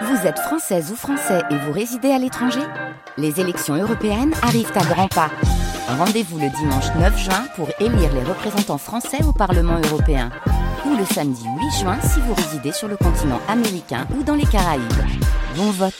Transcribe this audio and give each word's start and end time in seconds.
Vous 0.00 0.26
êtes 0.26 0.38
française 0.38 0.90
ou 0.90 0.96
français 0.96 1.42
et 1.50 1.56
vous 1.56 1.72
résidez 1.72 2.10
à 2.10 2.18
l'étranger 2.18 2.62
Les 3.18 3.40
élections 3.40 3.74
européennes 3.74 4.32
arrivent 4.42 4.72
à 4.74 4.84
grands 4.84 5.08
pas. 5.08 5.30
Rendez-vous 5.86 6.38
le 6.38 6.48
dimanche 6.48 6.86
9 6.98 7.18
juin 7.18 7.44
pour 7.56 7.68
élire 7.78 8.12
les 8.14 8.22
représentants 8.22 8.78
français 8.78 9.22
au 9.24 9.32
Parlement 9.32 9.78
européen. 9.90 10.30
Ou 10.86 10.96
le 10.96 11.04
samedi 11.04 11.44
8 11.44 11.80
juin 11.80 11.98
si 12.00 12.20
vous 12.20 12.32
résidez 12.34 12.72
sur 12.72 12.88
le 12.88 12.96
continent 12.96 13.40
américain 13.48 14.06
ou 14.18 14.22
dans 14.22 14.34
les 14.34 14.46
Caraïbes. 14.46 14.82
Bon 15.56 15.70
vote 15.70 15.92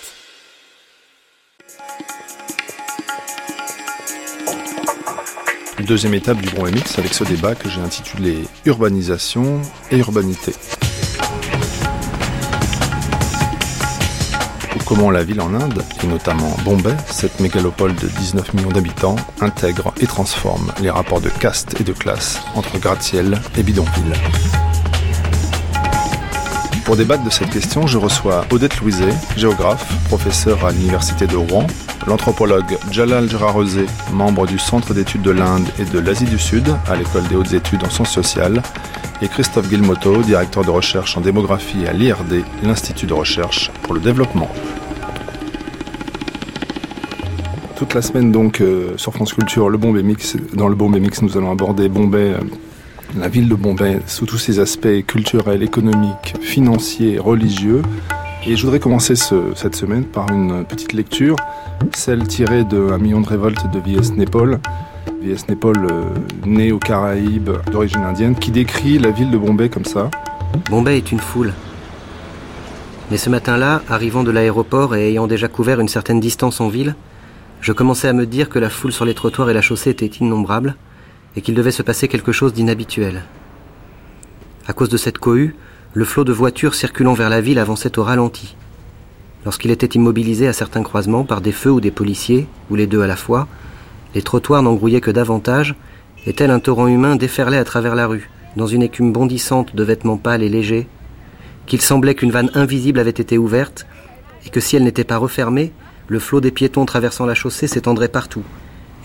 Deuxième 5.87 6.15
étape 6.15 6.39
du 6.39 6.49
Bon 6.51 6.65
MX 6.65 6.99
avec 6.99 7.13
ce 7.13 7.25
débat 7.25 7.55
que 7.55 7.69
j'ai 7.69 7.81
intitulé 7.81 8.45
Urbanisation 8.65 9.61
et 9.91 9.99
urbanité. 9.99 10.55
Comment 14.95 15.11
la 15.11 15.25
ville 15.25 15.41
en 15.41 15.55
Inde, 15.55 15.83
et 16.05 16.07
notamment 16.07 16.55
Bombay, 16.67 16.95
cette 17.07 17.41
mégalopole 17.41 17.95
de 17.95 18.09
19 18.09 18.53
millions 18.53 18.69
d'habitants, 18.69 19.17
intègre 19.41 19.95
et 20.03 20.07
transforme 20.07 20.71
les 20.83 20.91
rapports 20.91 21.23
de 21.23 21.31
caste 21.31 21.81
et 21.81 21.83
de 21.83 21.95
classe 21.95 22.43
entre 22.55 22.79
gratte-ciel 22.79 23.41
et 23.57 23.63
bidonville. 23.63 24.13
Pour 26.85 26.99
débattre 26.99 27.25
de 27.25 27.31
cette 27.31 27.49
question, 27.49 27.87
je 27.87 27.97
reçois 27.97 28.45
Odette 28.51 28.83
Louiset, 28.83 29.15
géographe, 29.35 29.91
professeur 30.09 30.67
à 30.67 30.73
l'Université 30.73 31.27
de 31.27 31.37
Rouen, 31.37 31.67
l'anthropologue 32.07 32.77
Jalal 32.91 33.31
Jararosé, 33.31 33.87
membre 34.13 34.47
du 34.47 34.59
Centre 34.59 34.93
d'études 34.93 35.23
de 35.23 35.31
l'Inde 35.31 35.69
et 35.79 35.87
de 35.87 36.01
l'Asie 36.01 36.27
du 36.27 36.39
Sud 36.39 36.69
à 36.87 36.97
l'École 36.97 37.27
des 37.29 37.37
hautes 37.37 37.55
études 37.55 37.83
en 37.83 37.89
sciences 37.89 38.13
sociales, 38.13 38.63
et 39.23 39.29
Christophe 39.29 39.71
Guilmoto, 39.71 40.21
directeur 40.23 40.67
de 40.67 40.71
recherche 40.71 41.17
en 41.17 41.23
démographie 41.23 41.87
à 41.87 41.95
l'IRD, 41.95 42.45
l'Institut 42.63 43.07
de 43.07 43.15
recherche 43.15 43.71
pour 43.85 43.95
le 43.95 44.01
développement 44.01 44.51
toute 47.83 47.95
la 47.95 48.03
semaine 48.03 48.31
donc 48.31 48.61
euh, 48.61 48.97
sur 48.97 49.13
France 49.13 49.33
Culture, 49.33 49.69
le 49.69 49.77
Bombay 49.77 50.05
Mix. 50.05 50.37
Dans 50.55 50.69
le 50.69 50.77
Bombay 50.77 51.01
Mix, 51.01 51.21
nous 51.21 51.37
allons 51.37 51.51
aborder 51.51 51.89
Bombay, 51.89 52.35
euh, 52.35 52.39
la 53.19 53.27
ville 53.27 53.49
de 53.49 53.57
Bombay, 53.57 53.99
sous 54.07 54.25
tous 54.25 54.39
ses 54.39 54.61
aspects 54.61 55.05
culturels, 55.05 55.65
économiques, 55.65 56.35
financiers, 56.41 57.19
religieux. 57.19 57.83
Et 58.47 58.55
je 58.55 58.63
voudrais 58.63 58.79
commencer 58.79 59.17
cette 59.17 59.75
semaine 59.75 60.05
par 60.05 60.31
une 60.31 60.65
petite 60.65 60.93
lecture, 60.93 61.35
celle 61.93 62.29
tirée 62.29 62.63
de 62.63 62.93
Un 62.93 62.99
million 62.99 63.21
de 63.21 63.27
révoltes 63.27 63.69
de 63.73 63.81
V.S. 63.81 64.13
Népal. 64.13 64.61
V.S. 65.21 65.49
Népal, 65.49 65.75
euh, 65.91 66.05
né 66.47 66.71
aux 66.71 66.79
Caraïbes, 66.79 67.51
d'origine 67.73 68.03
indienne, 68.03 68.37
qui 68.37 68.53
décrit 68.53 69.01
la 69.01 69.11
ville 69.11 69.33
de 69.33 69.39
Bombay 69.39 69.71
comme 69.71 69.87
ça. 69.87 70.09
Bombay 70.71 70.99
est 70.99 71.11
une 71.11 71.19
foule. 71.19 71.53
Mais 73.11 73.17
ce 73.17 73.29
matin-là, 73.29 73.83
arrivant 73.89 74.23
de 74.23 74.31
l'aéroport 74.31 74.95
et 74.95 75.09
ayant 75.09 75.27
déjà 75.27 75.49
couvert 75.49 75.81
une 75.81 75.89
certaine 75.89 76.21
distance 76.21 76.61
en 76.61 76.69
ville, 76.69 76.95
je 77.63 77.73
commençais 77.73 78.09
à 78.09 78.13
me 78.13 78.27
dire 78.27 78.49
que 78.49 78.59
la 78.59 78.69
foule 78.69 78.93
sur 78.93 79.05
les 79.05 79.15
trottoirs 79.15 79.49
et 79.49 79.55
la 79.55 79.63
chaussée 79.63 79.91
était 79.91 80.07
innombrable 80.07 80.75
et 81.37 81.41
qu'il 81.41 81.55
devait 81.55 81.71
se 81.71 81.83
passer 81.83 82.09
quelque 82.09 82.33
chose 82.33 82.53
d'inhabituel. 82.53 83.23
À 84.67 84.73
cause 84.73 84.89
de 84.89 84.97
cette 84.97 85.19
cohue, 85.19 85.55
le 85.95 86.05
flot 86.05 86.25
de 86.25 86.33
voitures 86.33 86.75
circulant 86.75 87.15
vers 87.15 87.31
la 87.31 87.41
ville 87.41 87.61
avançait 87.61 88.01
au 88.01 88.03
ralenti. 88.03 88.57
Lorsqu'il 89.45 89.71
était 89.71 89.87
immobilisé 89.87 90.49
à 90.49 90.53
certains 90.53 90.83
croisements 90.83 91.23
par 91.23 91.41
des 91.41 91.53
feux 91.53 91.71
ou 91.71 91.81
des 91.81 91.93
policiers, 91.93 92.49
ou 92.69 92.75
les 92.75 92.89
deux 92.89 93.03
à 93.03 93.07
la 93.07 93.17
fois, 93.17 93.47
les 94.17 94.23
trottoirs 94.23 94.63
n'engrouillaient 94.63 95.01
que 95.01 95.11
davantage, 95.13 95.77
et 96.27 96.33
tel 96.33 96.51
un 96.51 96.59
torrent 96.59 96.89
humain 96.89 97.15
déferlait 97.15 97.59
à 97.59 97.65
travers 97.65 97.95
la 97.95 98.09
rue, 98.09 98.29
dans 98.57 98.67
une 98.67 98.83
écume 98.83 99.13
bondissante 99.13 99.77
de 99.77 99.85
vêtements 99.85 100.17
pâles 100.17 100.43
et 100.43 100.49
légers, 100.49 100.89
qu'il 101.67 101.81
semblait 101.81 102.17
qu'une 102.17 102.33
vanne 102.33 102.51
invisible 102.55 102.99
avait 102.99 103.11
été 103.11 103.39
ouverte, 103.39 103.87
et 104.47 104.51
que 104.51 104.61
si 104.61 104.75
elle 104.75 104.85
n'était 104.85 105.05
pas 105.05 105.17
refermée, 105.17 105.73
le 106.13 106.19
flot 106.19 106.43
des 106.43 106.51
piétons 106.51 106.85
traversant 106.85 107.25
la 107.25 107.35
chaussée 107.35 107.67
s'étendrait 107.67 108.09
partout, 108.09 108.45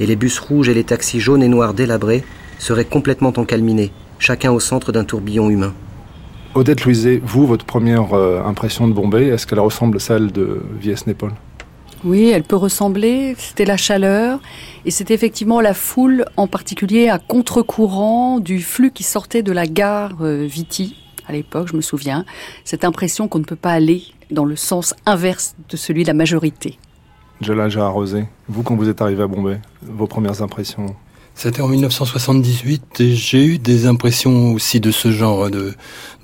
et 0.02 0.06
les 0.06 0.18
bus 0.18 0.40
rouges 0.40 0.68
et 0.68 0.74
les 0.74 0.84
taxis 0.84 1.22
jaunes 1.22 1.42
et 1.42 1.48
noirs 1.48 1.74
délabrés 1.74 2.24
seraient 2.60 2.84
complètement 2.84 3.32
encalminés, 3.38 3.94
chacun 4.20 4.52
au 4.52 4.60
centre 4.60 4.92
d'un 4.92 5.06
tourbillon 5.06 5.50
humain. 5.50 5.74
Odette 6.54 6.84
Louiset, 6.84 7.22
vous, 7.24 7.48
votre 7.48 7.64
première 7.64 8.14
euh, 8.14 8.44
impression 8.44 8.90
de 8.90 8.94
Bombay, 8.94 9.28
est-ce 9.28 9.48
qu'elle 9.48 9.62
ressemble 9.62 9.98
à 9.98 10.00
celle 10.02 10.34
de 10.34 10.62
Vies 10.82 10.96
Népal? 11.08 11.32
Oui, 12.04 12.30
elle 12.30 12.44
peut 12.44 12.58
ressembler. 12.58 13.36
C'était 13.38 13.66
la 13.66 13.78
chaleur 13.78 14.40
et 14.86 14.92
c'était 14.92 15.14
effectivement 15.14 15.62
la 15.62 15.74
foule, 15.74 16.26
en 16.36 16.48
particulier 16.48 17.08
à 17.08 17.20
contre-courant 17.20 18.40
du 18.40 18.62
flux 18.62 18.92
qui 18.92 19.04
sortait 19.04 19.44
de 19.44 19.54
la 19.54 19.66
gare 19.66 20.18
euh, 20.22 20.46
Viti 20.46 20.96
à 21.28 21.34
l'époque, 21.34 21.68
je 21.70 21.76
me 21.76 21.82
souviens. 21.82 22.26
Cette 22.64 22.86
impression 22.86 23.28
qu'on 23.28 23.40
ne 23.40 23.44
peut 23.44 23.58
pas 23.58 23.72
aller 23.72 24.04
dans 24.32 24.46
le 24.46 24.56
sens 24.56 24.94
inverse 25.06 25.56
de 25.70 25.78
celui 25.78 26.04
de 26.04 26.08
la 26.08 26.14
majorité. 26.14 26.78
Jalal 27.42 27.78
Arrosé, 27.80 28.26
vous 28.50 28.64
quand 28.64 28.76
vous 28.76 28.90
êtes 28.90 29.02
arrivé 29.02 29.22
à 29.22 29.28
Bombay, 29.28 29.60
vos 29.84 30.08
premières 30.08 30.42
impressions 30.42 30.96
C'était 31.36 31.62
en 31.62 31.68
1978 31.68 33.00
et 33.00 33.16
j'ai 33.16 33.46
eu 33.46 33.58
des 33.60 33.86
impressions 33.86 34.54
aussi 34.54 34.80
de 34.80 34.90
ce 34.90 35.12
genre 35.12 35.50
de, 35.52 35.74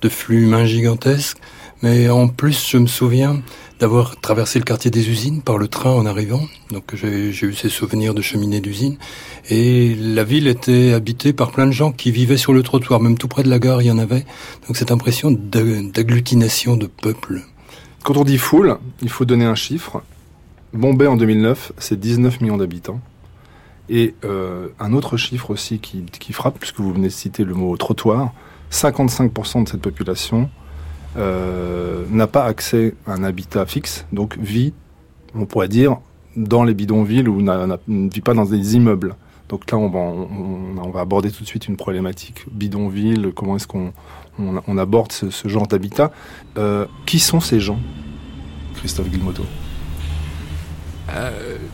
de 0.02 0.10
flux 0.10 0.44
humain 0.44 0.66
gigantesque. 0.66 1.38
Mais 1.84 2.10
en 2.10 2.30
plus, 2.30 2.68
je 2.68 2.78
me 2.78 2.88
souviens 2.88 3.42
d'avoir 3.80 4.20
traversé 4.22 4.58
le 4.58 4.64
quartier 4.64 4.90
des 4.90 5.10
usines 5.10 5.42
par 5.42 5.58
le 5.58 5.68
train 5.68 5.92
en 5.92 6.06
arrivant. 6.06 6.42
Donc 6.72 6.96
j'ai 6.96 7.30
eu 7.30 7.54
ces 7.54 7.70
souvenirs 7.70 8.14
de 8.14 8.22
cheminée 8.22 8.62
d'usine. 8.62 8.98
Et 9.50 9.94
la 9.96 10.24
ville 10.24 10.48
était 10.48 10.94
habitée 10.94 11.34
par 11.34 11.52
plein 11.52 11.68
de 11.68 11.72
gens 11.72 11.92
qui 11.92 12.10
vivaient 12.12 12.38
sur 12.38 12.54
le 12.54 12.64
trottoir. 12.64 13.02
Même 13.02 13.18
tout 13.18 13.28
près 13.28 13.44
de 13.44 13.50
la 13.50 13.60
gare, 13.60 13.82
il 13.82 13.88
y 13.88 13.92
en 13.92 13.98
avait. 14.00 14.26
Donc 14.68 14.78
cette 14.78 14.92
impression 14.92 15.30
d'agglutination 15.32 16.78
de 16.78 16.88
peuple. 16.88 17.42
Quand 18.04 18.18
on 18.18 18.24
dit 18.24 18.38
foule, 18.38 18.78
il 19.02 19.10
faut 19.10 19.26
donner 19.26 19.46
un 19.46 19.56
chiffre. 19.56 20.02
Bombay 20.74 21.06
en 21.06 21.16
2009, 21.16 21.74
c'est 21.78 22.00
19 22.00 22.42
millions 22.42 22.58
d'habitants. 22.58 23.00
Et 23.90 24.16
euh, 24.26 24.70
un 24.80 24.94
autre 24.94 25.18
chiffre 25.18 25.52
aussi 25.52 25.80
qui, 25.80 26.34
frappe, 26.34 26.58
puisque 26.60 26.80
vous 26.80 26.94
venez 26.94 27.08
de 27.08 27.14
citer 27.14 27.44
le 27.44 27.54
mot 27.54 27.76
trottoir, 27.78 28.34
55% 28.72 29.66
de 29.66 29.70
cette 29.70 29.82
population 29.82 30.50
euh, 31.18 32.06
n'a 32.10 32.28
pas 32.28 32.46
accès 32.46 32.96
à 33.06 33.14
un 33.14 33.24
habitat 33.24 33.66
fixe, 33.66 34.06
donc 34.12 34.38
vit, 34.40 34.74
on 35.36 35.46
pourrait 35.46 35.68
dire, 35.68 35.98
dans 36.36 36.64
les 36.64 36.74
bidonvilles 36.74 37.28
ou 37.28 37.42
ne 37.42 38.10
vit 38.10 38.22
pas 38.22 38.34
dans 38.34 38.46
des 38.46 38.76
immeubles. 38.76 39.16
Donc 39.50 39.70
là, 39.70 39.78
on 39.78 39.90
va, 39.90 40.00
on, 40.00 40.90
va 40.90 41.02
aborder 41.02 41.30
tout 41.30 41.44
de 41.44 41.48
suite 41.48 41.68
une 41.68 41.78
problématique 41.78 42.46
bidonville, 42.52 43.32
comment 43.36 43.58
est-ce 43.58 43.68
qu'on 43.68 43.94
on, 44.40 44.78
aborde 44.80 45.12
ce, 45.12 45.48
genre 45.48 45.68
d'habitat? 45.68 46.12
Euh, 46.58 46.88
qui 47.06 47.20
sont 47.20 47.42
ces 47.42 47.60
gens, 47.60 47.80
Christophe 48.76 49.10
Guilmoto 49.10 49.44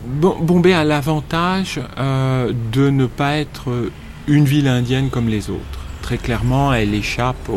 Bombay 0.06 0.72
a 0.72 0.84
l'avantage 0.84 1.80
euh, 1.98 2.52
de 2.72 2.90
ne 2.90 3.06
pas 3.06 3.36
être 3.36 3.90
une 4.28 4.44
ville 4.44 4.68
indienne 4.68 5.10
comme 5.10 5.28
les 5.28 5.50
autres. 5.50 5.60
Très 6.02 6.18
clairement, 6.18 6.72
elle 6.72 6.94
échappe 6.94 7.50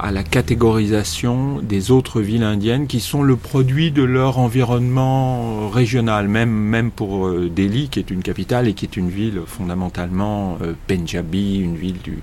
à 0.00 0.10
la 0.10 0.22
catégorisation 0.22 1.58
des 1.60 1.90
autres 1.90 2.20
villes 2.20 2.42
indiennes 2.42 2.86
qui 2.86 3.00
sont 3.00 3.22
le 3.22 3.36
produit 3.36 3.90
de 3.90 4.02
leur 4.02 4.38
environnement 4.38 5.68
régional, 5.68 6.28
même, 6.28 6.50
même 6.50 6.90
pour 6.90 7.30
Delhi, 7.30 7.88
qui 7.88 7.98
est 7.98 8.10
une 8.10 8.22
capitale 8.22 8.68
et 8.68 8.74
qui 8.74 8.86
est 8.86 8.96
une 8.96 9.10
ville 9.10 9.42
fondamentalement 9.46 10.58
Punjabi, 10.86 11.58
une 11.58 11.76
ville 11.76 11.98
du, 12.02 12.22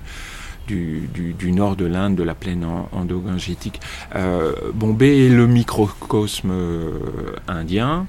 du, 0.66 1.52
nord 1.52 1.76
de 1.76 1.86
l'Inde, 1.86 2.14
de 2.14 2.22
la 2.22 2.34
plaine 2.34 2.66
endogangétique. 2.92 3.80
Euh, 4.14 4.52
Bombay 4.74 5.26
est 5.26 5.28
le 5.28 5.46
microcosme 5.46 6.50
euh, 6.50 6.98
indien. 7.48 8.06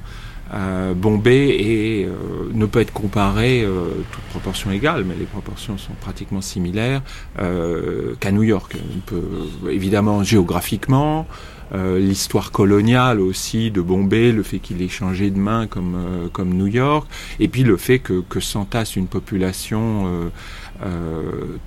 Euh, 0.54 0.94
Bombay 0.94 2.08
ne 2.54 2.66
peut 2.66 2.80
être 2.80 2.94
comparé, 2.94 3.68
toute 4.12 4.24
proportion 4.26 4.72
égale, 4.72 5.04
mais 5.06 5.16
les 5.20 5.26
proportions 5.26 5.78
sont 5.78 5.94
pratiquement 6.00 6.42
similaires, 6.42 7.02
qu'à 7.36 8.32
New 8.32 8.44
York. 8.44 8.78
évidemment, 9.70 10.24
géographiquement, 10.24 11.28
l'histoire 11.74 12.54
coloniale 12.54 13.20
aussi 13.20 13.72
de 13.72 13.82
Bombay, 13.82 14.32
le 14.32 14.42
fait 14.42 14.60
qu'il 14.60 14.82
ait 14.82 14.88
changé 14.88 15.32
de 15.32 15.38
main 15.38 15.68
comme, 15.68 16.30
comme 16.32 16.54
New 16.54 16.68
York, 16.68 17.10
et 17.42 17.50
puis 17.50 17.64
le 17.64 17.76
fait 17.76 18.00
que, 18.00 18.22
que 18.22 18.40
s'entasse 18.40 18.96
une 18.96 19.08
population 19.08 20.06
euh, 20.08 20.30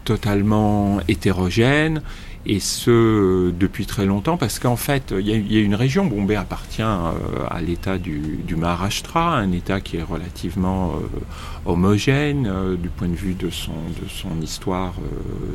totalement 0.05 1.01
hétérogène 1.09 2.03
et 2.47 2.59
ce 2.59 3.51
depuis 3.51 3.85
très 3.85 4.07
longtemps 4.07 4.39
parce 4.39 4.59
qu'en 4.59 4.77
fait 4.77 5.13
il 5.17 5.29
y, 5.29 5.59
a 5.59 5.61
une 5.61 5.75
région 5.75 6.07
Bombay 6.07 6.37
appartient 6.37 6.81
euh, 6.81 7.13
à 7.51 7.61
l'état 7.61 7.99
du, 7.99 8.39
du, 8.47 8.57
Maharashtra 8.57 9.37
un 9.37 9.53
état 9.53 9.83
qui 9.83 9.99
est 9.99 10.03
relativement 10.03 10.93
euh, 10.93 11.71
homogène 11.71 12.51
du 12.77 12.89
point 12.89 13.09
de 13.09 13.15
vue 13.15 13.35
de 13.35 13.51
son 13.51 13.73
de 14.03 14.09
son 14.09 14.41
histoire 14.41 14.95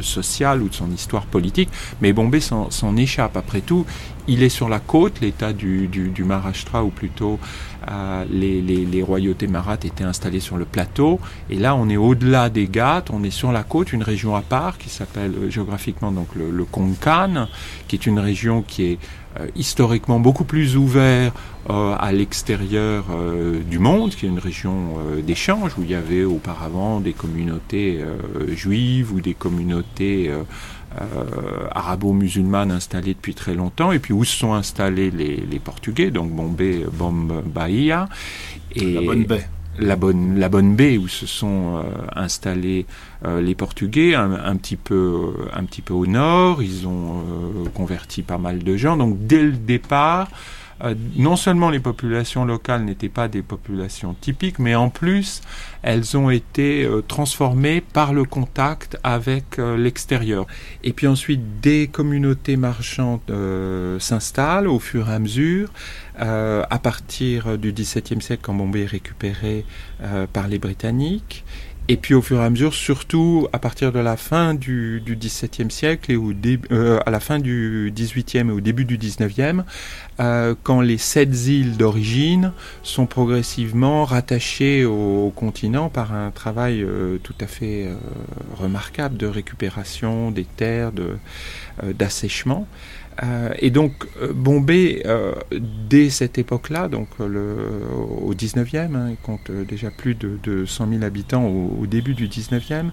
sociale 0.02 0.62
ou 0.62 0.69
de 0.69 0.74
son 0.75 0.92
histoire 0.92 1.25
politique. 1.25 1.69
Mais 2.02 2.13
Bombay 2.13 2.40
s'en 2.40 2.96
échappe. 2.96 3.36
Après 3.36 3.62
tout 3.62 3.86
il 4.28 4.44
est 4.44 4.50
sur 4.50 4.69
la 4.69 4.80
côte 4.80 5.22
l'état 5.22 5.54
du, 5.54 5.88
du, 5.88 6.10
du 6.10 6.24
Maharashtra 6.24 6.84
ou 6.84 6.90
plutôt 6.90 7.40
les, 8.29 9.03
royautés 9.03 9.47
marathes 9.47 9.85
étaient 9.85 10.03
installées 10.03 10.39
sur 10.39 10.57
le 10.57 10.65
plateau. 10.65 11.19
Et 11.49 11.55
là, 11.55 11.75
on 11.75 11.89
est 11.89 11.97
au-delà 11.97 12.49
des 12.49 12.67
Ghats, 12.67 13.05
on 13.11 13.23
est 13.23 13.31
sur 13.31 13.51
la 13.51 13.63
côte, 13.63 13.93
une 13.93 14.03
région 14.03 14.35
à 14.35 14.41
part 14.41 14.77
qui 14.77 14.89
s'appelle 14.89 15.33
euh, 15.37 15.49
géographiquement 15.49 16.11
donc 16.11 16.27
le, 16.35 16.65
Konkan, 16.65 17.47
qui 17.87 17.95
est 17.95 18.05
une 18.05 18.19
région 18.19 18.61
qui 18.61 18.83
est 18.83 18.97
historiquement 19.55 20.19
beaucoup 20.19 20.45
plus 20.45 20.77
ouvert 20.77 21.33
à 21.67 22.11
l'extérieur 22.13 23.05
du 23.69 23.79
monde, 23.79 24.11
qui 24.11 24.25
est 24.25 24.29
une 24.29 24.39
région 24.39 24.97
d'échange 25.21 25.73
où 25.77 25.83
il 25.83 25.89
y 25.89 25.95
avait 25.95 26.23
auparavant 26.23 27.01
des 27.01 27.11
communautés 27.11 27.99
juives 28.53 29.11
ou 29.13 29.19
des 29.19 29.33
communautés 29.33 30.31
arabo-musulmanes 31.71 32.71
installées 32.71 33.13
depuis 33.13 33.33
très 33.33 33.53
longtemps, 33.53 33.92
et 33.92 34.00
puis 34.00 34.13
où 34.13 34.24
se 34.24 34.36
sont 34.36 34.53
installés 34.53 35.12
les, 35.12 35.38
les 35.38 35.59
Portugais, 35.59 36.12
donc 36.12 36.31
Bombay, 36.31 36.86
Bahia. 37.45 38.07
Et 38.75 38.94
la 38.94 39.01
bonne 39.01 39.24
baie 39.25 39.47
la 39.80 39.95
bonne, 39.95 40.39
la 40.39 40.50
bonne 40.50 40.75
baie 40.75 40.97
où 40.97 41.07
se 41.07 41.25
sont 41.25 41.77
euh, 41.77 41.83
installés 42.15 42.86
euh, 43.25 43.42
les 43.42 43.56
Portugais, 43.56 44.15
un, 44.15 44.56
petit 44.56 44.77
peu, 44.77 45.33
un 45.53 45.63
petit 45.63 45.81
peu 45.81 45.94
au 45.94 46.06
nord. 46.06 46.63
Ils 46.63 46.88
ont 46.88 47.19
euh, 47.19 47.69
converti 47.74 48.21
pas 48.21 48.38
mal 48.38 48.63
de 48.63 48.77
gens. 48.77 48.97
Donc 48.97 49.18
dès 49.27 49.44
le 49.44 49.51
départ, 49.51 50.30
non 51.16 51.36
seulement 51.36 51.69
les 51.69 51.80
populations 51.80 52.45
locales 52.45 52.83
n'étaient 52.83 53.10
pas 53.10 53.27
des 53.27 53.42
populations 53.42 54.13
typiques, 54.13 54.60
mais 54.60 54.75
en 54.75 54.89
plus 54.89 55.42
elles 55.83 56.18
ont 56.18 56.30
été 56.30 56.89
transformées 57.07 57.81
par 57.81 58.13
le 58.13 58.25
contact 58.25 58.98
avec 59.04 59.57
l'extérieur. 59.57 60.48
Et 60.83 60.94
puis 60.94 61.07
ensuite, 61.07 61.62
des 61.62 61.88
communautés 61.88 62.57
marchandes 62.57 63.22
s'installent 64.00 64.68
au 64.68 64.80
fur 64.80 65.10
et 65.10 65.13
à 65.13 65.19
mesure. 65.19 65.69
Euh, 66.22 66.63
à 66.69 66.80
partir 66.80 67.57
du 67.57 67.74
XVIIe 67.74 68.21
siècle, 68.21 68.42
quand 68.44 68.54
Bombay 68.54 68.83
est 68.83 68.86
récupéré 68.86 69.66
euh, 70.01 70.28
par 70.31 70.48
les 70.48 70.60
Britanniques. 70.60 71.44
Et 71.87 71.97
puis 71.97 72.15
au 72.15 72.21
fur 72.23 72.41
et 72.41 72.43
à 72.43 72.49
mesure, 72.49 72.73
surtout 72.73 73.47
à 73.53 73.59
partir 73.59 73.91
de 73.91 73.99
la 73.99 74.17
fin 74.17 74.55
du, 74.55 75.01
du 75.05 75.15
XVIIe 75.15 75.69
siècle 75.69 76.11
et 76.11 76.15
au 76.15 76.33
euh, 76.71 76.99
à 77.05 77.11
la 77.11 77.19
fin 77.19 77.37
du 77.37 77.93
XVIIIe 77.95 78.49
et 78.49 78.51
au 78.51 78.59
début 78.59 78.85
du 78.85 78.97
XIXe, 78.97 79.63
euh, 80.19 80.55
quand 80.63 80.81
les 80.81 80.97
sept 80.97 81.29
îles 81.45 81.77
d'origine 81.77 82.53
sont 82.81 83.05
progressivement 83.05 84.03
rattachées 84.03 84.83
au, 84.83 85.31
continent 85.35 85.89
par 85.89 86.11
un 86.11 86.31
travail 86.31 86.81
euh, 86.81 87.19
tout 87.21 87.35
à 87.39 87.45
fait 87.45 87.89
remarquable 88.57 89.15
de 89.17 89.27
récupération 89.27 90.31
des 90.31 90.45
terres, 90.45 90.91
d'assèchement. 91.83 92.67
Euh, 93.23 93.53
et 93.59 93.69
donc 93.69 93.94
euh, 94.21 94.33
Bombay, 94.33 95.01
euh, 95.06 95.33
dès 95.89 96.09
cette 96.09 96.38
époque-là, 96.38 96.88
donc 96.88 97.07
au 97.19 98.33
19e, 98.33 98.95
hein, 98.95 99.13
compte 99.23 99.51
déjà 99.51 99.91
plus 99.91 100.15
de, 100.15 100.38
de 100.44 100.65
100 100.65 100.89
000 100.89 101.03
habitants 101.03 101.45
au, 101.45 101.85
début 101.85 102.13
du 102.13 102.27
19e, 102.27 102.91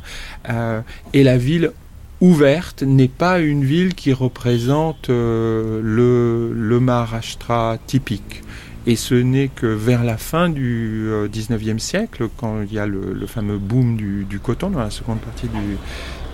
et 1.12 1.24
la 1.24 1.38
ville 1.38 1.72
ouverte 2.20 2.82
n'est 2.82 3.08
pas 3.08 3.40
une 3.40 3.64
ville 3.64 3.94
qui 3.94 4.12
représente 4.12 5.08
le, 5.08 6.78
Maharashtra 6.80 7.78
typique. 7.86 8.42
Et 8.84 8.96
ce 8.96 9.14
n'est 9.14 9.48
que 9.48 9.66
vers 9.66 10.02
la 10.02 10.16
fin 10.16 10.48
du 10.48 11.08
19e 11.32 11.78
siècle, 11.78 12.28
quand 12.36 12.62
il 12.62 12.72
y 12.72 12.78
a 12.78 12.86
le, 12.86 13.26
fameux 13.26 13.58
boom 13.58 13.96
du, 13.96 14.24
du, 14.24 14.38
coton 14.40 14.70
dans 14.70 14.80
la 14.80 14.90
seconde 14.90 15.18
partie 15.20 15.48
du, 15.48 15.78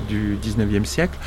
du 0.09 0.37
19e 0.43 0.85
siècle, 0.85 1.19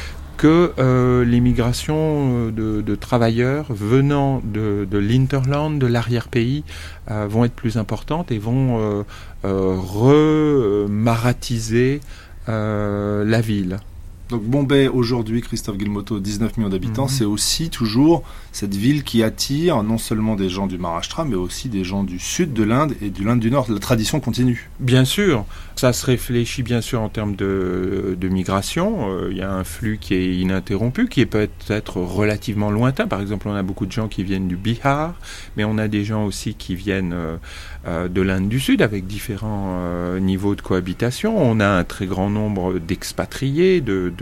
que 0.42 0.74
euh, 0.80 1.24
l'immigration 1.24 2.50
euh, 2.58 2.82
de, 2.82 2.96
travailleurs 2.96 3.68
venant 3.70 4.42
de, 4.44 4.88
de 4.90 4.98
l'interland, 4.98 5.78
de 5.78 5.86
l'arrière-pays, 5.86 6.64
euh, 7.12 7.28
vont 7.30 7.46
être 7.46 7.54
plus 7.54 7.78
importantes 7.78 8.32
et 8.32 8.40
vont 8.40 9.06
remaratiser 9.44 12.02
la 12.48 13.42
ville. 13.42 13.78
Donc 14.32 14.44
Bombay 14.44 14.88
aujourd'hui, 14.88 15.42
Christophe 15.42 15.76
Guilmoto, 15.76 16.22
19 16.22 16.56
millions 16.56 16.70
d'habitants, 16.70 17.04
mhm. 17.04 17.10
c'est 17.10 17.26
aussi 17.26 17.70
toujours 17.70 18.24
cette 18.54 18.74
ville 18.74 19.04
qui 19.04 19.24
attire 19.24 19.84
non 19.84 19.98
seulement 19.98 20.36
des 20.36 20.48
gens 20.48 20.68
du 20.68 20.78
Maharashtra, 20.78 21.26
mais 21.26 21.36
aussi 21.36 21.68
des 21.68 21.84
gens 21.84 22.06
du 22.06 22.18
sud 22.18 22.54
de 22.54 22.64
l'Inde 22.64 22.96
et 23.02 23.10
du 23.10 23.26
l'Inde 23.26 23.42
du 23.42 23.52
Nord. 23.52 23.70
La 23.70 23.80
tradition 23.80 24.22
continue. 24.22 24.70
Bien 24.80 25.04
sûr, 25.04 25.44
ça 25.76 25.92
se 25.92 26.06
réfléchit 26.06 26.64
bien 26.64 26.80
sûr 26.80 27.02
en 27.02 27.10
termes 27.10 27.36
de, 27.36 28.18
migration. 28.24 29.12
Euh, 29.12 29.28
il 29.32 29.38
y 29.38 29.42
a 29.42 29.52
un 29.52 29.66
flux 29.66 29.98
qui 30.00 30.14
est 30.14 30.34
ininterrompu, 30.36 31.10
qui 31.10 31.20
est 31.20 31.26
peut-être 31.26 31.98
relativement 31.98 32.72
lointain. 32.72 33.08
Par 33.08 33.20
exemple, 33.20 33.50
on 33.50 33.54
a 33.54 33.64
beaucoup 33.64 33.86
de 33.86 33.92
gens 33.92 34.08
qui 34.08 34.24
viennent 34.24 34.48
du 34.48 34.56
Bihar, 34.56 35.14
mais 35.58 35.66
on 35.66 35.78
a 35.78 35.90
des 35.90 36.06
gens 36.06 36.24
aussi 36.24 36.54
qui 36.54 36.76
viennent 36.76 37.12
euh, 37.12 37.36
euh, 37.86 38.08
de 38.08 38.22
l'Inde 38.22 38.48
du 38.48 38.62
Sud 38.62 38.82
avec 38.82 39.08
différents 39.08 39.82
niveaux 40.22 40.56
de 40.56 40.62
cohabitation. 40.62 41.38
On 41.38 41.60
a 41.60 41.68
un 41.68 41.84
très 41.84 42.06
grand 42.06 42.30
nombre 42.30 42.80
d'expatriés, 42.80 43.82
de 43.82 44.14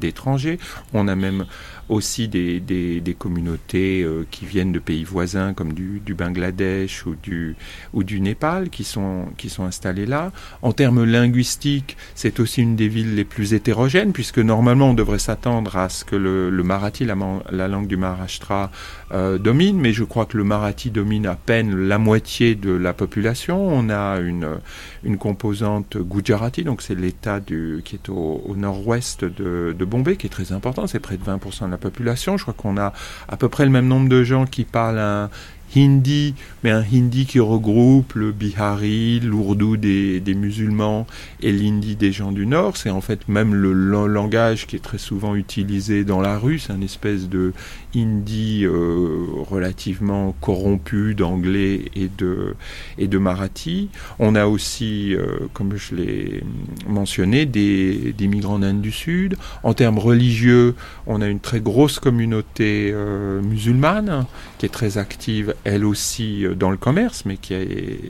d'étrangers. 0.00 0.58
On 0.92 1.08
a 1.08 1.14
même 1.14 1.44
aussi 1.88 2.28
des, 2.28 2.60
des, 2.60 3.14
communautés 3.18 4.02
euh, 4.02 4.26
qui 4.30 4.46
viennent 4.46 4.72
de 4.72 4.78
pays 4.78 5.04
voisins 5.04 5.52
comme 5.52 5.72
du, 5.72 6.00
du, 6.04 6.14
Bangladesh 6.14 7.06
ou 7.06 7.14
du, 7.22 7.56
ou 7.92 8.04
du 8.04 8.20
Népal 8.20 8.70
qui 8.70 8.84
sont, 8.84 9.26
qui 9.36 9.50
sont 9.50 9.64
installés 9.64 10.06
là. 10.06 10.32
En 10.62 10.72
termes 10.72 11.04
linguistiques, 11.04 11.96
c'est 12.14 12.40
aussi 12.40 12.62
une 12.62 12.76
des 12.76 12.88
villes 12.88 13.14
les 13.14 13.24
plus 13.24 13.52
hétérogènes 13.54 14.12
puisque 14.12 14.38
normalement 14.38 14.90
on 14.90 14.94
devrait 14.94 15.18
s'attendre 15.18 15.76
à 15.76 15.88
ce 15.88 16.04
que 16.04 16.16
le, 16.16 16.50
le 16.50 16.62
marathi, 16.62 17.04
la, 17.04 17.16
la, 17.50 17.68
langue 17.68 17.86
du 17.86 17.96
Maharashtra, 17.96 18.70
euh, 19.12 19.38
domine, 19.38 19.78
mais 19.78 19.92
je 19.92 20.04
crois 20.04 20.26
que 20.26 20.36
le 20.36 20.44
marathi 20.44 20.90
domine 20.90 21.26
à 21.26 21.34
peine 21.34 21.76
la 21.76 21.98
moitié 21.98 22.54
de 22.54 22.72
la 22.72 22.92
population. 22.92 23.68
On 23.68 23.90
a 23.90 24.18
une, 24.18 24.58
une 25.04 25.18
composante 25.18 25.98
gujarati, 25.98 26.64
donc 26.64 26.80
c'est 26.82 26.94
l'État 26.94 27.40
qui 27.40 27.94
est 27.94 28.08
au, 28.08 28.42
au 28.46 28.56
nord-ouest 28.56 29.24
de, 29.24 29.74
de 29.78 29.84
Bombay, 29.84 30.16
qui 30.16 30.26
est 30.26 30.30
très 30.30 30.52
important, 30.52 30.86
c'est 30.86 31.00
près 31.00 31.16
de 31.16 31.24
20% 31.24 31.66
de 31.66 31.70
la 31.72 31.78
population. 31.78 32.36
Je 32.36 32.42
crois 32.42 32.54
qu'on 32.54 32.76
a 32.76 32.92
à 33.28 33.36
peu 33.36 33.48
près 33.48 33.64
le 33.64 33.70
même 33.70 33.88
nombre 33.88 34.08
de 34.08 34.22
gens 34.22 34.46
qui 34.46 34.64
parlent 34.64 34.98
un 34.98 35.30
hindi, 35.76 36.34
mais 36.62 36.70
un 36.70 36.84
hindi 36.92 37.26
qui 37.26 37.40
regroupe 37.40 38.14
le 38.14 38.32
bihari, 38.32 39.20
l'ourdou 39.20 39.76
des, 39.76 40.20
musulmans 40.34 41.06
et 41.42 41.52
l'hindi 41.52 41.96
des 41.96 42.12
gens 42.12 42.32
du 42.32 42.46
Nord. 42.46 42.76
C'est 42.76 42.90
en 42.90 43.00
fait 43.00 43.28
même 43.28 43.54
le, 43.54 43.72
langage 44.06 44.66
qui 44.66 44.76
est 44.76 44.80
très 44.80 44.98
souvent 44.98 45.34
utilisé 45.34 46.04
dans 46.04 46.20
la 46.20 46.38
rue. 46.38 46.58
C'est 46.58 46.72
une 46.72 46.82
espèce 46.82 47.28
de 47.28 47.52
hindi 47.94 48.64
euh, 48.64 49.26
relativement 49.48 50.34
corrompu 50.40 51.14
d'anglais 51.14 51.82
et 51.94 52.08
de, 52.16 52.54
et 52.98 53.08
de 53.08 53.18
marathi. 53.18 53.88
On 54.18 54.34
a 54.34 54.46
aussi, 54.46 55.14
euh, 55.14 55.48
comme 55.52 55.76
je 55.76 55.94
l'ai 55.94 56.42
mentionné, 56.88 57.46
des, 57.46 58.14
des 58.16 58.28
migrants 58.28 58.58
d'Inde 58.58 58.80
du 58.80 58.92
Sud. 58.92 59.36
En 59.62 59.74
termes 59.74 59.98
religieux, 59.98 60.74
on 61.06 61.20
a 61.20 61.28
une 61.28 61.40
très 61.40 61.60
grosse 61.60 61.98
communauté 61.98 62.90
euh, 62.92 63.42
musulmane 63.42 64.26
qui 64.62 64.66
est 64.66 64.68
très 64.68 64.96
active, 64.96 65.56
elle 65.64 65.84
aussi, 65.84 66.44
dans 66.56 66.70
le 66.70 66.76
commerce, 66.76 67.24
mais 67.24 67.36
qui, 67.36 67.52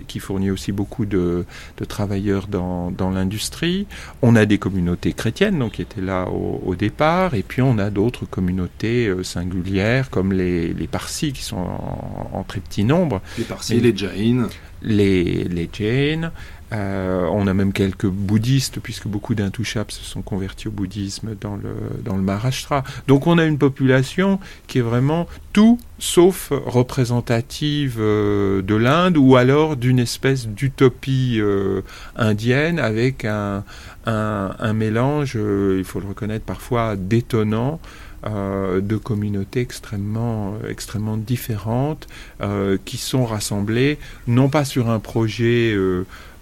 qui 0.07 0.19
fournit 0.19 0.51
aussi 0.51 0.71
beaucoup 0.71 1.07
de, 1.07 1.47
de 1.79 1.85
travailleurs 1.87 2.47
dans, 2.47 2.91
dans 2.91 3.09
l'industrie. 3.09 3.87
On 4.21 4.37
a 4.37 4.45
des 4.45 4.59
communautés 4.59 5.15
chrétiennes, 5.15 5.59
donc 5.59 5.73
qui 5.73 5.83
étaient 5.83 6.03
là 6.03 6.29
au, 6.29 6.61
au 6.67 6.75
départ, 6.75 7.33
et 7.33 7.43
puis 7.43 7.63
on 7.63 7.79
a 7.79 7.89
d'autres 7.89 8.27
communautés 8.27 9.11
singulières 9.23 10.11
comme 10.11 10.35
les, 10.35 10.75
les 10.75 10.89
Parsis, 10.89 11.33
qui 11.33 11.43
sont 11.43 11.57
en, 11.57 12.45
très 12.47 12.61
petit 12.61 12.85
nombre. 12.85 13.23
Les 13.39 13.45
Parsis, 13.45 13.81
les 13.81 13.97
Jains. 13.97 14.49
Les, 14.83 15.45
les 15.45 15.71
Jains. 15.73 16.33
Euh, 16.73 17.27
on 17.31 17.47
a 17.47 17.55
même 17.55 17.73
quelques 17.73 18.07
bouddhistes, 18.07 18.81
puisque 18.81 19.07
beaucoup 19.07 19.35
d'intouchables 19.35 19.91
se 19.91 20.05
sont 20.05 20.23
convertis 20.23 20.69
au 20.69 20.71
bouddhisme 20.71 21.35
dans 21.41 21.57
le, 21.57 21.75
dans 22.03 22.17
le 22.17 22.23
Maharashtra. 22.23 22.83
Donc 23.09 23.27
on 23.27 23.39
a 23.39 23.45
une 23.45 23.59
population 23.59 24.41
qui 24.67 24.79
est 24.79 24.83
vraiment 24.83 25.27
tout 25.53 25.79
sauf 25.99 26.51
représentative 26.51 27.99
euh, 28.01 28.63
de 28.63 28.75
l'Inde 28.75 29.17
ou 29.17 29.37
alors 29.37 29.77
d'une 29.77 29.99
espèce 29.99 30.49
d'utopie 30.49 31.39
euh, 31.41 31.83
indienne 32.17 32.79
avec 32.79 33.25
un, 33.25 33.65
un, 34.07 34.55
un 34.59 34.73
mélange, 34.73 35.35
il 35.35 35.85
faut 35.85 36.01
le 36.01 36.09
reconnaître 36.09 36.45
parfois, 36.45 36.97
détonnant 36.97 37.81
euh, 38.25 38.81
de 38.81 38.97
communautés 38.97 39.61
extrêmement, 39.61 40.55
extrêmement 40.69 41.17
différentes 41.17 42.07
euh, 42.41 42.79
qui 42.85 42.97
sont 42.97 43.27
rassemblées 43.27 43.99
non 44.29 44.49
pas 44.49 44.65
sur 44.65 44.91
un 44.91 45.01
projet 45.01 45.77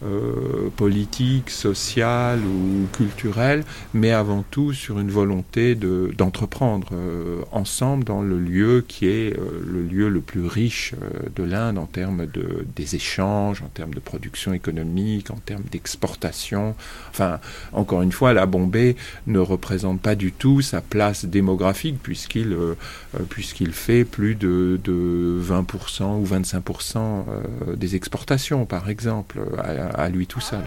euh, 0.05 0.51
euh, 0.51 0.71
politique, 0.77 1.51
sociale 1.51 2.41
ou 2.41 2.87
culturelle, 2.93 3.65
mais 3.93 4.13
avant 4.13 4.45
tout 4.51 4.73
sur 4.73 4.99
une 4.99 5.11
volonté 5.11 5.75
de, 5.75 6.13
d'entreprendre 6.17 6.89
euh, 6.93 7.43
ensemble 7.53 8.05
dans 8.05 8.23
le 8.23 8.39
lieu 8.39 8.85
qui 8.87 9.07
est 9.07 9.37
euh, 9.37 9.63
le 9.67 9.83
lieu 9.83 10.09
le 10.09 10.21
plus 10.21 10.47
riche 10.47 10.95
de 11.35 11.43
l'Inde 11.43 11.79
en 11.79 11.87
termes 11.87 12.27
de, 12.27 12.67
des 12.77 12.95
échanges, 12.95 13.63
en 13.63 13.69
termes 13.69 13.95
de 13.95 14.01
production 14.01 14.53
économique, 14.53 15.31
en 15.31 15.37
termes 15.37 15.65
d'exportation. 15.71 16.75
Enfin, 17.11 17.41
encore 17.73 18.03
une 18.03 18.13
fois, 18.13 18.33
la 18.33 18.47
Bombay 18.47 18.97
ne 19.27 19.39
représente 19.39 20.01
pas 20.01 20.15
du 20.15 20.33
tout 20.33 20.63
sa 20.63 20.81
place 20.81 21.25
démographique 21.25 21.99
puisqu'il, 22.03 22.57
puisqu'il 23.29 23.73
fait 23.73 24.05
plus 24.05 24.35
de, 24.35 24.81
de 24.83 25.41
20% 25.43 26.21
ou 26.21 26.27
25% 26.27 27.77
des 27.77 27.97
exportations, 27.97 28.65
par 28.67 28.89
exemple, 28.89 29.41
à 29.95 30.09
lui 30.09 30.27
tout 30.27 30.41
seul. 30.41 30.63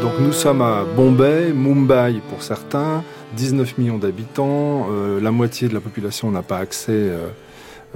Donc 0.00 0.12
nous 0.20 0.32
sommes 0.32 0.62
à 0.62 0.84
Bombay, 0.96 1.52
Mumbai 1.52 2.20
pour 2.28 2.42
certains, 2.42 3.04
19 3.36 3.78
millions 3.78 3.98
d'habitants, 3.98 4.88
euh, 4.90 5.20
la 5.20 5.30
moitié 5.30 5.68
de 5.68 5.74
la 5.74 5.80
population 5.80 6.30
n'a 6.30 6.42
pas 6.42 6.58
accès 6.58 6.92
euh, 6.92 7.28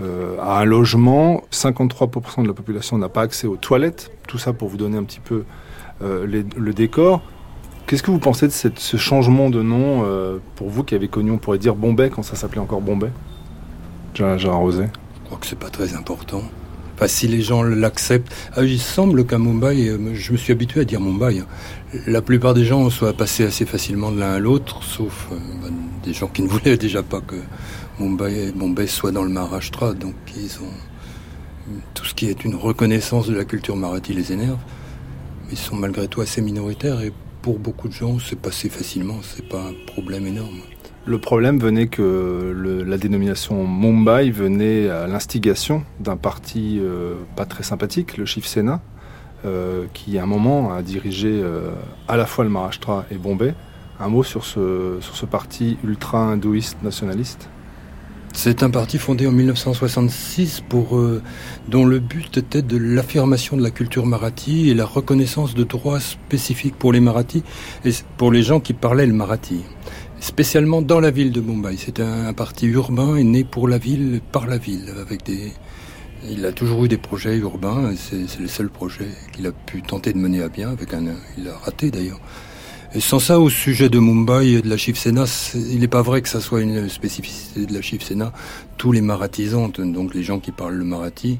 euh, 0.00 0.36
à 0.40 0.60
un 0.60 0.64
logement, 0.64 1.42
53% 1.52 2.42
de 2.42 2.48
la 2.48 2.54
population 2.54 2.98
n'a 2.98 3.08
pas 3.08 3.22
accès 3.22 3.46
aux 3.46 3.56
toilettes, 3.56 4.10
tout 4.28 4.38
ça 4.38 4.52
pour 4.52 4.68
vous 4.68 4.76
donner 4.76 4.98
un 4.98 5.04
petit 5.04 5.20
peu 5.20 5.44
le 6.00 6.72
décor. 6.72 7.22
Qu'est-ce 7.86 8.02
que 8.02 8.10
vous 8.10 8.18
pensez 8.18 8.48
de 8.48 8.52
ce 8.52 8.96
changement 8.98 9.48
de 9.48 9.62
nom 9.62 10.04
pour 10.56 10.68
vous 10.68 10.84
qui 10.84 10.94
avez 10.94 11.08
connu, 11.08 11.30
on 11.30 11.38
pourrait 11.38 11.56
dire 11.56 11.74
Bombay 11.74 12.10
quand 12.10 12.22
ça 12.22 12.36
s'appelait 12.36 12.60
encore 12.60 12.82
Bombay? 12.82 13.08
Gérard 14.14 14.58
Rosé 14.58 14.84
Je 15.22 15.26
crois 15.26 15.38
que 15.38 15.46
c'est 15.46 15.58
pas 15.58 15.70
très 15.70 15.94
important. 15.94 16.42
Enfin, 16.96 17.08
si 17.08 17.28
les 17.28 17.42
gens 17.42 17.62
l'acceptent. 17.62 18.34
Ah, 18.56 18.62
il 18.62 18.80
semble 18.80 19.26
qu'à 19.26 19.38
Mumbai, 19.38 19.92
je 20.14 20.32
me 20.32 20.38
suis 20.38 20.52
habitué 20.52 20.80
à 20.80 20.84
dire 20.84 21.00
Mumbai, 21.00 21.40
hein. 21.40 21.46
la 22.06 22.22
plupart 22.22 22.54
des 22.54 22.64
gens 22.64 22.88
soient 22.88 23.12
passés 23.12 23.44
assez 23.44 23.66
facilement 23.66 24.10
de 24.10 24.18
l'un 24.18 24.32
à 24.32 24.38
l'autre, 24.38 24.82
sauf 24.82 25.28
bah, 25.30 25.68
des 26.02 26.14
gens 26.14 26.28
qui 26.28 26.40
ne 26.40 26.48
voulaient 26.48 26.78
déjà 26.78 27.02
pas 27.02 27.20
que 27.20 27.36
Mumbai, 27.98 28.52
Bombay 28.54 28.86
soit 28.86 29.12
dans 29.12 29.22
le 29.22 29.30
Maharashtra. 29.30 29.94
Donc 29.94 30.14
ils 30.36 30.58
ont 30.62 31.74
tout 31.94 32.04
ce 32.04 32.14
qui 32.14 32.26
est 32.26 32.44
une 32.44 32.54
reconnaissance 32.54 33.26
de 33.26 33.34
la 33.34 33.44
culture 33.44 33.76
marathi 33.76 34.12
les 34.12 34.32
énerve. 34.32 34.58
Ils 35.50 35.58
sont 35.58 35.76
malgré 35.76 36.08
tout 36.08 36.20
assez 36.20 36.42
minoritaires 36.42 37.00
et 37.00 37.12
pour 37.42 37.58
beaucoup 37.58 37.88
de 37.88 37.92
gens, 37.92 38.18
c'est 38.18 38.38
passé 38.38 38.68
facilement. 38.68 39.18
C'est 39.22 39.48
pas 39.48 39.60
un 39.60 39.74
problème 39.86 40.26
énorme. 40.26 40.58
Le 41.04 41.18
problème 41.18 41.60
venait 41.60 41.86
que 41.86 42.82
la 42.84 42.98
dénomination 42.98 43.64
Mumbai 43.66 44.30
venait 44.32 44.88
à 44.88 45.06
l'instigation 45.06 45.84
d'un 46.00 46.16
parti 46.16 46.80
euh, 46.82 47.14
pas 47.36 47.46
très 47.46 47.62
sympathique, 47.62 48.16
le 48.16 48.26
Shiv 48.26 48.44
Sena, 48.44 48.80
euh, 49.44 49.86
qui 49.94 50.18
à 50.18 50.24
un 50.24 50.26
moment 50.26 50.74
a 50.74 50.82
dirigé 50.82 51.30
euh, 51.30 51.70
à 52.08 52.16
la 52.16 52.26
fois 52.26 52.42
le 52.42 52.50
Maharashtra 52.50 53.04
et 53.12 53.14
Bombay. 53.18 53.54
Un 54.00 54.08
mot 54.08 54.24
sur 54.24 54.44
ce, 54.44 54.96
sur 55.00 55.14
ce 55.14 55.26
parti 55.26 55.78
ultra-hindouiste 55.84 56.82
nationaliste 56.82 57.48
c'est 58.32 58.62
un 58.62 58.70
parti 58.70 58.98
fondé 58.98 59.26
en 59.26 59.32
1966 59.32 60.62
pour, 60.68 60.96
euh, 60.96 61.22
dont 61.68 61.84
le 61.84 61.98
but 61.98 62.36
était 62.36 62.62
de 62.62 62.76
l'affirmation 62.76 63.56
de 63.56 63.62
la 63.62 63.70
culture 63.70 64.06
marathi 64.06 64.70
et 64.70 64.74
la 64.74 64.84
reconnaissance 64.84 65.54
de 65.54 65.64
droits 65.64 66.00
spécifiques 66.00 66.76
pour 66.76 66.92
les 66.92 67.00
marathis 67.00 67.42
et 67.84 67.90
pour 68.16 68.30
les 68.32 68.42
gens 68.42 68.60
qui 68.60 68.72
parlaient 68.72 69.06
le 69.06 69.14
marathi. 69.14 69.62
Spécialement 70.20 70.82
dans 70.82 71.00
la 71.00 71.10
ville 71.10 71.32
de 71.32 71.40
Mumbai. 71.40 71.76
C'était 71.76 72.02
un, 72.02 72.32
parti 72.32 72.66
urbain 72.66 73.16
et 73.16 73.24
né 73.24 73.44
pour 73.44 73.68
la 73.68 73.78
ville, 73.78 74.20
par 74.32 74.46
la 74.46 74.58
ville, 74.58 74.92
avec 75.00 75.24
des, 75.24 75.52
il 76.28 76.44
a 76.46 76.52
toujours 76.52 76.84
eu 76.84 76.88
des 76.88 76.96
projets 76.96 77.36
urbains, 77.36 77.92
c'est 77.96 78.40
le 78.40 78.48
seul 78.48 78.68
projet 78.68 79.08
qu'il 79.32 79.46
a 79.46 79.52
pu 79.52 79.82
tenter 79.82 80.12
de 80.12 80.18
mener 80.18 80.42
à 80.42 80.48
bien, 80.48 80.70
avec 80.70 80.94
un, 80.94 81.04
il 81.38 81.48
a 81.48 81.56
raté 81.56 81.90
d'ailleurs, 81.90 82.20
et 82.96 83.00
sans 83.00 83.18
ça, 83.18 83.38
au 83.38 83.50
sujet 83.50 83.90
de 83.90 83.98
Mumbai 83.98 84.54
et 84.54 84.62
de 84.62 84.70
la 84.70 84.78
Shiv 84.78 84.96
Sena, 84.96 85.26
il 85.54 85.80
n'est 85.80 85.86
pas 85.86 86.00
vrai 86.00 86.22
que 86.22 86.30
ça 86.30 86.40
soit 86.40 86.62
une 86.62 86.88
spécificité 86.88 87.66
de 87.66 87.74
la 87.74 87.82
Shiv 87.82 88.02
Sena. 88.02 88.32
Tous 88.78 88.90
les 88.90 89.02
maratisantes, 89.02 89.82
donc 89.82 90.14
les 90.14 90.22
gens 90.22 90.40
qui 90.40 90.50
parlent 90.50 90.76
le 90.76 90.84
marathi, 90.84 91.38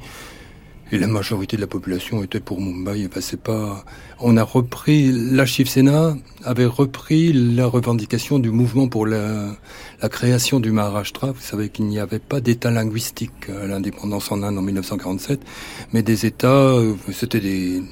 et 0.93 0.99
la 0.99 1.07
majorité 1.07 1.57
de 1.57 1.63
la 1.63 1.67
population 1.67 2.23
était 2.23 2.41
pour 2.41 2.61
Mumbai. 2.61 3.07
Enfin, 3.07 3.23
c'est 3.23 3.41
pas. 3.41 3.87
On 4.21 4.37
a 4.37 4.43
repris 4.43 5.11
la 5.11 5.47
Shiv 5.47 5.67
Sena 5.67 6.15
avait 6.45 6.67
repris 6.67 7.33
la 7.33 7.67
revendication 7.67 8.39
du 8.39 8.51
mouvement 8.51 8.87
pour 8.89 9.07
la, 9.07 9.57
la 10.03 10.09
création 10.11 10.61
du 10.61 10.73
Maharashtra. 10.73 11.33
Vous 11.33 11.41
savez 11.41 11.71
qu'il 11.71 11.87
n'y 11.87 11.99
avait 11.99 12.19
pas 12.19 12.43
d'État 12.43 12.71
linguistique 12.71 13.49
à 13.49 13.67
l'indépendance 13.67 14.31
en 14.31 14.43
Inde 14.43 14.59
en 14.59 14.63
1947, 14.63 15.41
mais 15.95 16.03
des 16.03 16.27
États. 16.27 16.49
Euh, 16.49 16.95
c'était 17.13 17.41
des 17.41 17.83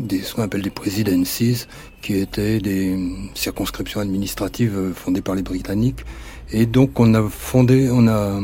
des, 0.00 0.22
ce 0.22 0.34
qu'on 0.34 0.42
appelle 0.42 0.62
des 0.62 0.70
presidencies, 0.70 1.66
qui 2.02 2.14
étaient 2.14 2.60
des 2.60 2.98
circonscriptions 3.34 4.00
administratives 4.00 4.92
fondées 4.94 5.22
par 5.22 5.34
les 5.34 5.42
Britanniques. 5.42 6.04
Et 6.52 6.66
donc 6.66 6.98
on 6.98 7.14
a 7.14 7.28
fondé, 7.28 7.88
on 7.92 8.08
a 8.08 8.40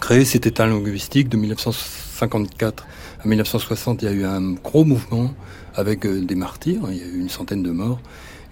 créé 0.00 0.24
cet 0.24 0.46
état 0.46 0.66
linguistique 0.66 1.28
de 1.28 1.36
1954 1.36 2.86
à 3.22 3.28
1960. 3.28 4.02
Il 4.02 4.04
y 4.04 4.08
a 4.08 4.12
eu 4.12 4.24
un 4.24 4.52
gros 4.52 4.84
mouvement 4.84 5.34
avec 5.74 6.06
euh, 6.06 6.20
des 6.24 6.34
martyrs, 6.34 6.82
il 6.90 6.96
y 6.96 7.02
a 7.02 7.06
eu 7.06 7.18
une 7.18 7.28
centaine 7.28 7.62
de 7.62 7.70
morts. 7.70 8.00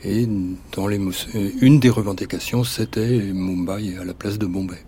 Et 0.05 0.29
dans 0.73 0.87
les, 0.87 0.99
euh, 0.99 1.51
une 1.61 1.81
des 1.81 1.91
revendications, 1.91 2.65
c'était 2.65 3.19
Mumbai 3.19 3.97
à 4.01 4.05
la 4.05 4.15
place 4.15 4.39
de 4.39 4.47
Bombay. 4.47 4.79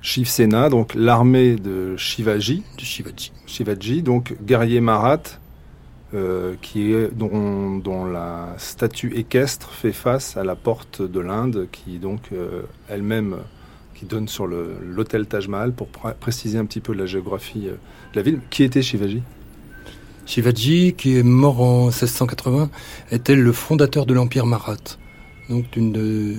Shiv 0.00 0.28
Sena, 0.28 0.68
donc 0.68 0.94
l'armée 0.94 1.56
de 1.56 1.96
Shivaji. 1.96 2.62
De 2.76 2.84
Shivaji. 2.84 3.32
Shivaji, 3.46 4.02
donc 4.02 4.34
guerrier 4.44 4.80
marathe, 4.80 5.40
euh, 6.14 6.54
qui 6.62 6.94
dont, 7.12 8.06
la 8.06 8.54
statue 8.56 9.12
équestre 9.14 9.70
fait 9.70 9.92
face 9.92 10.38
à 10.38 10.44
la 10.44 10.56
porte 10.56 11.02
de 11.02 11.20
l'Inde, 11.20 11.68
qui 11.70 11.98
donc 11.98 12.32
euh, 12.32 12.62
elle-même 12.88 13.36
qui 13.94 14.06
donne 14.06 14.26
sur 14.26 14.46
l'hôtel 14.46 15.26
Taj 15.26 15.48
Mahal 15.48 15.72
pour 15.72 15.88
préciser 15.88 16.56
un 16.56 16.64
petit 16.64 16.80
peu 16.80 16.94
la 16.94 17.04
géographie 17.04 17.68
euh, 17.68 17.72
de 18.12 18.16
la 18.16 18.22
ville. 18.22 18.40
Qui 18.48 18.62
était 18.62 18.80
Shivaji? 18.80 19.22
Shivaji, 20.24 20.94
qui 20.96 21.18
est 21.18 21.22
mort 21.22 21.60
en 21.60 21.86
1680, 21.86 22.70
était 23.10 23.36
le 23.36 23.52
fondateur 23.52 24.06
de 24.06 24.14
l'empire 24.14 24.46
marathe, 24.46 24.98
donc 25.50 25.70
d'une 25.72 25.92
de, 25.92 26.36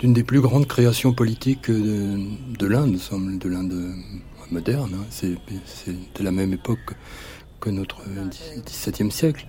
des 0.00 0.24
plus 0.24 0.40
grandes 0.40 0.66
créations 0.66 1.12
politiques 1.12 1.70
de, 1.70 2.18
de 2.58 2.66
l'Inde, 2.66 2.98
de 3.38 3.48
l'Inde 3.50 3.94
moderne. 4.50 4.92
Hein. 4.94 5.04
C'est 5.10 5.36
de 5.88 6.24
la 6.24 6.32
même 6.32 6.54
époque 6.54 6.94
que 7.60 7.70
notre 7.70 8.02
XVIIe 8.66 9.10
siècle. 9.10 9.46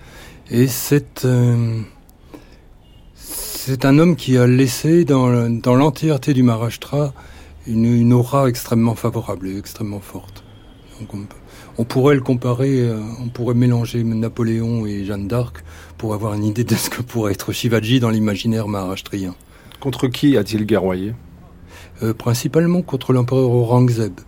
Et 0.50 0.68
c'est 0.68 1.26
euh, 1.26 1.82
c'est 3.16 3.86
un 3.86 4.00
homme 4.00 4.16
qui 4.16 4.38
a 4.38 4.48
laissé 4.48 5.06
dans, 5.06 5.50
dans 5.50 5.76
l'entièreté 5.76 6.34
du 6.34 6.42
Maharashtra 6.42 7.14
une, 7.68 7.86
une, 7.86 8.12
aura 8.12 8.50
extrêmement 8.50 8.96
favorable 8.96 9.48
et 9.48 9.58
extrêmement 9.58 10.00
forte. 10.00 10.44
Donc 11.00 11.14
on, 11.14 11.20
on, 11.78 11.84
pourrait 11.84 12.16
le 12.16 12.22
comparer, 12.22 12.82
euh, 12.82 13.00
on 13.24 13.30
pourrait 13.30 13.54
mélanger 13.54 14.04
Napoléon 14.04 14.88
et 14.88 15.06
Jeanne 15.06 15.28
d'Arc 15.28 15.64
pour 16.00 16.16
avoir 16.16 16.34
une 16.34 16.44
idée 16.44 16.64
de 16.64 16.74
ce 16.74 16.90
que 16.90 17.04
pourrait 17.04 17.34
être 17.34 17.52
Shivaji 17.52 18.00
dans 18.00 18.10
l'imaginaire 18.10 18.68
maharashtrien. 18.68 19.36
Contre 19.80 20.08
qui 20.08 20.38
a-t-il 20.38 20.66
guerroyé? 20.66 21.14
Euh, 22.02 22.16
Principalement 22.16 22.82
contre 22.82 23.14
l'empereur 23.14 23.52
Aurangzeb 23.52 24.20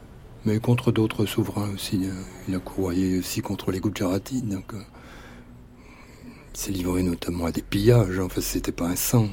mais 0.46 0.60
contre 0.60 0.92
d'autres 0.92 1.26
souverains 1.26 1.70
aussi. 1.74 2.02
Euh, 2.04 2.14
il 2.48 2.56
a 2.56 2.60
courroyé 2.60 3.20
aussi 3.20 3.42
contre 3.42 3.72
les 3.72 3.80
Gujarati, 3.80 4.42
donc 4.42 4.74
euh, 4.74 4.82
il 6.54 6.60
s'est 6.60 6.72
livré 6.72 7.04
notamment 7.04 7.46
à 7.46 7.52
des 7.52 7.62
pillages. 7.62 8.20
Enfin, 8.20 8.42
c'était 8.42 8.72
pas 8.72 8.88
un 8.88 8.96
sang. 8.96 9.28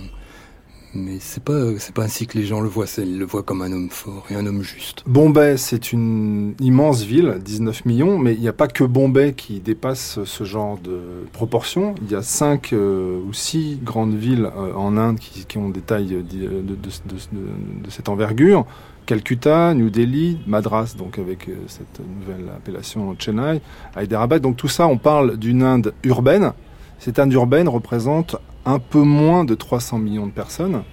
Mais 0.93 1.19
c'est 1.21 1.45
pas 1.45 1.79
c'est 1.79 1.95
pas 1.95 2.02
ainsi 2.02 2.26
que 2.26 2.37
les 2.37 2.45
gens 2.45 2.61
le 2.61 2.69
voient. 2.69 2.87
Ils 2.99 3.17
le 3.17 3.25
voient 3.25 3.45
comme 3.45 3.62
un 3.62 3.71
homme 3.71 3.90
fort 3.90 4.26
et 4.29 4.35
un 4.35 4.45
homme 4.45 4.62
juste. 4.62 5.05
Bombay, 5.07 5.57
c'est 5.57 5.93
une 5.93 6.55
immense 6.59 7.02
ville, 7.02 7.38
19 7.45 7.85
millions, 7.85 8.19
mais 8.19 8.35
il 8.35 8.40
n'y 8.40 8.49
a 8.49 8.52
pas 8.52 8.67
que 8.67 8.83
Bombay 8.83 9.35
qui 9.35 9.61
dépasse 9.61 10.19
ce 10.25 10.43
genre 10.43 10.79
de 10.79 11.00
proportions. 11.33 11.95
Il 12.02 12.11
y 12.11 12.17
a 12.17 12.23
cinq 12.23 12.73
euh, 12.73 13.21
ou 13.25 13.33
six 13.33 13.79
grandes 13.81 14.17
villes 14.17 14.50
en 14.75 14.97
Inde 14.97 15.21
qui, 15.21 15.59
ont 15.59 15.69
des 15.69 15.81
tailles 15.81 16.25
de 16.25 17.88
cette 17.88 18.09
envergure. 18.09 18.67
Calcutta, 19.11 19.75
New 19.75 19.90
Delhi, 19.90 20.38
Madras, 20.47 20.95
donc 20.97 21.19
avec 21.19 21.49
euh, 21.49 21.55
cette 21.67 21.99
nouvelle 21.99 22.49
appellation 22.49 23.17
Chennai, 23.19 23.61
Hyderabad. 24.00 24.40
Donc 24.40 24.57
tout 24.57 24.69
ça, 24.69 24.87
on 24.87 24.99
parle 24.99 25.37
d'une 25.37 25.64
Inde 25.64 25.95
urbaine. 26.05 26.52
Cette 27.00 27.19
Inde 27.19 27.33
urbaine 27.33 27.69
représente 27.69 28.37
un 28.64 28.79
peu 28.79 29.02
moins 29.02 29.45
de 29.45 29.57
300 29.57 29.99
millions 29.99 30.29
de 30.29 30.31
personnes. 30.31 30.85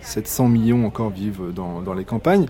700 0.00 0.48
millions 0.48 0.86
encore 0.86 1.10
vivent 1.10 1.52
dans, 1.54 1.92
les 1.92 2.06
campagnes. 2.06 2.46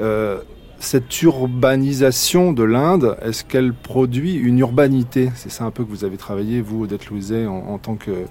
Euh, 0.00 0.40
cette 0.80 1.22
urbanisation 1.22 2.52
de 2.52 2.64
l'Inde, 2.64 3.16
est-ce 3.22 3.44
qu'elle 3.44 3.72
produit 3.72 4.34
une 4.34 4.58
urbanité? 4.58 5.30
C'est 5.36 5.52
ça 5.52 5.62
un 5.62 5.70
peu 5.70 5.84
que 5.84 5.90
vous 5.90 6.04
avez 6.04 6.16
travaillé, 6.16 6.62
vous, 6.62 6.82
Odette 6.82 7.06
Louiset, 7.06 7.46
en, 7.46 7.78
tant 7.78 7.94
que, 7.94 8.24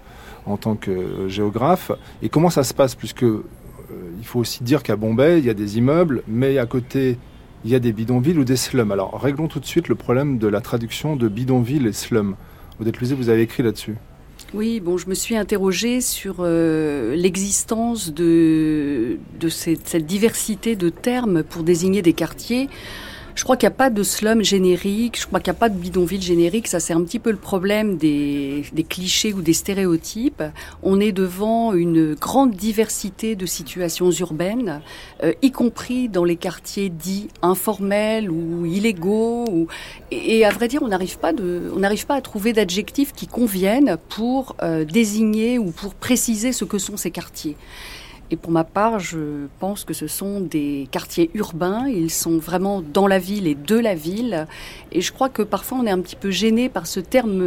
en 0.45 0.57
tant 0.57 0.75
que 0.75 1.29
géographe. 1.29 1.93
Et 2.21 2.27
comment 2.27 2.49
ça 2.49 2.65
se 2.65 2.73
passe 2.73 2.95
Puisque 2.95 3.23
euh, 3.23 3.45
il 4.19 4.25
faut 4.25 4.39
aussi 4.39 4.63
dire 4.63 4.83
qu'à 4.83 4.95
Bombay, 4.95 5.39
il 5.39 5.45
y 5.45 5.49
a 5.49 5.53
des 5.53 5.77
immeubles, 5.77 6.23
mais 6.27 6.57
à 6.57 6.65
côté, 6.65 7.17
il 7.63 7.71
y 7.71 7.75
a 7.75 7.79
des 7.79 7.93
bidonvilles 7.93 8.37
ou 8.37 8.43
des 8.43 8.55
slums. 8.55 8.91
Alors, 8.91 9.19
réglons 9.21 9.47
tout 9.47 9.59
de 9.59 9.65
suite 9.65 9.87
le 9.87 9.95
problème 9.95 10.37
de 10.37 10.47
la 10.47 10.61
traduction 10.61 11.15
de 11.15 11.27
bidonville 11.27 11.87
et 11.87 11.93
slum. 11.93 12.35
Odette 12.79 12.99
Lusé, 12.99 13.15
vous 13.15 13.29
avez 13.29 13.41
écrit 13.41 13.63
là-dessus. 13.63 13.95
Oui, 14.53 14.79
bon, 14.81 14.97
je 14.97 15.07
me 15.07 15.13
suis 15.13 15.37
interrogée 15.37 16.01
sur 16.01 16.37
euh, 16.39 17.15
l'existence 17.15 18.11
de, 18.13 19.17
cette, 19.49 19.95
diversité 20.05 20.75
de 20.75 20.89
termes 20.89 21.43
pour 21.43 21.63
désigner 21.63 22.01
des 22.01 22.13
quartiers. 22.13 22.67
Je 23.35 23.43
crois 23.43 23.57
qu'il 23.57 23.67
n'y 23.67 23.73
a 23.73 23.77
pas 23.77 23.89
de 23.89 24.03
slum 24.03 24.43
générique, 24.43 25.19
je 25.19 25.27
crois 25.27 25.39
qu'il 25.39 25.51
n'y 25.51 25.57
a 25.57 25.59
pas 25.59 25.69
de 25.69 25.77
bidonville 25.77 26.21
générique. 26.21 26.67
Ça, 26.67 26.79
c'est 26.79 26.93
un 26.93 27.03
petit 27.03 27.19
peu 27.19 27.31
le 27.31 27.37
problème 27.37 27.97
des, 27.97 28.63
des, 28.73 28.83
clichés 28.83 29.33
ou 29.33 29.41
des 29.41 29.53
stéréotypes. 29.53 30.43
On 30.83 30.99
est 30.99 31.11
devant 31.11 31.73
une 31.73 32.13
grande 32.15 32.51
diversité 32.51 33.35
de 33.35 33.45
situations 33.45 34.11
urbaines, 34.11 34.81
euh, 35.23 35.33
y 35.41 35.51
compris 35.51 36.09
dans 36.09 36.23
les 36.23 36.35
quartiers 36.35 36.89
dits 36.89 37.29
informels 37.41 38.29
ou 38.29 38.65
illégaux. 38.65 39.45
Ou... 39.49 39.67
Et, 40.11 40.45
à 40.45 40.51
vrai 40.51 40.67
dire, 40.67 40.81
on 40.83 40.87
n'arrive 40.87 41.17
pas, 41.17 41.33
pas 41.33 42.15
à 42.15 42.21
trouver 42.21 42.53
d'adjectifs 42.53 43.13
qui 43.13 43.27
conviennent 43.27 43.97
pour 44.09 44.55
euh, 44.61 44.85
désigner 44.85 45.57
ou 45.57 45.71
pour 45.71 45.93
préciser 45.93 46.51
ce 46.51 46.65
que 46.65 46.77
sont 46.77 46.97
ces 46.97 47.11
quartiers. 47.11 47.55
Et 48.31 48.37
pour 48.37 48.51
ma 48.51 48.63
part, 48.63 48.99
je 48.99 49.47
pense 49.59 49.83
que 49.83 49.93
ce 49.93 50.07
sont 50.07 50.39
des 50.39 50.87
quartiers 50.89 51.29
urbains. 51.33 51.87
Ils 51.89 52.09
sont 52.09 52.37
vraiment 52.37 52.81
dans 52.81 53.05
la 53.05 53.19
ville 53.19 53.45
et 53.45 53.55
de 53.55 53.77
la 53.77 53.93
ville. 53.93 54.47
Et 54.93 55.01
je 55.01 55.11
crois 55.11 55.27
que 55.27 55.41
parfois 55.41 55.79
on 55.79 55.85
est 55.85 55.91
un 55.91 55.99
petit 55.99 56.15
peu 56.15 56.31
gêné 56.31 56.69
par 56.69 56.87
ce 56.87 57.01
terme, 57.01 57.41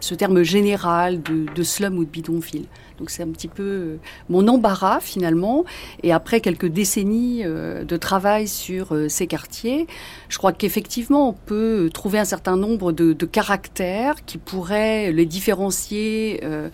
ce 0.00 0.14
terme 0.16 0.42
général 0.42 1.22
de, 1.22 1.62
slum 1.62 1.98
ou 1.98 2.04
de 2.04 2.10
bidonville. 2.10 2.66
Donc 2.98 3.10
c'est 3.10 3.22
un 3.22 3.28
petit 3.28 3.46
peu 3.46 3.98
mon 4.28 4.48
embarras 4.48 4.98
finalement. 4.98 5.64
Et 6.02 6.12
après 6.12 6.40
quelques 6.40 6.66
décennies 6.66 7.42
euh, 7.44 7.84
de 7.84 7.96
travail 7.96 8.48
sur 8.48 8.92
euh, 8.92 9.08
ces 9.08 9.28
quartiers, 9.28 9.86
je 10.28 10.36
crois 10.38 10.52
qu'effectivement 10.52 11.28
on 11.28 11.32
peut 11.32 11.90
trouver 11.94 12.18
un 12.18 12.24
certain 12.24 12.56
nombre 12.56 12.90
de, 12.90 13.14
caractères 13.24 14.24
qui 14.24 14.36
pourraient 14.38 15.12
les 15.12 15.26
différencier. 15.26 16.40
Euh, 16.42 16.70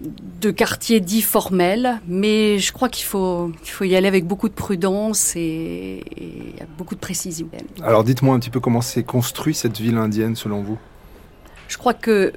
de 0.00 0.50
quartiers 0.50 1.00
dits 1.00 1.22
formels, 1.22 2.00
mais 2.06 2.58
je 2.58 2.72
crois 2.72 2.88
qu'il 2.88 3.04
faut, 3.04 3.52
faut 3.62 3.84
y 3.84 3.96
aller 3.96 4.08
avec 4.08 4.26
beaucoup 4.26 4.48
de 4.48 4.54
prudence 4.54 5.34
et, 5.36 6.04
beaucoup 6.76 6.94
de 6.94 7.00
précision. 7.00 7.48
Alors 7.82 8.04
dites-moi 8.04 8.34
un 8.34 8.38
petit 8.38 8.50
peu 8.50 8.60
comment 8.60 8.80
s'est 8.80 9.04
construite 9.04 9.56
cette 9.56 9.78
ville 9.78 9.96
indienne 9.96 10.36
selon 10.36 10.62
vous? 10.62 10.78
Je 11.68 11.78
crois 11.78 11.94
que 11.94 12.32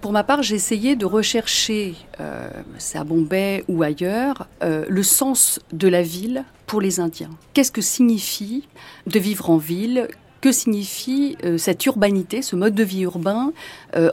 pour 0.00 0.10
ma 0.10 0.24
part, 0.24 0.42
j'ai 0.42 0.56
essayé 0.56 0.96
de 0.96 1.06
rechercher, 1.06 1.94
euh, 2.18 2.48
c'est 2.78 2.98
à 2.98 3.04
Bombay 3.04 3.64
ou 3.68 3.84
ailleurs, 3.84 4.48
euh, 4.64 4.84
le 4.88 5.02
sens 5.04 5.60
de 5.72 5.86
la 5.86 6.02
ville 6.02 6.44
pour 6.66 6.80
les 6.80 6.98
Indiens. 6.98 7.30
Qu'est-ce 7.54 7.70
que 7.70 7.80
signifie 7.80 8.66
de 9.06 9.20
vivre 9.20 9.48
en 9.48 9.58
ville? 9.58 10.08
Que 10.40 10.50
signifie 10.50 11.36
euh, 11.44 11.56
cette 11.56 11.86
urbanité, 11.86 12.42
ce 12.42 12.56
mode 12.56 12.74
de 12.74 12.82
vie 12.82 13.02
urbain 13.02 13.52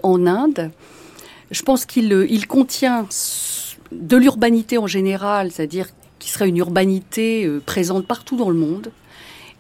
en 0.04 0.28
Inde? 0.28 0.70
Je 1.52 1.62
pense 1.64 1.86
qu'il 1.86 2.12
euh, 2.14 2.28
contient 2.48 3.08
de 3.92 4.18
l'urbanité 4.18 4.78
en 4.78 4.88
général, 4.88 5.52
c'est-à-dire 5.52 5.88
qui 6.20 6.30
serait 6.30 6.50
une 6.50 6.58
urbanité 6.58 7.46
euh, 7.46 7.62
présente 7.66 8.06
partout 8.06 8.38
dans 8.38 8.50
le 8.50 8.58
monde, 8.58 8.92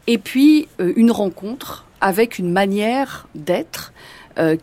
et 0.07 0.17
puis 0.17 0.67
euh, 0.79 0.93
une 0.95 1.11
rencontre 1.11 1.85
avec 2.01 2.39
une 2.39 2.51
manière 2.51 3.27
d'être 3.35 3.93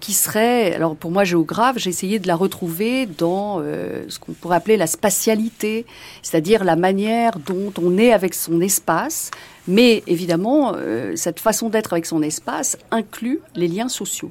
qui 0.01 0.15
serait, 0.15 0.75
alors 0.75 0.97
pour 0.97 1.11
moi 1.11 1.25
géographe, 1.25 1.77
j'ai 1.77 1.91
essayé 1.91 2.19
de 2.19 2.27
la 2.27 2.35
retrouver 2.35 3.05
dans 3.05 3.61
ce 3.61 4.19
qu'on 4.19 4.33
pourrait 4.33 4.57
appeler 4.57 4.79
la 4.79 4.87
spatialité, 4.87 5.85
c'est-à-dire 6.23 6.65
la 6.65 6.77
manière 6.77 7.39
dont 7.39 7.75
on 7.83 7.99
est 7.99 8.11
avec 8.11 8.33
son 8.33 8.63
espace, 8.63 9.31
mais 9.69 10.03
évidemment, 10.07 10.75
cette 11.15 11.41
façon 11.41 11.69
d'être 11.69 11.93
avec 11.93 12.07
son 12.07 12.23
espace 12.23 12.79
inclut 12.91 13.41
les 13.55 13.69
liens 13.69 13.91
sociaux. 13.91 14.31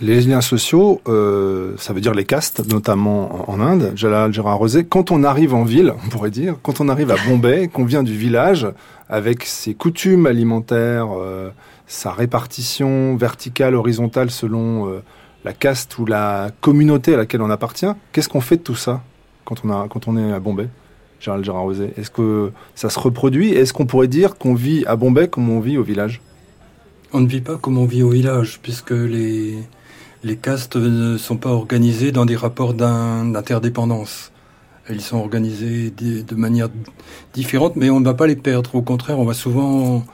Les 0.00 0.22
liens 0.22 0.40
sociaux, 0.40 1.00
euh, 1.06 1.74
ça 1.76 1.92
veut 1.92 2.00
dire 2.00 2.14
les 2.14 2.24
castes, 2.24 2.66
notamment 2.72 3.50
en, 3.50 3.60
Inde. 3.60 3.92
Jalal 3.94 4.32
Gérard 4.32 4.58
Rosé, 4.58 4.84
quand 4.84 5.10
on 5.10 5.22
arrive 5.22 5.54
en 5.54 5.64
ville, 5.64 5.92
on 6.04 6.08
pourrait 6.08 6.30
dire, 6.30 6.56
quand 6.62 6.80
on 6.80 6.88
arrive 6.88 7.10
à 7.10 7.16
Bombay, 7.28 7.68
qu'on 7.72 7.84
vient 7.84 8.02
du 8.02 8.16
village, 8.16 8.66
avec 9.08 9.44
ses 9.44 9.74
coutumes 9.74 10.26
alimentaires, 10.26 11.08
euh, 11.14 11.50
sa 11.86 12.12
répartition 12.12 13.16
verticale, 13.16 13.74
horizontale 13.74 14.30
selon 14.30 14.88
euh, 14.88 15.02
la 15.44 15.52
caste 15.52 15.98
ou 15.98 16.06
la 16.06 16.50
communauté 16.62 17.14
à 17.14 17.18
laquelle 17.18 17.42
on 17.42 17.50
appartient, 17.50 17.92
qu'est-ce 18.12 18.30
qu'on 18.30 18.40
fait 18.40 18.56
de 18.56 18.62
tout 18.62 18.76
ça 18.76 19.02
quand 19.44 19.56
on, 19.64 19.70
a, 19.70 19.88
quand 19.88 20.08
on 20.08 20.16
est 20.16 20.32
à 20.32 20.40
Bombay 20.40 20.68
Gérald 21.20 21.44
Gérard 21.44 21.62
Rosé? 21.62 21.92
Est-ce 21.98 22.10
que 22.10 22.50
ça 22.74 22.88
se 22.88 22.98
reproduit? 22.98 23.50
Est-ce 23.50 23.74
qu'on 23.74 23.86
pourrait 23.86 24.08
dire 24.08 24.36
qu'on 24.36 24.54
vit 24.54 24.84
à 24.86 24.96
Bombay 24.96 25.28
comme 25.28 25.50
on 25.50 25.60
vit 25.60 25.76
au 25.76 25.82
village? 25.82 26.22
On 27.12 27.20
ne 27.20 27.26
vit 27.26 27.42
pas 27.42 27.58
comme 27.58 27.76
on 27.76 27.84
vit 27.84 28.02
au 28.02 28.08
village, 28.08 28.58
puisque 28.62 28.92
les, 28.92 29.58
les 30.24 30.36
castes 30.36 30.76
ne 30.76 31.16
sont 31.16 31.36
pas 31.36 31.50
organisées 31.50 32.12
dans 32.12 32.26
des 32.26 32.36
rapports 32.36 32.74
d'interdépendance. 32.74 34.32
Elles 34.88 35.00
sont 35.00 35.18
organisées 35.18 35.90
de 35.90 36.34
manière 36.34 36.68
différente, 37.34 37.76
mais 37.76 37.90
on 37.90 38.00
ne 38.00 38.04
va 38.04 38.14
pas 38.14 38.26
les 38.26 38.36
perdre. 38.36 38.74
Au 38.74 38.82
contraire, 38.82 39.18
on 39.18 39.24
va 39.24 39.34
souvent 39.34 40.04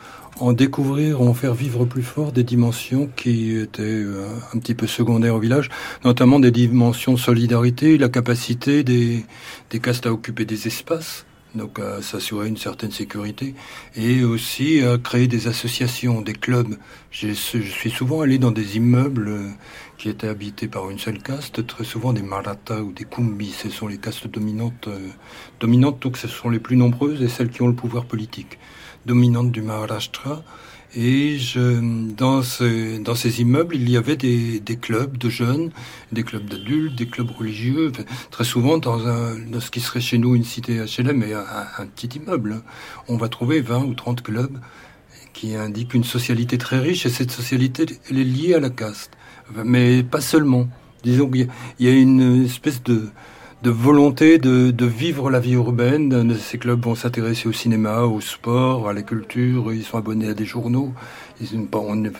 en 0.40 0.52
découvrir, 0.52 1.20
en 1.20 1.34
faire 1.34 1.54
vivre 1.54 1.84
plus 1.84 2.02
fort 2.02 2.32
des 2.32 2.44
dimensions 2.44 3.08
qui 3.16 3.56
étaient 3.56 3.82
euh, 3.82 4.28
un 4.54 4.58
petit 4.58 4.74
peu 4.74 4.86
secondaires 4.86 5.34
au 5.34 5.40
village, 5.40 5.68
notamment 6.04 6.38
des 6.38 6.52
dimensions 6.52 7.14
de 7.14 7.18
solidarité, 7.18 7.98
la 7.98 8.08
capacité 8.08 8.84
des, 8.84 9.24
des 9.70 9.80
castes 9.80 10.06
à 10.06 10.12
occuper 10.12 10.44
des 10.44 10.68
espaces 10.68 11.26
donc 11.54 11.78
à 11.78 12.02
s'assurer 12.02 12.48
une 12.48 12.56
certaine 12.56 12.90
sécurité, 12.90 13.54
et 13.96 14.22
aussi 14.24 14.82
à 14.82 14.98
créer 14.98 15.26
des 15.26 15.48
associations, 15.48 16.20
des 16.20 16.32
clubs. 16.32 16.76
Je 17.10 17.32
suis 17.32 17.90
souvent 17.90 18.20
allé 18.20 18.38
dans 18.38 18.50
des 18.50 18.76
immeubles 18.76 19.32
qui 19.98 20.08
étaient 20.08 20.28
habités 20.28 20.68
par 20.68 20.88
une 20.90 20.98
seule 20.98 21.18
caste, 21.18 21.66
très 21.66 21.84
souvent 21.84 22.12
des 22.12 22.22
Marathas 22.22 22.80
ou 22.80 22.92
des 22.92 23.04
Kumbis, 23.04 23.50
ce 23.50 23.68
sont 23.68 23.88
les 23.88 23.98
castes 23.98 24.28
dominantes, 24.28 24.88
euh, 24.88 25.08
dominantes 25.60 26.00
donc 26.00 26.16
ce 26.16 26.28
sont 26.28 26.50
les 26.50 26.60
plus 26.60 26.76
nombreuses 26.76 27.20
et 27.20 27.28
celles 27.28 27.50
qui 27.50 27.62
ont 27.62 27.68
le 27.68 27.74
pouvoir 27.74 28.04
politique. 28.04 28.58
Dominantes 29.06 29.50
du 29.50 29.60
Maharashtra, 29.60 30.42
et 30.96 31.36
dans, 32.16 32.40
dans 33.00 33.14
ces 33.14 33.40
immeubles, 33.40 33.76
il 33.76 33.90
y 33.90 33.96
avait 33.96 34.16
des, 34.16 34.78
clubs 34.80 35.18
de 35.18 35.28
jeunes, 35.28 35.70
des 36.12 36.22
clubs 36.22 36.48
d'adultes, 36.48 36.94
des 36.94 37.06
clubs 37.06 37.30
religieux. 37.30 37.92
Très 38.30 38.44
souvent, 38.44 38.78
dans, 38.78 39.06
un, 39.06 39.36
ce 39.60 39.70
qui 39.70 39.80
serait 39.80 40.00
chez 40.00 40.16
nous 40.16 40.34
une 40.34 40.44
cité 40.44 40.78
HLM, 40.78 41.18
mais 41.18 41.34
un, 41.34 41.44
un 41.78 41.86
petit 41.86 42.18
immeuble, 42.18 42.62
on 43.06 43.18
va 43.18 43.28
trouver 43.28 43.60
20 43.60 43.84
ou 43.84 43.94
30 43.94 44.22
clubs 44.22 44.58
qui 45.34 45.54
indiquent 45.54 45.94
une 45.94 46.04
socialité 46.04 46.56
très 46.56 46.78
riche, 46.78 47.04
et 47.04 47.10
cette 47.10 47.30
socialité, 47.30 47.86
elle 48.10 48.18
est 48.18 48.24
liée 48.24 48.54
à 48.54 48.60
la 48.60 48.70
caste. 48.70 49.17
Mais 49.64 50.02
pas 50.02 50.20
seulement. 50.20 50.68
Disons 51.02 51.28
qu'il 51.30 51.48
y 51.78 51.88
a 51.88 51.92
une 51.92 52.44
espèce 52.44 52.82
de 52.82 53.08
de 53.62 53.70
volonté 53.70 54.38
de, 54.38 54.70
de, 54.70 54.86
vivre 54.86 55.30
la 55.30 55.40
vie 55.40 55.54
urbaine. 55.54 56.32
Ces 56.38 56.58
clubs 56.58 56.80
vont 56.84 56.94
s'intéresser 56.94 57.48
au 57.48 57.52
cinéma, 57.52 58.02
au 58.02 58.20
sport, 58.20 58.88
à 58.88 58.92
la 58.92 59.02
culture. 59.02 59.72
Ils 59.72 59.82
sont 59.82 59.98
abonnés 59.98 60.28
à 60.28 60.34
des 60.34 60.44
journaux. 60.44 60.92
Ils, 61.40 61.66
on, 61.72 61.96
ne, 61.96 62.10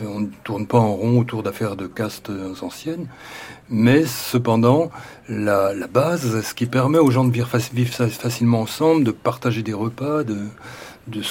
tourne 0.42 0.66
pas 0.66 0.78
en 0.78 0.94
rond 0.94 1.20
autour 1.20 1.44
d'affaires 1.44 1.76
de 1.76 1.86
castes 1.86 2.32
anciennes. 2.60 3.06
Mais 3.68 4.04
cependant, 4.04 4.90
la, 5.28 5.72
la, 5.74 5.86
base, 5.86 6.42
ce 6.42 6.54
qui 6.54 6.66
permet 6.66 6.98
aux 6.98 7.10
gens 7.10 7.24
de 7.24 7.32
vivre, 7.32 7.48
vivre 7.72 8.08
facilement 8.08 8.62
ensemble, 8.62 9.04
de 9.04 9.12
partager 9.12 9.62
des 9.62 9.74
repas, 9.74 10.24
de, 10.24 10.38
de 11.06 11.22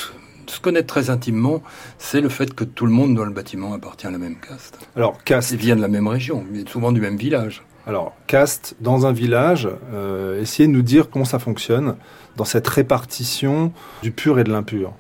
se 0.50 0.60
connaître 0.60 0.88
très 0.88 1.10
intimement, 1.10 1.62
c'est 1.98 2.22
le 2.22 2.30
fait 2.30 2.54
que 2.54 2.64
tout 2.64 2.86
le 2.86 2.92
monde 2.92 3.16
dans 3.16 3.26
le 3.26 3.32
bâtiment 3.32 3.74
appartient 3.74 4.08
à 4.08 4.12
la 4.12 4.18
même 4.18 4.36
caste. 4.36 4.78
Alors, 4.96 5.24
caste. 5.24 5.52
Ils 5.52 5.58
viennent 5.58 5.78
de 5.78 5.82
la 5.82 5.88
même 5.88 6.08
région, 6.08 6.46
souvent 6.68 6.92
du 6.92 7.02
même 7.02 7.18
village. 7.18 7.64
Alors, 7.86 8.14
caste 8.28 8.76
dans 8.82 9.06
un 9.06 9.14
village, 9.14 9.70
euh, 9.94 10.42
essayez 10.42 10.68
de 10.68 10.74
nous 10.74 10.82
dire 10.82 11.10
comment 11.10 11.26
ça 11.26 11.40
fonctionne 11.40 11.96
dans 12.36 12.44
cette 12.44 12.68
répartition 12.68 13.72
du 14.04 14.12
pur 14.12 14.40
et 14.40 14.44
de 14.44 14.52
l'impur. 14.52 14.94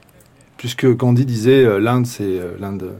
Puisque 0.56 0.88
Gandhi 0.88 1.26
disait 1.26 1.66
euh, 1.66 1.80
l'Inde, 1.80 2.06
c'est 2.06 2.24
euh, 2.24 2.56
l'Inde. 2.60 2.94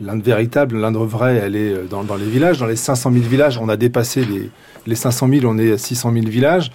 L'Inde 0.00 0.22
véritable, 0.22 0.76
l'Inde 0.76 0.96
vraie, 0.96 1.38
elle 1.38 1.56
est 1.56 1.88
dans, 1.90 2.04
dans, 2.04 2.14
les 2.14 2.28
villages. 2.28 2.58
Dans 2.58 2.66
les 2.66 2.76
500 2.76 3.10
000 3.10 3.24
villages, 3.24 3.58
on 3.58 3.68
a 3.68 3.76
dépassé 3.76 4.24
les, 4.24 4.48
les 4.86 4.94
500 4.94 5.28
000, 5.28 5.44
on 5.44 5.58
est 5.58 5.72
à 5.72 5.78
600 5.78 6.12
000 6.12 6.26
villages. 6.26 6.70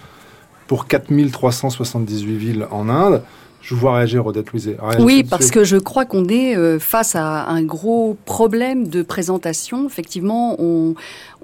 Pour 0.66 0.86
4378 0.86 2.36
villes 2.36 2.66
en 2.70 2.90
Inde, 2.90 3.22
je 3.64 3.74
vous 3.74 3.80
vois 3.80 3.96
réagir, 3.96 4.26
Odette 4.26 4.52
Louiset. 4.52 4.76
Oui, 4.98 5.24
parce 5.24 5.50
que 5.50 5.64
je 5.64 5.78
crois 5.78 6.04
qu'on 6.04 6.28
est 6.28 6.54
euh, 6.54 6.78
face 6.78 7.16
à 7.16 7.46
un 7.46 7.62
gros 7.62 8.14
problème 8.26 8.88
de 8.88 9.02
présentation. 9.02 9.86
Effectivement, 9.86 10.56
on, 10.58 10.94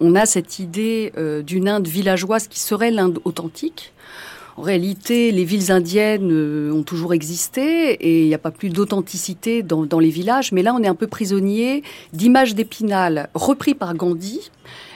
on 0.01 0.15
a 0.15 0.27
cette 0.27 0.59
idée 0.59 1.13
euh, 1.17 1.41
d'une 1.41 1.67
Inde 1.67 1.89
villageoise 1.89 2.47
qui 2.47 2.61
serait 2.61 2.91
l'Inde 2.91 3.21
authentique. 3.25 3.95
En 4.59 4.63
réalité, 4.63 5.33
les 5.33 5.45
villes 5.45 5.73
indiennes 5.73 6.31
euh, 6.31 6.71
ont 6.71 6.83
toujours 6.83 7.15
existé 7.15 7.93
et 7.93 8.25
il 8.25 8.29
n'y 8.29 8.35
a 8.35 8.39
pas 8.39 8.51
plus 8.51 8.69
d'authenticité 8.69 9.63
dans, 9.63 9.87
dans, 9.87 9.99
les 9.99 10.11
villages. 10.11 10.53
Mais 10.53 10.63
là, 10.63 10.75
on 10.75 10.83
est 10.83 10.89
un 10.89 10.95
peu 10.95 11.07
prisonnier 11.07 11.83
d'images 12.13 12.55
d'Épinal 12.55 13.31
repris 13.33 13.73
par 13.73 13.95
Gandhi, 13.95 14.51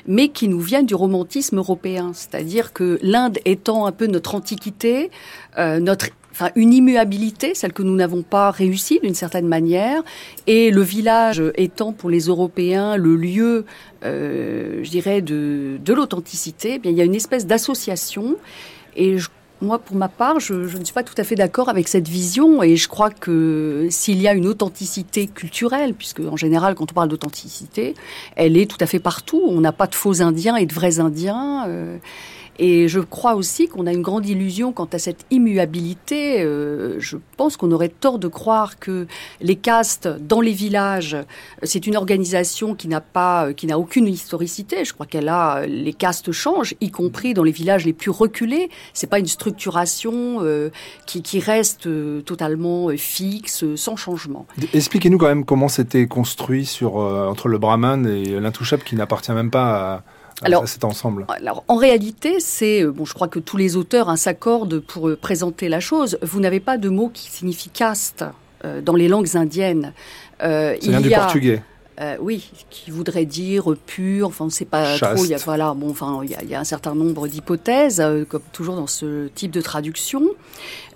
mais 0.07 0.29
qui 0.29 0.49
nous 0.49 0.61
viennent 0.61 0.85
du 0.85 0.95
romantisme 0.95 1.57
européen. 1.57 2.11
C'est-à-dire 2.13 2.75
que 2.75 2.99
l'Inde 3.01 3.39
étant 3.47 3.87
un 3.87 3.93
peu 3.93 4.07
notre 4.07 4.35
antiquité, 4.35 5.11
euh, 5.57 5.81
notre 5.81 6.09
enfin 6.35 6.51
une 6.57 6.73
immuabilité, 6.73 7.55
celle 7.55 7.73
que 7.73 7.83
nous 7.83 7.95
n'avons 7.95 8.23
pas 8.23 8.51
réussi 8.51 8.99
d'une 9.03 9.15
certaine 9.15 9.47
manière, 9.47 10.03
et 10.47 10.71
le 10.71 10.83
village 10.83 11.43
étant 11.55 11.93
pour 11.93 12.11
les 12.11 12.23
Européens 12.23 12.97
le 12.97 13.15
lieu, 13.15 13.65
euh, 14.05 14.81
je 14.83 14.91
dirais, 14.91 15.23
de, 15.23 15.79
de 15.83 15.93
l'authenticité, 15.95 16.75
eh 16.75 16.79
bien 16.79 16.91
il 16.91 16.97
y 16.97 17.01
a 17.01 17.05
une 17.05 17.15
espèce 17.15 17.47
d'association, 17.47 18.37
et 18.97 19.17
moi, 19.61 19.79
pour 19.79 19.97
ma 19.97 20.09
part, 20.09 20.41
je, 20.41 20.55
ne 20.55 20.85
suis 20.85 20.93
pas 20.93 21.03
tout 21.03 21.15
à 21.17 21.25
fait 21.25 21.37
d'accord 21.37 21.69
avec 21.69 21.89
cette 21.89 22.09
vision 22.09 22.63
et 22.63 22.77
je 22.77 22.89
crois 22.89 23.11
que 23.11 23.87
s'il 23.91 24.21
y 24.21 24.29
a 24.29 24.35
une 24.35 24.47
authenticité 24.47 25.27
culturelle, 25.27 25.95
puisque 25.95 26.21
en 26.21 26.37
général, 26.37 26.75
quand 26.75 26.91
on 26.91 26.95
parle 26.95 27.09
d'authenticité, 27.09 27.95
elle 28.37 28.57
est 28.57 28.71
tout 28.71 28.77
à 28.81 28.87
fait 28.87 28.99
partout. 28.99 29.43
On 29.47 29.61
n'a 29.61 29.73
pas 29.73 29.87
de 29.87 29.95
faux 29.95 30.23
Indiens 30.23 30.57
et 30.57 30.67
de 30.67 30.75
vrais 30.75 30.99
Indiens. 30.99 31.67
Euh, 31.69 31.97
et 32.59 32.89
je 32.89 33.01
crois 33.01 33.35
aussi 33.35 33.69
qu'on 33.69 33.87
a 33.87 33.93
une 33.93 34.03
grande 34.03 34.27
illusion 34.27 34.73
quant 34.73 34.89
à 34.93 34.99
cette 34.99 35.27
immuabilité. 35.31 36.43
Euh, 36.43 36.97
je 37.01 37.17
pense 37.37 37.57
qu'on 37.57 37.73
aurait 37.73 37.89
tort 37.89 38.19
de 38.19 38.29
croire 38.29 38.79
que 38.79 39.07
les 39.41 39.57
castes 39.57 40.09
dans 40.09 40.41
les 40.41 40.53
villages, 40.53 41.17
c'est 41.63 41.87
une 41.87 41.97
organisation 41.97 42.75
qui 42.75 42.89
n'a 42.89 43.01
pas, 43.01 43.53
qui 43.53 43.67
n'a 43.67 43.79
aucune 43.79 44.07
historicité. 44.07 44.85
Je 44.85 44.93
crois 44.93 45.07
qu'elle 45.07 45.29
a, 45.29 45.67
les 45.67 45.93
castes 45.93 46.33
changent, 46.33 46.75
y 46.81 46.91
compris 46.91 47.35
dans 47.35 47.43
les 47.43 47.53
villages 47.53 47.85
les 47.85 47.93
plus 47.93 48.11
reculés. 48.11 48.71
C'est 48.93 49.09
pas 49.09 49.19
une 49.19 49.27
structuration 49.27 50.39
euh, 50.43 50.71
qui, 51.07 51.41
reste 51.41 51.87
euh, 51.87 52.21
totalement 52.21 52.89
fixe, 52.97 53.65
sans 53.75 53.97
changement. 53.97 54.47
Expliquez-nous 54.73 55.19
quand 55.19 55.27
même 55.27 55.45
comment 55.45 55.69
c'était 55.69 56.07
construit 56.07 56.65
sur 56.65 56.97
entre 56.97 57.49
le 57.49 57.59
Brahman 57.59 58.07
et 58.07 58.41
l'intouchable 58.41 58.83
qui 58.85 58.95
n'appartient 58.95 59.33
même 59.33 59.51
pas 59.51 59.95
à 59.95 60.03
alors, 60.43 60.69
c'est 60.69 60.85
ensemble. 60.85 61.27
Alors, 61.29 61.65
en 61.69 61.77
réalité, 61.77 62.41
c'est 62.41 62.83
euh, 62.83 62.91
bon. 62.91 63.05
Je 63.05 63.15
crois 63.15 63.29
que 63.29 63.39
tous 63.39 63.57
les 63.57 63.77
auteurs 63.77 64.09
hein, 64.09 64.17
s'accordent 64.17 64.81
pour 64.81 65.09
euh, 65.09 65.17
présenter 65.17 65.69
la 65.69 65.81
chose. 65.81 66.19
Vous 66.23 66.41
n'avez 66.41 66.61
pas 66.61 66.77
de 66.77 66.89
mot 66.89 67.09
qui 67.09 67.31
signifie 67.31 67.69
caste 67.69 68.25
euh, 68.65 68.81
dans 68.81 68.95
les 68.95 69.09
langues 69.09 69.37
indiennes. 69.37 69.93
Euh, 70.43 70.75
Ça 70.81 70.91
vient 70.91 71.01
du 71.01 71.11
portugais. 71.11 71.63
Euh, 72.01 72.17
oui, 72.21 72.51
qui 72.71 72.91
voudrait 72.91 73.25
dire 73.25 73.75
pur. 73.87 74.29
Enfin, 74.29 74.45
on 74.45 74.49
ne 74.49 74.53
sait 74.53 74.65
pas 74.65 74.99
trop. 74.99 75.25
Il 75.25 75.31
y 75.31 75.35
a 75.35 75.39
voilà, 75.39 75.75
bon, 75.75 75.91
enfin, 75.91 76.21
il 76.25 76.31
y 76.31 76.35
a, 76.35 76.43
il 76.43 76.49
y 76.49 76.55
a 76.55 76.61
un 76.61 76.65
certain 76.65 76.95
nombre 76.95 77.29
d'hypothèses, 77.29 78.01
euh, 78.01 78.25
comme 78.25 78.43
toujours 78.53 78.75
dans 78.75 78.89
ce 78.89 79.29
type 79.29 79.53
de 79.53 79.61
traduction. 79.61 80.23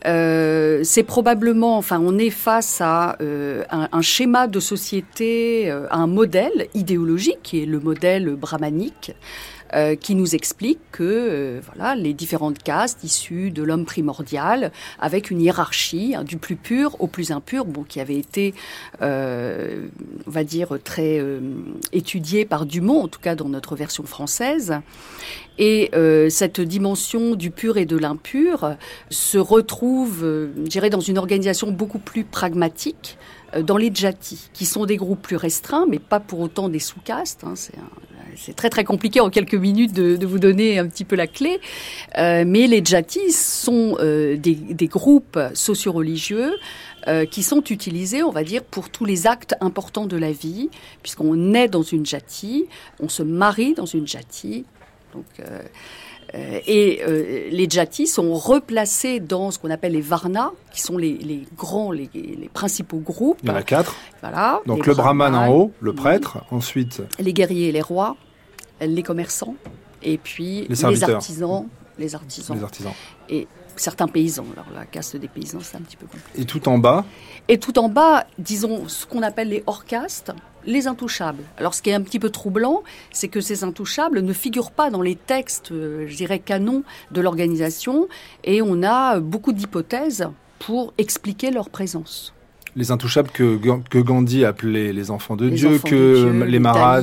Euh, 0.06 0.80
c'est 0.84 1.02
probablement, 1.02 1.76
enfin, 1.76 2.00
on 2.02 2.18
est 2.18 2.30
face 2.30 2.80
à 2.80 3.16
euh, 3.20 3.64
un, 3.70 3.88
un, 3.90 4.02
schéma 4.02 4.46
de 4.46 4.60
société, 4.60 5.70
euh, 5.70 5.86
un 5.90 6.06
modèle 6.06 6.68
idéologique 6.74 7.40
qui 7.42 7.62
est 7.62 7.66
le 7.66 7.80
modèle 7.80 8.34
brahmanique. 8.36 9.12
Euh, 9.74 9.96
qui 9.96 10.14
nous 10.14 10.34
explique 10.34 10.78
que 10.92 11.02
euh, 11.04 11.60
voilà 11.66 11.94
les 11.94 12.14
différentes 12.14 12.62
castes 12.62 13.04
issues 13.04 13.50
de 13.50 13.62
l'homme 13.62 13.84
primordial, 13.84 14.72
avec 14.98 15.30
une 15.30 15.42
hiérarchie 15.42 16.14
hein, 16.16 16.24
du 16.24 16.38
plus 16.38 16.56
pur 16.56 16.96
au 17.00 17.06
plus 17.06 17.32
impur, 17.32 17.66
bon, 17.66 17.82
qui 17.82 18.00
avait 18.00 18.16
été, 18.16 18.54
euh, 19.02 19.88
on 20.26 20.30
va 20.30 20.44
dire, 20.44 20.78
très 20.82 21.22
étudié 21.92 22.46
par 22.46 22.64
Dumont, 22.64 23.02
en 23.02 23.08
tout 23.08 23.20
cas 23.20 23.34
dans 23.34 23.48
notre 23.48 23.76
version 23.76 24.04
française. 24.04 24.74
Et 25.58 25.90
cette 26.30 26.60
dimension 26.60 27.34
du 27.34 27.50
pur 27.50 27.76
et 27.76 27.84
de 27.84 27.96
l'impur 27.96 28.76
se 29.10 29.38
retrouve, 29.38 30.20
je 30.20 30.88
dans 30.88 31.00
une 31.00 31.18
organisation 31.18 31.70
beaucoup 31.72 31.98
plus 31.98 32.24
pragmatique 32.24 33.18
dans 33.60 33.76
les 33.76 33.90
djatis, 33.92 34.50
qui 34.52 34.66
sont 34.66 34.86
des 34.86 34.96
groupes 34.96 35.22
plus 35.22 35.36
restreints, 35.36 35.86
mais 35.88 35.98
pas 35.98 36.20
pour 36.20 36.40
autant 36.40 36.68
des 36.68 36.78
sous-castes. 36.78 37.42
Hein, 37.44 37.54
c'est 37.56 37.76
un, 37.76 38.07
c'est 38.38 38.54
très 38.54 38.70
très 38.70 38.84
compliqué 38.84 39.20
en 39.20 39.30
quelques 39.30 39.54
minutes 39.54 39.92
de, 39.92 40.26
vous 40.26 40.38
donner 40.38 40.78
un 40.78 40.86
petit 40.86 41.04
peu 41.04 41.16
la 41.16 41.26
clé. 41.26 41.60
Euh, 42.18 42.44
mais 42.46 42.66
les 42.66 42.84
djatis 42.84 43.32
sont 43.32 43.96
euh, 44.00 44.36
des, 44.36 44.86
groupes 44.86 45.38
socio-religieux 45.54 46.52
euh, 47.06 47.24
qui 47.24 47.42
sont 47.42 47.62
utilisés, 47.64 48.22
on 48.22 48.30
va 48.30 48.44
dire, 48.44 48.62
pour 48.62 48.90
tous 48.90 49.04
les 49.04 49.26
actes 49.26 49.54
importants 49.60 50.06
de 50.06 50.16
la 50.16 50.32
vie, 50.32 50.70
puisqu'on 51.02 51.34
naît 51.34 51.68
dans 51.68 51.82
une 51.82 52.06
jati, 52.06 52.66
on 53.00 53.08
se 53.08 53.22
marie 53.22 53.74
dans 53.74 53.86
une 53.86 54.06
jati. 54.06 54.64
Donc, 55.14 55.24
et 56.34 57.00
les 57.50 57.70
jatis 57.70 58.06
sont 58.06 58.34
replacés 58.34 59.18
dans 59.18 59.50
ce 59.50 59.58
qu'on 59.58 59.70
appelle 59.70 59.92
les 59.92 60.02
varnas, 60.02 60.50
qui 60.72 60.82
sont 60.82 60.98
les, 60.98 61.46
grands, 61.56 61.90
les, 61.90 62.10
principaux 62.52 62.98
groupes. 62.98 63.38
Il 63.42 63.48
y 63.48 63.52
en 63.52 63.56
a 63.56 63.62
quatre. 63.62 63.96
Voilà. 64.20 64.60
Donc 64.66 64.86
le 64.86 64.94
brahman 64.94 65.34
en 65.34 65.48
haut, 65.50 65.72
le 65.80 65.94
prêtre, 65.94 66.44
ensuite. 66.50 67.02
Les 67.18 67.32
guerriers 67.32 67.68
et 67.68 67.72
les 67.72 67.80
rois, 67.80 68.16
les 68.80 69.02
commerçants 69.02 69.56
et 70.02 70.18
puis 70.18 70.66
les, 70.68 70.84
artisans, 70.84 71.08
les 71.98 72.14
artisans. 72.14 72.56
Les 72.56 72.62
artisans. 72.62 72.92
Et 73.28 73.46
certains 73.76 74.08
paysans. 74.08 74.46
Alors 74.52 74.66
la 74.74 74.84
caste 74.84 75.16
des 75.16 75.28
paysans, 75.28 75.60
c'est 75.62 75.76
un 75.76 75.80
petit 75.80 75.96
peu 75.96 76.06
compliqué. 76.06 76.40
Et 76.40 76.44
tout 76.44 76.68
en 76.68 76.78
bas 76.78 77.04
Et 77.48 77.58
tout 77.58 77.78
en 77.78 77.88
bas, 77.88 78.26
disons 78.38 78.88
ce 78.88 79.06
qu'on 79.06 79.22
appelle 79.22 79.48
les 79.48 79.62
hors-castes, 79.66 80.32
les 80.64 80.86
intouchables. 80.86 81.42
Alors 81.56 81.74
ce 81.74 81.82
qui 81.82 81.90
est 81.90 81.94
un 81.94 82.02
petit 82.02 82.18
peu 82.18 82.30
troublant, 82.30 82.82
c'est 83.12 83.28
que 83.28 83.40
ces 83.40 83.64
intouchables 83.64 84.20
ne 84.20 84.32
figurent 84.32 84.72
pas 84.72 84.90
dans 84.90 85.02
les 85.02 85.16
textes, 85.16 85.72
euh, 85.72 86.06
je 86.06 86.16
dirais, 86.16 86.38
canons 86.38 86.82
de 87.12 87.20
l'organisation, 87.20 88.08
et 88.44 88.62
on 88.62 88.82
a 88.82 89.20
beaucoup 89.20 89.52
d'hypothèses 89.52 90.28
pour 90.58 90.92
expliquer 90.98 91.50
leur 91.50 91.70
présence 91.70 92.34
les 92.78 92.92
intouchables 92.92 93.30
que, 93.30 93.58
que 93.90 93.98
Gandhi 93.98 94.44
appelait 94.44 94.92
les 94.92 95.10
enfants 95.10 95.34
de 95.34 95.48
Dieu, 95.48 95.80
que 95.84 96.44
les, 96.44 96.60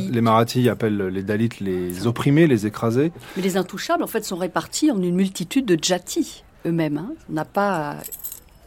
les 0.10 0.22
Marathis 0.22 0.70
appellent 0.70 1.08
les 1.08 1.22
Dalits 1.22 1.50
les 1.60 2.08
opprimés, 2.08 2.48
les 2.48 2.66
écrasés. 2.66 3.12
Mais 3.36 3.44
les 3.44 3.58
intouchables, 3.58 4.02
en 4.02 4.08
fait, 4.08 4.24
sont 4.24 4.38
répartis 4.38 4.90
en 4.90 5.02
une 5.02 5.16
multitude 5.16 5.66
de 5.66 5.78
jatis 5.80 6.44
eux-mêmes. 6.66 6.98
Hein. 6.98 7.14
On 7.30 7.34
n'a 7.34 7.44
pas 7.44 7.98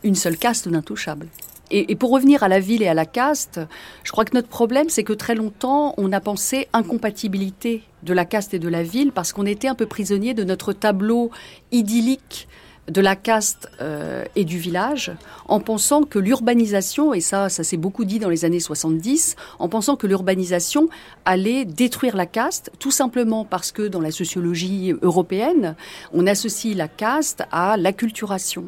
une 0.04 0.14
seule 0.14 0.36
caste 0.36 0.68
d'intouchables. 0.68 1.28
Et, 1.70 1.92
et, 1.92 1.96
pour 1.96 2.10
revenir 2.10 2.42
à 2.42 2.48
la 2.48 2.60
ville 2.60 2.82
et 2.82 2.88
à 2.88 2.94
la 2.94 3.06
caste, 3.06 3.60
je 4.04 4.12
crois 4.12 4.26
que 4.26 4.34
notre 4.34 4.48
problème, 4.48 4.90
c'est 4.90 5.04
que 5.04 5.14
très 5.14 5.34
longtemps, 5.34 5.94
on 5.96 6.12
a 6.12 6.20
pensé 6.20 6.68
incompatibilité 6.74 7.82
de 8.02 8.12
la 8.12 8.26
caste 8.26 8.52
et 8.52 8.58
de 8.58 8.68
la 8.68 8.82
ville 8.82 9.12
parce 9.12 9.32
qu'on 9.32 9.46
était 9.46 9.68
un 9.68 9.74
peu 9.74 9.86
prisonnier 9.86 10.34
de 10.34 10.44
notre 10.44 10.74
tableau 10.74 11.30
idyllique 11.72 12.48
de 12.88 13.00
la 13.00 13.16
caste 13.16 13.68
euh, 13.80 14.24
et 14.36 14.44
du 14.44 14.58
village, 14.58 15.12
en 15.46 15.60
pensant 15.60 16.02
que 16.02 16.18
l'urbanisation, 16.18 17.14
et 17.14 17.20
ça, 17.20 17.48
ça 17.48 17.64
s'est 17.64 17.76
beaucoup 17.76 18.04
dit 18.04 18.18
dans 18.18 18.28
les 18.28 18.44
années 18.44 18.60
70, 18.60 19.36
en 19.58 19.68
pensant 19.68 19.96
que 19.96 20.06
l'urbanisation 20.06 20.88
allait 21.24 21.64
détruire 21.64 22.16
la 22.16 22.26
caste, 22.26 22.70
tout 22.78 22.90
simplement 22.90 23.44
parce 23.44 23.72
que 23.72 23.82
dans 23.82 24.00
la 24.00 24.10
sociologie 24.10 24.94
européenne, 25.02 25.76
on 26.12 26.26
associe 26.26 26.76
la 26.76 26.88
caste 26.88 27.44
à 27.50 27.76
l'acculturation. 27.76 28.64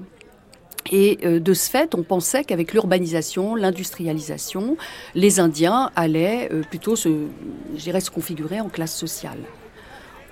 Et 0.91 1.19
euh, 1.25 1.41
de 1.41 1.55
ce 1.55 1.71
fait, 1.71 1.95
on 1.95 2.03
pensait 2.03 2.45
qu'avec 2.45 2.73
l'urbanisation, 2.73 3.55
l'industrialisation, 3.55 4.77
les 5.15 5.39
Indiens 5.39 5.91
allaient 5.95 6.49
euh, 6.53 6.63
plutôt 6.63 6.97
se, 6.97 7.27
se 7.77 8.11
configurer 8.11 8.61
en 8.61 8.69
classe 8.69 8.97
sociale. 8.97 9.39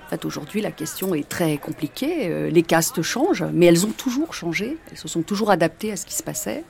En 0.09 0.17
fait, 0.17 0.25
aujourd'hui, 0.25 0.61
la 0.61 0.71
question 0.71 1.13
est 1.13 1.29
très 1.29 1.59
compliquée. 1.59 2.31
Euh, 2.31 2.49
les 2.49 2.63
castes 2.63 3.03
changent, 3.03 3.45
mais 3.53 3.67
elles 3.67 3.85
ont 3.85 3.91
toujours 3.91 4.33
changé. 4.33 4.75
Elles 4.89 4.97
se 4.97 5.07
sont 5.07 5.21
toujours 5.21 5.51
adaptées 5.51 5.91
à 5.91 5.97
ce 5.97 6.07
qui 6.07 6.15
se 6.15 6.23
passait. 6.23 6.63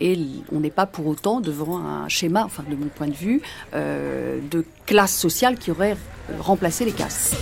Et 0.00 0.18
on 0.50 0.58
n'est 0.58 0.68
pas 0.70 0.86
pour 0.86 1.06
autant 1.06 1.40
devant 1.40 1.78
un 1.78 2.08
schéma, 2.08 2.44
enfin 2.44 2.64
de 2.68 2.74
mon 2.74 2.88
point 2.88 3.06
de 3.06 3.14
vue, 3.14 3.40
euh, 3.74 4.40
de 4.50 4.64
classe 4.84 5.16
sociale 5.16 5.58
qui 5.58 5.70
aurait 5.70 5.96
remplacé 6.40 6.84
les 6.84 6.90
castes. 6.90 7.36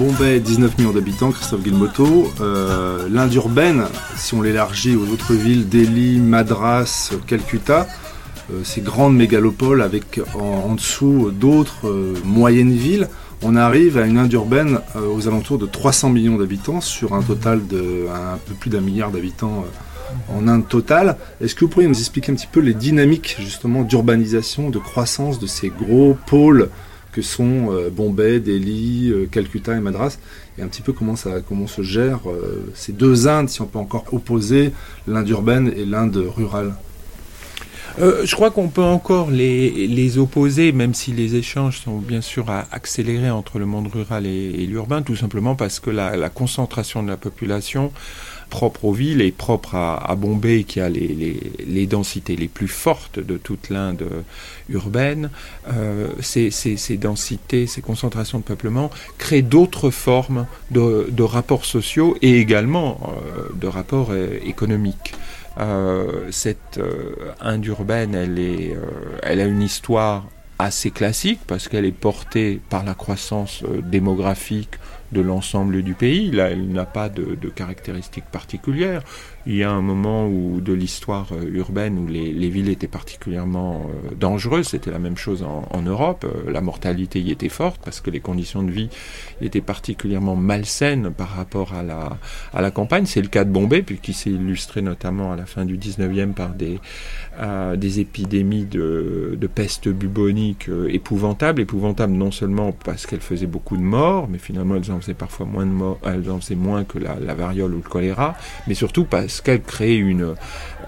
Bombay, 0.00 0.40
19 0.40 0.78
millions 0.78 0.92
d'habitants, 0.92 1.30
Christophe 1.30 1.62
Guilmoto. 1.62 2.32
Euh, 2.40 3.06
L'Inde 3.10 3.34
urbaine, 3.34 3.84
si 4.16 4.32
on 4.32 4.40
l'élargit 4.40 4.96
aux 4.96 5.06
autres 5.12 5.34
villes, 5.34 5.68
Delhi, 5.68 6.18
Madras, 6.18 7.12
Calcutta, 7.26 7.86
euh, 8.50 8.64
ces 8.64 8.80
grandes 8.80 9.14
mégalopoles 9.14 9.82
avec 9.82 10.22
en, 10.34 10.74
dessous 10.74 11.30
d'autres 11.30 11.86
euh, 11.86 12.14
moyennes 12.24 12.72
villes, 12.72 13.10
on 13.42 13.56
arrive 13.56 13.98
à 13.98 14.06
une 14.06 14.16
Inde 14.16 14.32
urbaine 14.32 14.80
aux 14.96 15.28
alentours 15.28 15.58
de 15.58 15.66
300 15.66 16.08
millions 16.08 16.38
d'habitants 16.38 16.80
sur 16.80 17.12
un 17.12 17.20
total 17.20 17.66
de 17.66 18.06
un 18.10 18.38
peu 18.38 18.54
plus 18.54 18.70
d'un 18.70 18.80
milliard 18.80 19.10
d'habitants 19.10 19.66
en 20.34 20.48
Inde 20.48 20.66
totale. 20.66 21.18
Est-ce 21.42 21.54
que 21.54 21.66
vous 21.66 21.70
pourriez 21.70 21.88
nous 21.88 21.98
expliquer 21.98 22.32
un 22.32 22.36
petit 22.36 22.48
peu 22.50 22.60
les 22.60 22.72
dynamiques 22.72 23.36
justement 23.38 23.82
d'urbanisation, 23.82 24.70
de 24.70 24.78
croissance 24.78 25.38
de 25.38 25.46
ces 25.46 25.68
gros 25.68 26.16
pôles 26.26 26.70
que 27.12 27.22
sont 27.22 27.72
euh, 27.72 27.90
Bombay, 27.90 28.40
Delhi, 28.40 29.10
euh, 29.10 29.26
Calcutta 29.30 29.76
et 29.76 29.80
Madras, 29.80 30.18
et 30.58 30.62
un 30.62 30.68
petit 30.68 30.82
peu 30.82 30.92
comment, 30.92 31.16
ça, 31.16 31.40
comment 31.46 31.66
se 31.66 31.82
gèrent 31.82 32.28
euh, 32.28 32.70
ces 32.74 32.92
deux 32.92 33.28
Indes, 33.28 33.48
si 33.48 33.60
on 33.62 33.66
peut 33.66 33.78
encore 33.78 34.04
opposer 34.12 34.72
l'Inde 35.06 35.28
urbaine 35.28 35.72
et 35.76 35.84
l'Inde 35.84 36.16
rurale. 36.16 36.74
Je 37.98 38.34
crois 38.34 38.50
qu'on 38.50 38.68
peut 38.68 38.82
encore 38.82 39.30
les, 39.30 40.16
opposer, 40.16 40.72
même 40.72 40.94
si 40.94 41.12
les 41.12 41.34
échanges 41.34 41.80
sont 41.80 41.98
bien 41.98 42.22
sûr 42.22 42.46
accélérés 42.48 43.30
entre 43.30 43.58
le 43.58 43.66
monde 43.66 43.88
rural 43.88 44.26
et, 44.26 44.64
l'urbain, 44.66 45.02
tout 45.02 45.16
simplement 45.16 45.54
parce 45.54 45.80
que 45.80 45.90
la, 45.90 46.30
concentration 46.30 47.02
de 47.02 47.08
la 47.08 47.18
population 47.18 47.92
propre 48.50 48.84
aux 48.84 48.92
villes 48.92 49.22
et 49.22 49.30
propre 49.30 49.74
à, 49.74 50.14
Bombay, 50.16 50.64
qui 50.64 50.80
a 50.80 50.88
les, 50.88 51.86
densités 51.86 52.36
les 52.36 52.48
plus 52.48 52.68
fortes 52.68 53.18
de 53.18 53.38
toute 53.38 53.70
l'Inde 53.70 54.04
urbaine, 54.68 55.30
euh, 55.72 56.08
ces, 56.20 56.50
densités, 56.98 57.66
ces 57.66 57.80
concentrations 57.80 58.38
de 58.38 58.44
peuplement 58.44 58.90
créent 59.16 59.42
d'autres 59.42 59.90
formes 59.90 60.46
de, 60.70 61.22
rapports 61.22 61.64
sociaux 61.64 62.16
et 62.22 62.38
également 62.38 63.00
euh, 63.02 63.48
de 63.54 63.66
rapports 63.66 64.12
économiques. 64.44 65.14
cette 66.30 66.80
Inde 67.40 67.66
urbaine, 67.66 68.14
elle 68.14 69.40
a 69.40 69.44
une 69.44 69.62
histoire 69.62 70.26
assez 70.58 70.90
classique 70.90 71.40
parce 71.46 71.68
qu'elle 71.68 71.86
est 71.86 71.92
portée 72.08 72.60
par 72.68 72.84
la 72.84 72.94
croissance 72.94 73.62
démographique 73.84 74.74
de 75.12 75.20
l'ensemble 75.20 75.82
du 75.82 75.94
pays. 75.94 76.30
Là, 76.30 76.50
elle 76.50 76.68
n'a 76.68 76.86
pas 76.86 77.08
de, 77.08 77.36
caractéristiques 77.48 78.26
particulières. 78.30 79.02
Il 79.46 79.56
y 79.56 79.64
a 79.64 79.70
un 79.70 79.80
moment 79.80 80.28
où 80.28 80.60
de 80.60 80.74
l'histoire 80.74 81.28
euh, 81.32 81.48
urbaine 81.54 81.98
où 81.98 82.06
les, 82.06 82.50
villes 82.50 82.68
étaient 82.68 82.86
particulièrement 82.86 83.88
euh, 83.88 84.14
dangereuses. 84.14 84.68
C'était 84.68 84.90
la 84.90 84.98
même 84.98 85.16
chose 85.16 85.42
en, 85.42 85.80
Europe. 85.80 86.26
Euh, 86.26 86.50
la 86.50 86.60
mortalité 86.60 87.22
y 87.22 87.30
était 87.30 87.48
forte 87.48 87.80
parce 87.82 88.02
que 88.02 88.10
les 88.10 88.20
conditions 88.20 88.62
de 88.62 88.70
vie 88.70 88.90
étaient 89.40 89.62
particulièrement 89.62 90.36
malsaines 90.36 91.10
par 91.10 91.30
rapport 91.30 91.72
à 91.72 91.82
la, 91.82 92.70
campagne. 92.70 93.06
C'est 93.06 93.22
le 93.22 93.28
cas 93.28 93.44
de 93.44 93.50
Bombay, 93.50 93.80
puis 93.80 93.98
qui 93.98 94.12
s'est 94.12 94.30
illustré 94.30 94.82
notamment 94.82 95.32
à 95.32 95.36
la 95.36 95.46
fin 95.46 95.64
du 95.64 95.78
19e 95.78 96.34
par 96.34 96.50
des, 96.50 96.78
épidémies 98.00 98.66
de, 98.66 99.38
de 99.40 99.46
peste 99.46 99.88
bubonique 99.88 100.68
épouvantables. 100.88 101.62
Épouvantables 101.62 102.12
non 102.12 102.30
seulement 102.30 102.72
parce 102.72 103.06
qu'elles 103.06 103.20
faisaient 103.20 103.46
beaucoup 103.46 103.78
de 103.78 103.82
morts, 103.82 104.28
mais 104.28 104.38
finalement 104.38 104.76
elles 104.76 104.92
en 104.92 105.00
faisaient 105.00 105.14
parfois 105.14 105.46
moins 105.46 105.64
de 105.64 105.72
morts, 105.72 105.98
elles 106.04 106.30
en 106.30 106.40
faisaient 106.40 106.54
moins 106.54 106.84
que 106.84 106.98
la, 106.98 107.18
la 107.18 107.34
variole 107.34 107.72
ou 107.72 107.78
le 107.78 107.88
choléra, 107.88 108.36
mais 108.68 108.74
surtout 108.74 109.04
parce 109.04 109.29
parce 109.30 109.42
qu'elle 109.42 109.62
crée 109.62 109.94
une, 109.94 110.34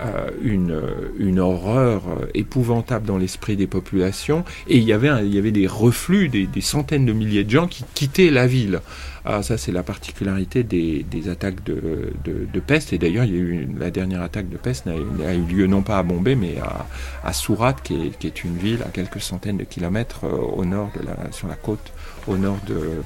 euh, 0.01 0.31
une, 0.43 1.39
horreur 1.39 2.03
euh, 2.09 2.27
épouvantable 2.35 3.07
dans 3.07 3.17
l'esprit 3.17 3.57
des 3.57 3.69
populations? 3.69 4.45
Et 4.67 4.79
il 4.79 4.83
y 4.83 4.93
avait, 4.93 5.11
il 5.25 5.33
y 5.33 5.39
avait 5.39 5.53
des 5.53 5.69
reflux, 5.69 6.29
des, 6.29 6.49
centaines 6.61 7.07
de 7.07 7.13
milliers 7.13 7.45
de 7.45 7.51
gens 7.51 7.69
qui 7.69 7.85
quittaient 7.95 8.31
la 8.31 8.49
ville. 8.49 8.81
Alors 9.25 9.45
ça, 9.45 9.57
c'est 9.59 9.71
la 9.71 9.85
particularité 9.85 10.65
des, 10.65 11.05
des 11.09 11.29
attaques 11.29 11.63
de, 11.63 12.13
de, 12.25 12.61
peste. 12.61 12.93
Et 12.93 12.99
d'ailleurs, 12.99 13.25
il 13.25 13.33
y 13.33 13.37
a 13.37 13.39
eu 13.39 13.69
la 13.79 13.93
dernière 13.93 14.23
attaque 14.23 14.49
de 14.49 14.57
peste 14.57 14.89
a, 14.89 14.97
eu 15.35 15.43
lieu 15.43 15.69
non 15.69 15.83
pas 15.83 15.99
à 15.99 16.03
Bombay, 16.03 16.35
mais 16.35 16.57
à, 16.59 16.87
à 17.23 17.33
Surat, 17.33 17.75
qui 17.75 17.95
est, 17.95 18.19
qui 18.19 18.27
est, 18.27 18.43
une 18.43 18.57
ville 18.57 18.83
à 18.83 18.89
quelques 18.89 19.21
centaines 19.21 19.59
de 19.59 19.65
kilomètres 19.65 20.25
euh, 20.25 20.37
au 20.37 20.65
nord 20.65 20.91
de 20.97 21.33
sur 21.33 21.47
la 21.47 21.55
côte, 21.55 21.93
au 22.27 22.37
nord 22.37 22.59
de, 22.67 23.03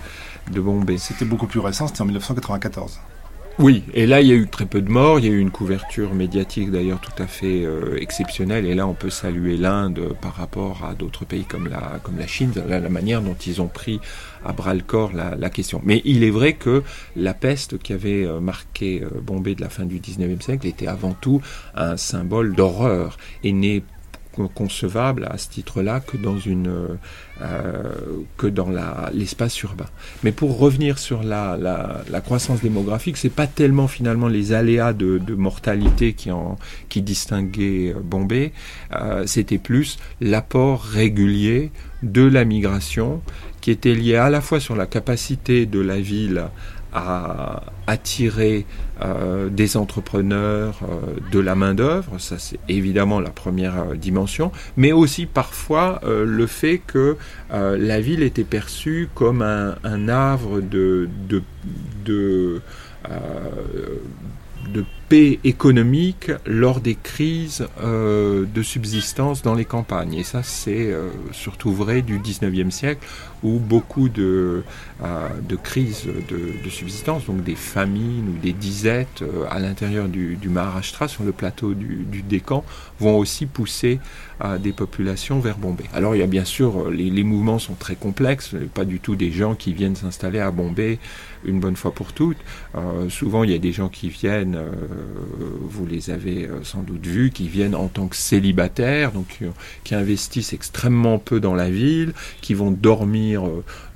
de 0.51 0.61
Bombay. 0.63 0.97
C'était 0.97 1.27
beaucoup 1.27 1.47
plus 1.47 1.61
récent, 1.61 1.89
c'était 1.89 2.01
en 2.01 2.07
1994. 2.07 3.01
Oui, 3.59 3.85
et 3.95 4.05
là 4.05 4.21
il 4.21 4.29
y 4.29 4.33
a 4.33 4.35
eu 4.35 4.47
très 4.47 4.67
peu 4.67 4.83
de 4.83 4.91
morts, 4.91 5.19
il 5.19 5.25
y 5.25 5.29
a 5.29 5.33
eu 5.33 5.39
une 5.39 5.51
couverture 5.51 6.13
médiatique 6.13 6.71
d'ailleurs 6.71 7.01
tout 7.01 7.23
à 7.23 7.27
fait 7.27 7.65
euh, 7.65 7.97
exceptionnelle, 7.99 8.67
et 8.67 8.75
là 8.75 8.87
on 8.87 8.93
peut 8.93 9.09
saluer 9.09 9.57
l'Inde 9.57 10.15
par 10.21 10.35
rapport 10.35 10.85
à 10.85 10.93
d'autres 10.93 11.25
pays 11.25 11.45
comme 11.47 11.67
la, 11.67 11.99
comme 12.03 12.19
la 12.19 12.27
Chine, 12.27 12.53
la, 12.69 12.81
la 12.81 12.89
manière 12.91 13.23
dont 13.23 13.35
ils 13.47 13.63
ont 13.63 13.69
pris 13.69 13.99
à 14.45 14.53
bras 14.53 14.75
le 14.75 14.83
corps 14.83 15.15
la, 15.15 15.37
la, 15.37 15.49
question. 15.49 15.81
Mais 15.85 16.03
il 16.05 16.23
est 16.23 16.31
vrai 16.31 16.53
que 16.53 16.83
la 17.17 17.33
peste 17.33 17.79
qui 17.79 17.95
avait 17.95 18.27
euh, 18.27 18.41
marqué 18.41 19.03
euh, 19.03 19.21
Bombay 19.23 19.55
de 19.55 19.63
la 19.63 19.71
fin 19.71 19.87
du 19.87 20.01
19e 20.01 20.43
siècle 20.43 20.67
était 20.67 20.87
avant 20.87 21.15
tout 21.15 21.41
un 21.75 21.97
symbole 21.97 22.55
d'horreur 22.55 23.17
et 23.43 23.53
n'est 23.55 23.83
concevable 24.55 25.27
à 25.31 25.39
ce 25.39 25.49
titre-là 25.49 26.01
que 26.01 26.17
dans 26.17 26.39
une 26.39 26.99
euh, 27.43 27.83
que 28.37 28.47
dans 28.47 28.69
l'espace 29.13 29.61
urbain. 29.63 29.87
Mais 30.23 30.33
pour 30.33 30.59
revenir 30.59 30.99
sur 30.99 31.23
la, 31.23 31.57
la, 31.57 32.21
croissance 32.21 32.61
démographique, 32.63 33.17
c'est 33.17 33.29
pas 33.29 33.47
tellement 33.47 33.89
finalement 33.89 34.29
les 34.29 34.53
aléas 34.53 34.93
de, 34.93 35.19
de 35.19 35.35
mortalité 35.35 36.13
qui 36.15 36.31
en 36.31 36.59
qui 36.89 37.03
distinguaient 37.03 37.95
euh, 37.95 38.01
Bombay, 38.03 38.53
euh, 38.95 39.25
c'était 39.27 39.59
plus 39.59 39.99
l'apport 40.21 40.83
régulier 40.83 41.73
de 42.03 42.23
la 42.23 42.45
migration 42.45 43.23
qui 43.61 43.71
était 43.71 43.95
lié 43.95 44.17
à 44.17 44.31
la 44.31 44.41
fois 44.41 44.61
sur 44.61 44.77
la 44.77 44.87
capacité 44.87 45.67
de 45.67 45.81
la 45.81 46.01
ville 46.01 46.45
à 46.93 47.65
attirer 47.87 48.65
euh, 49.03 49.51
des 49.51 49.77
entrepreneurs, 49.77 50.81
euh, 50.83 51.21
de 51.31 51.39
la 51.39 51.55
main-d'œuvre, 51.55 52.19
ça 52.19 52.39
c'est 52.39 52.59
évidemment 52.69 53.21
la 53.21 53.29
première 53.29 53.79
euh, 53.79 53.95
dimension, 53.95 54.53
mais 54.79 54.93
aussi 54.93 55.27
parfois 55.27 56.01
le 56.05 56.47
fait 56.47 56.79
que 56.79 57.17
la 57.51 58.01
ville 58.01 58.23
était 58.23 58.45
perçue 58.45 59.09
comme 59.15 59.43
un, 59.43 60.09
havre 60.09 60.61
de 60.61 61.09
paix 65.09 65.39
économique 65.45 66.31
lors 66.47 66.81
des 66.81 66.97
crises 66.97 67.67
euh, 67.81 68.45
de 68.53 68.63
subsistance 68.63 69.43
dans 69.43 69.55
les 69.55 69.65
campagnes. 69.65 70.15
Et 70.15 70.25
ça, 70.25 70.43
c'est 70.43 70.91
euh, 70.91 71.11
surtout 71.33 71.73
vrai 71.73 72.03
du 72.03 72.19
19e 72.19 72.71
siècle, 72.71 73.07
où 73.43 73.59
beaucoup 73.59 74.09
de, 74.09 74.65
euh, 75.05 75.29
de 75.49 75.57
crises 75.57 76.05
de, 76.29 76.71
subsistance, 76.71 77.27
donc 77.27 77.45
des 77.45 77.55
famines 77.55 78.29
ou 78.29 78.39
des 78.43 78.53
disettes 78.53 79.23
à 79.51 79.61
l'intérieur 79.61 80.09
du, 80.09 80.37
du, 80.37 80.49
Maharashtra, 80.49 81.07
sur 81.07 81.23
le 81.23 81.33
plateau 81.33 81.75
du, 81.75 82.05
du 82.11 82.23
Décan, 82.23 82.65
vont 82.99 83.17
aussi 83.17 83.47
pousser 83.47 84.01
des 84.61 84.73
populations 84.73 85.39
vers 85.39 85.57
Bombay. 85.57 85.85
Alors 85.95 86.15
il 86.15 86.19
y 86.19 86.23
a 86.23 86.27
bien 86.27 86.45
sûr, 86.45 86.91
les, 86.91 87.09
les 87.09 87.23
mouvements 87.23 87.59
sont 87.59 87.75
très 87.75 87.95
complexes, 87.95 88.55
pas 88.75 88.85
du 88.85 89.01
tout 89.01 89.17
des 89.17 89.31
gens 89.31 89.55
qui 89.55 89.73
viennent 89.73 89.97
s'installer 89.97 90.41
à 90.41 90.51
Bombay 90.51 90.99
une 91.45 91.61
bonne 91.61 91.77
fois 91.77 91.93
pour 91.93 92.13
toutes. 92.13 92.37
souvent, 93.09 93.45
il 93.45 93.51
y 93.51 93.55
a 93.55 93.59
des 93.59 93.73
gens 93.73 93.89
qui 93.89 94.09
viennent 94.09 94.59
vous 95.77 95.87
les 95.87 96.11
avez 96.11 96.47
euh, 96.47 96.63
sans 96.63 96.83
doute 96.83 97.07
vus, 97.07 97.31
qui 97.31 97.49
viennent 97.49 97.75
en 97.75 97.89
tant 97.89 98.07
que 98.07 98.17
célibataires, 98.17 99.13
donc 99.13 99.39
euh, 99.43 99.51
qui 99.85 99.95
investissent 99.95 100.53
extrêmement 100.53 101.19
peu 101.19 101.41
dans 101.41 101.55
la 101.55 101.71
ville, 101.71 102.13
qui 102.41 102.55
vont 102.55 102.71
dormir 102.71 103.45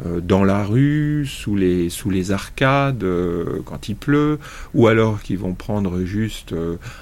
euh, 0.06 0.20
dans 0.20 0.44
la 0.44 0.64
rue, 0.64 1.26
sous 1.26 1.56
les, 1.56 1.88
sous 1.90 2.10
les 2.10 2.32
arcades 2.32 3.04
quand 3.64 3.88
il 3.88 3.96
pleut, 3.96 4.38
ou 4.74 4.86
alors 4.86 5.22
qui 5.22 5.36
vont 5.36 5.54
prendre 5.54 6.02
juste 6.02 6.54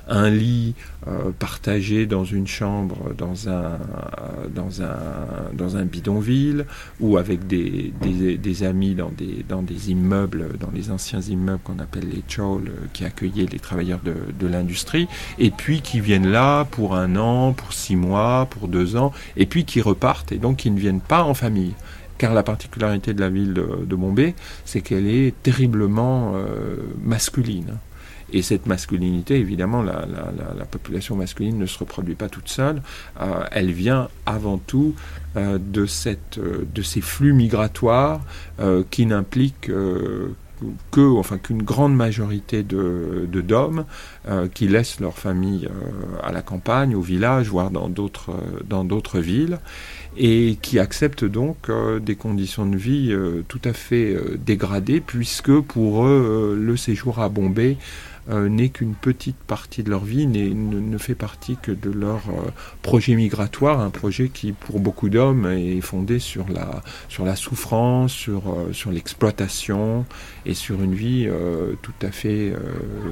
un 0.09 0.31
lit 0.31 0.75
partagé 1.39 2.07
dans 2.07 2.25
une 2.25 2.47
chambre 2.47 3.15
dans 3.17 3.49
un, 3.49 3.79
dans 4.55 4.83
un, 4.83 4.97
dans 5.53 5.77
un 5.77 5.85
bidonville, 5.85 6.67
ou 7.01 7.17
avec 7.17 7.47
des, 7.47 7.93
des, 8.01 8.63
amis 8.63 8.95
dans 8.95 9.11
des, 9.11 9.45
dans 9.49 9.63
des 9.63 9.91
immeubles, 9.91 10.57
dans 10.59 10.71
les 10.75 10.91
anciens 10.91 11.21
immeubles 11.21 11.61
qu'on 11.63 11.79
appelle 11.79 12.09
les 12.09 12.23
chauls, 12.29 12.71
qui 12.93 13.05
accueillaient 13.05 13.47
les 13.51 13.59
travailleurs 13.59 14.01
de, 14.05 14.47
l'industrie, 14.47 15.09
et 15.39 15.51
puis 15.51 15.83
qui 15.83 16.01
viennent 16.01 16.31
là 16.31 16.65
pour 16.65 16.97
un 16.97 17.17
an, 17.17 17.53
pour 17.53 17.73
six 17.73 17.97
mois, 17.97 18.47
pour 18.51 18.69
deux 18.69 18.97
ans, 18.97 19.13
et 19.37 19.47
puis 19.47 19.65
qui 19.65 19.81
repartent, 19.81 20.33
et 20.33 20.39
donc 20.39 20.59
qui 20.59 20.71
ne 20.71 20.79
viennent 20.79 21.01
pas 21.01 21.23
en 21.23 21.35
famille. 21.35 21.75
Car 22.17 22.35
la 22.35 22.43
particularité 22.43 23.15
de 23.15 23.21
la 23.21 23.29
ville 23.29 23.53
de, 23.55 23.95
Bombay, 23.95 24.35
c'est 24.65 24.81
qu'elle 24.81 25.07
est 25.07 25.35
terriblement 25.43 26.33
euh, 26.35 26.77
masculine. 27.03 27.79
Et 28.33 28.43
cette 28.43 28.67
masculinité, 28.67 29.39
évidemment, 29.39 29.83
la, 29.83 30.65
population 30.71 31.17
masculine 31.17 31.59
ne 31.59 31.67
se 31.67 31.79
reproduit 31.79 32.15
pas 32.15 32.29
toute 32.29 32.49
seule. 32.49 32.83
Euh, 33.21 33.45
elle 33.53 33.71
vient 33.71 34.09
avant 34.27 34.59
tout 34.59 34.95
euh, 35.37 35.59
de, 35.59 35.87
cette, 35.87 36.39
de 36.39 36.83
ces 36.83 37.01
flux 37.01 37.33
migratoires 37.33 38.21
qui 38.91 39.07
n'impliquent 39.07 39.71
que, 40.91 41.17
enfin, 41.17 41.39
qu'une 41.39 41.63
grande 41.63 41.95
majorité 41.95 42.63
de, 42.63 43.29
d'hommes 43.33 43.85
euh, 44.29 44.49
qui 44.53 44.69
laissent 44.69 45.01
leur 45.01 45.17
famille 45.17 45.67
euh, 45.67 46.19
à 46.23 46.33
la 46.33 46.43
campagne, 46.43 46.95
au 46.95 47.01
village, 47.01 47.49
voire 47.49 47.71
dans 47.71 47.89
d'autres, 47.89 48.31
euh, 48.31 48.61
dans 48.69 48.85
d'autres 48.85 49.21
villes, 49.21 49.59
et 50.17 50.59
qui 50.61 50.79
acceptent 50.79 51.25
donc 51.25 51.71
des 52.01 52.17
conditions 52.17 52.67
de 52.67 52.77
vie 52.77 53.15
tout 53.47 53.61
à 53.65 53.73
fait 53.73 54.17
dégradées, 54.45 55.01
puisque 55.01 55.61
pour 55.61 56.07
eux, 56.07 56.59
le 56.61 56.77
séjour 56.77 57.21
à 57.21 57.29
Bombay 57.29 57.77
euh, 58.31 58.49
n'est 58.49 58.69
qu'une 58.69 58.95
petite 58.95 59.37
partie 59.37 59.83
de 59.83 59.91
leur 59.91 60.05
vie, 60.05 60.27
ne, 60.27 60.51
ne, 60.51 60.99
fait 60.99 61.15
partie 61.15 61.57
que 61.57 61.73
de 61.73 61.91
leur 61.91 62.21
euh, 62.29 62.51
projet 62.83 63.15
migratoire, 63.15 63.81
un 63.81 63.89
projet 63.89 64.29
qui 64.29 64.53
pour 64.53 64.81
beaucoup 64.81 65.09
d'hommes 65.09 65.47
est 65.47 65.81
fondé 65.81 66.19
sur 66.19 66.47
la, 66.51 66.83
sur 67.09 67.25
la 67.25 67.37
souffrance, 67.37 68.13
sur, 68.13 68.51
euh, 68.51 68.73
sur 68.73 68.91
l'exploitation 68.91 70.05
et 70.45 70.53
sur 70.53 70.83
une 70.83 70.95
vie 70.95 71.29
tout 71.83 71.93
à 72.03 72.11
fait 72.11 72.53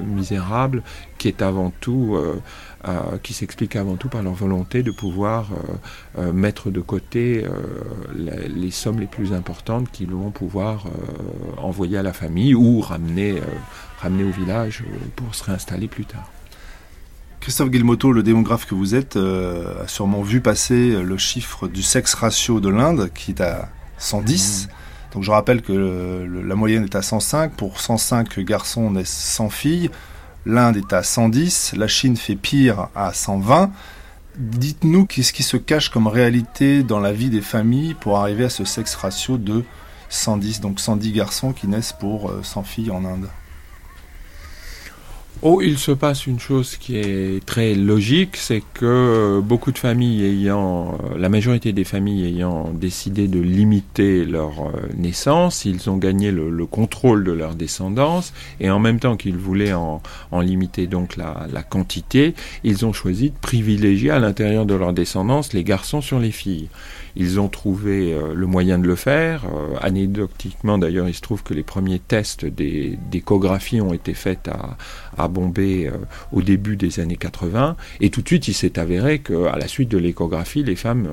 misérable 0.05 0.81
qui 1.17 1.27
est 1.27 1.41
avant 1.41 1.71
tout 1.81 2.17
qui 3.23 3.33
s'explique 3.33 3.75
avant 3.75 3.95
tout 3.95 4.07
par 4.07 4.21
leur 4.21 4.33
volonté 4.33 4.83
de 4.83 4.91
pouvoir 4.91 5.49
mettre 6.33 6.69
de 6.69 6.79
côté 6.79 7.43
les, 8.15 8.71
sommes 8.71 8.99
les 8.99 9.07
plus 9.07 9.33
importantes 9.33 9.91
qu'ils 9.91 10.11
vont 10.11 10.31
pouvoir 10.31 10.85
envoyer 11.57 11.97
à 11.97 12.03
la 12.03 12.13
famille 12.13 12.55
ou 12.55 12.79
ramener 12.79 13.41
ramener 13.99 14.23
au 14.23 14.31
village 14.31 14.83
euh, 14.85 14.97
pour 15.15 15.33
se 15.35 15.43
réinstaller 15.43 15.87
plus 15.87 16.05
tard. 16.05 16.29
Christophe 17.39 17.69
Guilmoto, 17.69 18.11
le 18.11 18.23
démographe 18.23 18.65
que 18.65 18.75
vous 18.75 18.95
êtes, 18.95 19.15
euh, 19.15 19.83
a 19.83 19.87
sûrement 19.87 20.21
vu 20.21 20.41
passer 20.41 21.01
le 21.01 21.17
chiffre 21.17 21.67
du 21.67 21.81
sexe 21.81 22.13
ratio 22.13 22.59
de 22.59 22.69
l'Inde, 22.69 23.09
qui 23.13 23.31
est 23.31 23.41
à 23.41 23.69
110. 23.99 24.67
Mmh. 24.67 25.13
Donc 25.13 25.23
je 25.23 25.31
rappelle 25.31 25.61
que 25.61 25.73
la 25.73 26.55
moyenne 26.55 26.83
est 26.83 26.95
à 26.95 27.01
105. 27.01 27.53
Pour 27.53 27.79
105 27.79 28.39
garçons 28.39 28.91
naissent 28.91 29.09
100 29.09 29.49
filles. 29.49 29.89
l'Inde 30.47 30.77
est 30.77 30.93
à 30.93 31.03
110, 31.03 31.73
la 31.75 31.87
Chine 31.87 32.15
fait 32.15 32.35
pire 32.35 32.87
à 32.95 33.13
120. 33.13 33.69
Dites-nous 34.37 35.05
qu'est-ce 35.05 35.33
qui 35.33 35.43
se 35.43 35.57
cache 35.57 35.89
comme 35.89 36.07
réalité 36.07 36.83
dans 36.83 36.99
la 36.99 37.11
vie 37.11 37.29
des 37.29 37.41
familles 37.41 37.95
pour 37.95 38.17
arriver 38.17 38.45
à 38.45 38.49
ce 38.49 38.63
sexe 38.63 38.95
ratio 38.95 39.37
de 39.37 39.63
110, 40.09 40.61
donc 40.61 40.79
110 40.79 41.11
garçons 41.11 41.51
qui 41.51 41.67
naissent 41.67 41.93
pour 41.93 42.31
100 42.43 42.63
filles 42.63 42.91
en 42.91 43.03
Inde. 43.03 43.27
Oh, 45.43 45.61
il 45.61 45.77
se 45.77 45.91
passe 45.91 46.25
une 46.25 46.39
chose 46.39 46.77
qui 46.77 46.97
est 46.97 47.45
très 47.45 47.75
logique, 47.75 48.37
c'est 48.37 48.63
que 48.73 49.39
beaucoup 49.39 49.71
de 49.71 49.77
familles 49.77 50.25
ayant, 50.25 50.95
euh, 50.95 51.17
la 51.19 51.29
majorité 51.29 51.73
des 51.73 51.83
familles 51.83 52.25
ayant 52.25 52.71
décidé 52.73 53.27
de 53.27 53.39
limiter 53.39 54.25
leur 54.25 54.67
euh, 54.67 54.71
naissance, 54.95 55.63
ils 55.65 55.91
ont 55.91 55.97
gagné 55.97 56.31
le, 56.31 56.65
contrôle 56.65 57.23
de 57.23 57.31
leur 57.31 57.53
descendance, 57.53 58.33
et 58.59 58.71
en 58.71 58.79
même 58.79 58.99
temps 58.99 59.15
qu'ils 59.15 59.37
voulaient 59.37 59.73
en, 59.73 60.01
limiter 60.41 60.87
donc 60.87 61.17
la, 61.17 61.63
quantité, 61.69 62.33
ils 62.63 62.85
ont 62.85 62.93
choisi 62.93 63.29
de 63.29 63.37
privilégier 63.39 64.09
à 64.09 64.19
l'intérieur 64.19 64.65
de 64.65 64.73
leur 64.73 64.91
descendance 64.91 65.53
les 65.53 65.63
garçons 65.63 66.01
sur 66.01 66.19
les 66.19 66.31
filles. 66.31 66.69
Ils 67.15 67.39
ont 67.39 67.47
trouvé 67.47 68.13
euh, 68.13 68.33
le 68.33 68.47
moyen 68.47 68.79
de 68.79 68.87
le 68.87 68.95
faire. 68.95 69.43
Anecdotiquement, 69.81 70.77
d'ailleurs, 70.77 71.07
il 71.07 71.13
se 71.13 71.21
trouve 71.21 71.43
que 71.43 71.53
les 71.53 71.63
premiers 71.63 71.99
tests 71.99 72.45
d'échographie 72.45 73.81
ont 73.81 73.93
été 73.93 74.13
faits 74.13 74.47
à, 74.47 74.77
à 75.17 75.27
Bombay 75.27 75.87
euh, 75.87 75.97
au 76.31 76.41
début 76.41 76.75
des 76.75 76.99
années 76.99 77.15
80. 77.15 77.75
Et 78.01 78.09
tout 78.09 78.21
de 78.21 78.27
suite, 78.27 78.47
il 78.47 78.53
s'est 78.53 78.79
avéré 78.79 79.19
qu'à 79.19 79.57
la 79.57 79.67
suite 79.67 79.89
de 79.89 79.97
l'échographie, 79.97 80.63
les 80.63 80.75
femmes 80.75 81.07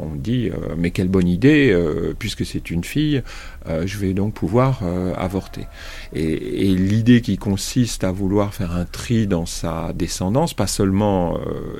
ont, 0.00 0.14
dit 0.14 0.50
Mais 0.76 0.90
quelle 0.90 1.08
bonne 1.08 1.28
idée, 1.28 1.74
puisque 2.18 2.44
c'est 2.44 2.70
une 2.70 2.84
fille, 2.84 3.22
je 3.66 3.98
vais 3.98 4.12
donc 4.12 4.34
pouvoir 4.34 4.82
avorter. 5.16 5.66
Et, 6.12 6.68
et 6.68 6.74
l'idée 6.74 7.20
qui 7.20 7.38
consiste 7.38 8.04
à 8.04 8.12
vouloir 8.12 8.52
faire 8.52 8.72
un 8.72 8.84
tri 8.84 9.26
dans 9.26 9.46
sa 9.46 9.92
descendance, 9.94 10.52
pas 10.52 10.66
seulement 10.66 11.38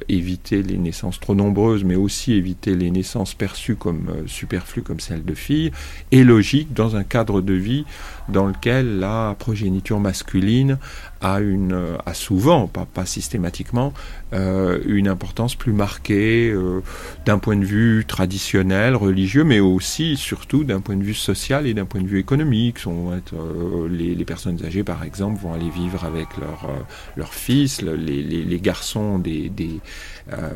éviter 0.08 0.62
les 0.62 0.78
naissances 0.78 1.20
trop 1.20 1.34
nombreuses, 1.34 1.84
mais 1.84 1.96
aussi 1.96 2.32
éviter 2.32 2.74
les 2.74 2.90
naissances 2.90 3.34
perçues 3.34 3.76
comme 3.76 4.08
euh, 4.08 4.22
superflu 4.26 4.82
comme 4.82 5.00
celle 5.00 5.24
de 5.24 5.34
filles, 5.34 5.72
est 6.12 6.24
logique 6.24 6.72
dans 6.72 6.96
un 6.96 7.04
cadre 7.04 7.40
de 7.40 7.54
vie 7.54 7.84
dans 8.30 8.46
lequel 8.46 8.98
la 8.98 9.34
progéniture 9.38 10.00
masculine 10.00 10.78
a, 11.20 11.40
une, 11.40 11.96
a 12.06 12.14
souvent, 12.14 12.66
pas, 12.66 12.86
pas 12.86 13.04
systématiquement, 13.04 13.92
euh, 14.32 14.78
une 14.86 15.08
importance 15.08 15.54
plus 15.54 15.72
marquée 15.72 16.50
euh, 16.50 16.80
d'un 17.26 17.38
point 17.38 17.56
de 17.56 17.64
vue 17.64 18.04
traditionnel, 18.06 18.96
religieux, 18.96 19.44
mais 19.44 19.60
aussi, 19.60 20.16
surtout, 20.16 20.64
d'un 20.64 20.80
point 20.80 20.96
de 20.96 21.02
vue 21.02 21.14
social 21.14 21.66
et 21.66 21.74
d'un 21.74 21.84
point 21.84 22.00
de 22.00 22.06
vue 22.06 22.18
économique. 22.18 22.78
Sont, 22.78 23.10
euh, 23.34 23.88
les, 23.88 24.14
les, 24.14 24.24
personnes 24.24 24.64
âgées, 24.64 24.84
par 24.84 25.04
exemple, 25.04 25.40
vont 25.40 25.52
aller 25.52 25.70
vivre 25.70 26.04
avec 26.04 26.28
leurs 26.38 26.68
leur 27.16 27.34
fils, 27.34 27.82
les, 27.82 28.22
les, 28.22 28.60
garçons 28.60 29.18
des, 29.18 29.48
des, 29.48 29.80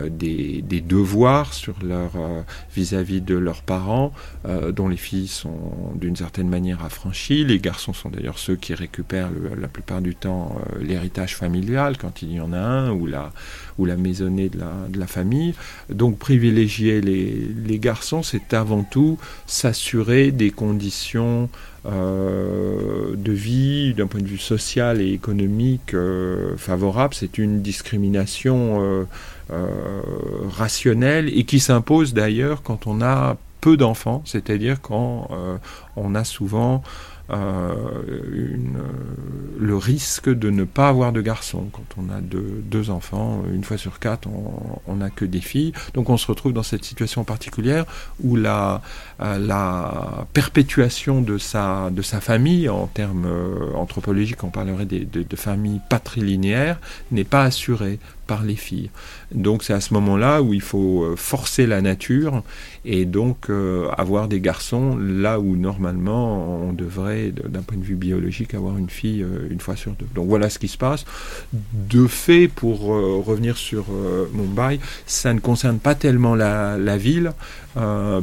des, 0.08 0.62
des, 0.62 0.80
devoirs 0.80 1.50
vis-à-vis 2.74 3.20
-vis 3.20 3.24
de 3.24 3.36
leurs 3.36 3.62
parents, 3.62 4.12
dont 4.72 4.88
les 4.88 4.96
filles 4.96 5.28
sont 5.28 5.92
d'une 5.94 6.16
certaine 6.16 6.48
manière 6.48 6.84
affranchies. 6.84 7.44
Garçons 7.64 7.94
sont 7.94 8.10
d'ailleurs 8.10 8.38
ceux 8.38 8.56
qui 8.56 8.74
récupèrent 8.74 9.30
la 9.58 9.68
plupart 9.68 10.02
du 10.02 10.14
temps 10.14 10.56
euh, 10.56 10.84
l'héritage 10.84 11.34
familial 11.34 11.96
quand 11.96 12.20
il 12.20 12.32
y 12.32 12.40
en 12.40 12.52
a 12.52 12.58
un, 12.58 12.90
ou 12.90 13.06
la, 13.06 13.32
ou 13.78 13.86
la 13.86 13.96
maisonnée 13.96 14.50
de 14.50 14.58
la, 14.58 14.72
de 14.88 14.98
la 14.98 15.06
famille. 15.06 15.54
Donc 15.88 16.18
privilégier 16.18 17.00
les, 17.00 17.48
les 17.66 17.78
garçons, 17.78 18.22
c'est 18.22 18.52
avant 18.52 18.82
tout 18.82 19.18
s'assurer 19.46 20.30
des 20.30 20.50
conditions 20.50 21.48
euh, 21.86 23.14
de 23.16 23.32
vie 23.32 23.94
d'un 23.94 24.06
point 24.06 24.20
de 24.20 24.26
vue 24.26 24.38
social 24.38 25.00
et 25.00 25.12
économique 25.12 25.94
euh, 25.94 26.56
favorable. 26.58 27.14
C'est 27.14 27.38
une 27.38 27.62
discrimination 27.62 29.06
rationnelle 30.58 31.28
et 31.38 31.44
qui 31.44 31.60
s'impose 31.60 32.14
d'ailleurs 32.14 32.62
quand 32.62 32.86
on 32.86 33.02
a 33.02 33.36
peu 33.60 33.76
d'enfants, 33.76 34.22
c'est-à-dire 34.24 34.80
quand 34.80 35.28
on 35.96 36.14
a 36.14 36.24
souvent 36.24 36.82
euh, 36.82 37.13
une, 37.30 38.78
le 39.58 39.76
risque 39.76 40.28
de 40.28 40.50
ne 40.50 40.64
pas 40.64 40.88
avoir 40.88 41.12
de 41.12 41.20
garçons. 41.20 41.68
Quand 41.72 42.02
on 42.02 42.10
a 42.10 42.20
deux, 42.20 42.62
deux 42.64 42.90
enfants, 42.90 43.42
une 43.52 43.64
fois 43.64 43.78
sur 43.78 43.98
quatre, 43.98 44.28
on 44.86 44.96
n'a 44.96 45.10
que 45.10 45.24
des 45.24 45.40
filles. 45.40 45.72
Donc 45.94 46.10
on 46.10 46.16
se 46.16 46.26
retrouve 46.26 46.52
dans 46.52 46.62
cette 46.62 46.84
situation 46.84 47.24
particulière 47.24 47.86
où 48.22 48.36
la, 48.36 48.82
euh, 49.13 49.13
la 49.18 50.26
perpétuation 50.32 51.20
de 51.20 51.38
sa, 51.38 51.90
de 51.90 52.02
sa 52.02 52.20
famille, 52.20 52.68
en 52.68 52.86
termes 52.86 53.26
euh, 53.26 53.74
anthropologiques, 53.74 54.42
on 54.44 54.50
parlerait 54.50 54.86
de, 54.86 54.98
de, 55.04 55.22
de 55.22 55.36
famille 55.36 55.80
patrilinéaire, 55.88 56.80
n'est 57.10 57.24
pas 57.24 57.44
assurée 57.44 57.98
par 58.26 58.42
les 58.42 58.56
filles. 58.56 58.90
Donc 59.32 59.62
c'est 59.62 59.74
à 59.74 59.82
ce 59.82 59.92
moment-là 59.94 60.40
où 60.40 60.54
il 60.54 60.62
faut 60.62 61.14
forcer 61.14 61.66
la 61.66 61.82
nature 61.82 62.42
et 62.86 63.04
donc 63.04 63.50
avoir 63.98 64.28
des 64.28 64.40
garçons 64.40 64.96
là 64.96 65.38
où 65.38 65.56
normalement 65.56 66.64
on 66.64 66.72
devrait 66.72 67.32
d'un 67.32 67.60
point 67.60 67.76
de 67.76 67.84
vue 67.84 67.96
biologique, 67.96 68.54
avoir 68.54 68.78
une 68.78 68.90
fille 68.90 69.22
euh, 69.22 69.48
une 69.50 69.60
fois 69.60 69.76
sur 69.76 69.92
deux. 69.92 70.06
Donc 70.14 70.28
voilà 70.28 70.50
ce 70.50 70.58
qui 70.58 70.68
se 70.68 70.78
passe. 70.78 71.04
De 71.52 72.06
fait, 72.06 72.48
pour 72.48 72.94
euh, 72.94 73.22
revenir 73.24 73.56
sur 73.56 73.86
euh, 73.90 74.28
Mumbai, 74.32 74.80
ça 75.06 75.32
ne 75.34 75.40
concerne 75.40 75.78
pas 75.78 75.94
tellement 75.94 76.34
la, 76.34 76.96
ville, 76.96 77.32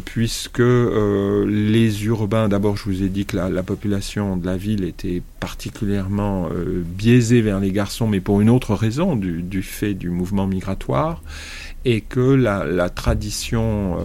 puisque 0.05 0.59
les 0.59 2.05
urbains, 2.05 2.47
d'abord 2.47 2.77
je 2.77 2.85
vous 2.85 3.03
ai 3.03 3.09
dit 3.09 3.25
que 3.25 3.37
la, 3.37 3.63
population 3.63 4.37
de 4.37 4.45
la 4.45 4.57
ville 4.57 4.83
était 4.83 5.21
particulièrement 5.39 6.49
biaisée 6.85 7.41
vers 7.41 7.59
les 7.59 7.71
garçons, 7.71 8.07
mais 8.07 8.21
pour 8.21 8.41
une 8.41 8.49
autre 8.49 8.75
raison, 8.75 9.15
du, 9.15 9.63
fait 9.63 9.93
du 9.93 10.09
mouvement 10.09 10.47
migratoire, 10.47 11.21
et 11.83 12.01
que 12.01 12.19
la, 12.19 12.63
la 12.65 12.89
tradition 12.89 13.97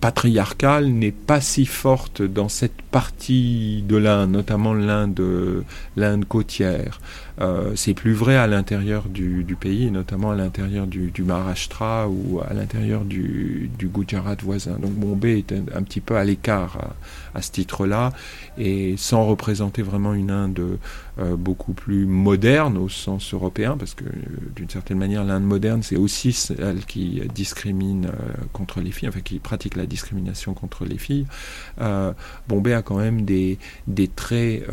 patriarcale 0.00 0.86
n'est 0.88 1.12
pas 1.12 1.40
si 1.40 1.66
forte 1.66 2.22
dans 2.22 2.48
cette 2.48 2.82
partie 2.82 3.82
de 3.86 3.96
l'Inde, 3.96 4.30
notamment 4.30 4.74
l'Inde, 4.74 5.64
l'Inde 5.96 6.24
côtière. 6.24 7.00
Euh, 7.40 7.72
c'est 7.76 7.94
plus 7.94 8.14
vrai 8.14 8.36
à 8.36 8.46
l'intérieur 8.46 9.04
du, 9.08 9.44
du, 9.44 9.56
pays, 9.56 9.90
notamment 9.90 10.30
à 10.30 10.34
l'intérieur 10.34 10.86
du, 10.86 11.10
du, 11.10 11.22
Maharashtra 11.22 12.08
ou 12.08 12.40
à 12.40 12.54
l'intérieur 12.54 13.04
du, 13.04 13.70
du, 13.78 13.88
Gujarat 13.88 14.36
voisin. 14.42 14.78
Donc 14.78 14.92
Bombay 14.92 15.38
est 15.38 15.52
un, 15.52 15.82
petit 15.82 16.00
peu 16.00 16.16
à 16.16 16.24
l'écart 16.24 16.94
à, 17.34 17.38
à, 17.38 17.42
ce 17.42 17.50
titre-là 17.50 18.12
et 18.58 18.94
sans 18.96 19.24
représenter 19.26 19.82
vraiment 19.82 20.14
une 20.14 20.30
Inde 20.30 20.78
euh, 21.18 21.34
beaucoup 21.34 21.72
plus 21.72 22.04
moderne 22.04 22.76
au 22.76 22.90
sens 22.90 23.32
européen, 23.32 23.78
parce 23.78 23.94
que 23.94 24.04
euh, 24.04 24.10
d'une 24.54 24.68
certaine 24.68 24.98
manière 24.98 25.24
l'Inde 25.24 25.44
moderne 25.44 25.82
c'est 25.82 25.96
aussi 25.96 26.34
celle 26.34 26.84
qui 26.84 27.22
discrimine 27.34 28.06
euh, 28.06 28.34
contre 28.52 28.82
les 28.82 28.90
filles, 28.90 29.08
enfin 29.08 29.20
qui 29.20 29.38
pratique 29.38 29.76
la 29.76 29.86
discrimination 29.86 30.52
contre 30.52 30.84
les 30.84 30.98
filles. 30.98 31.26
Euh, 31.80 32.12
Bombay 32.48 32.74
a 32.74 32.82
quand 32.82 32.98
même 32.98 33.24
des, 33.24 33.58
des 33.86 34.08
traits 34.08 34.66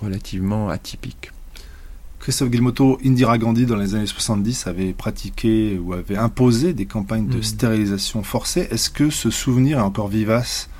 relativement 0.00 0.68
atypiques. 0.68 1.33
Christophe 2.24 2.48
Guilmoto, 2.48 2.98
Indira 3.04 3.36
Gandhi, 3.36 3.66
dans 3.66 3.76
les 3.76 3.94
années 3.94 4.06
70, 4.06 4.66
avait 4.66 4.94
pratiqué 4.94 5.78
ou 5.78 5.92
avait 5.92 6.16
imposé 6.16 6.72
des 6.72 6.86
campagnes 6.86 7.26
de 7.26 7.36
mmh. 7.36 7.42
stérilisation 7.42 8.22
forcée. 8.22 8.66
Est-ce 8.70 8.88
que 8.88 9.10
ce 9.10 9.28
souvenir 9.28 9.76
est 9.76 9.82
encore 9.82 10.08
vivace 10.08 10.70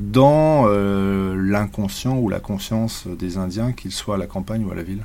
dans 0.00 0.64
euh, 0.66 1.36
l'inconscient 1.36 2.16
ou 2.16 2.30
la 2.30 2.40
conscience 2.40 3.06
des 3.06 3.36
Indiens, 3.36 3.72
qu'ils 3.72 3.92
soient 3.92 4.14
à 4.14 4.18
la 4.18 4.26
campagne 4.26 4.64
ou 4.64 4.70
à 4.70 4.74
la 4.74 4.82
ville? 4.82 5.04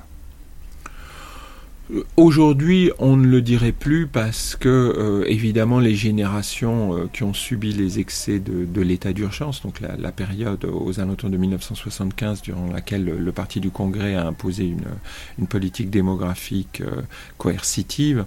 Aujourd'hui, 2.15 2.91
on 2.97 3.17
ne 3.17 3.27
le 3.27 3.41
dirait 3.41 3.73
plus 3.73 4.07
parce 4.07 4.55
que, 4.55 4.69
euh, 4.69 5.25
évidemment, 5.27 5.81
les 5.81 5.95
générations 5.95 6.95
euh, 6.97 7.09
qui 7.11 7.23
ont 7.23 7.33
subi 7.33 7.73
les 7.73 7.99
excès 7.99 8.39
de, 8.39 8.81
l'état 8.81 9.11
d'urgence, 9.11 9.61
donc 9.61 9.81
la, 9.81 9.97
la, 9.97 10.13
période 10.13 10.63
aux 10.63 11.01
alentours 11.01 11.29
de 11.29 11.35
1975, 11.35 12.41
durant 12.41 12.71
laquelle 12.71 13.03
le, 13.03 13.31
Parti 13.33 13.59
du 13.59 13.69
Congrès 13.69 14.15
a 14.15 14.25
imposé 14.25 14.63
une, 15.37 15.47
politique 15.47 15.89
démographique 15.89 16.79
euh, 16.79 17.01
coercitive, 17.37 18.25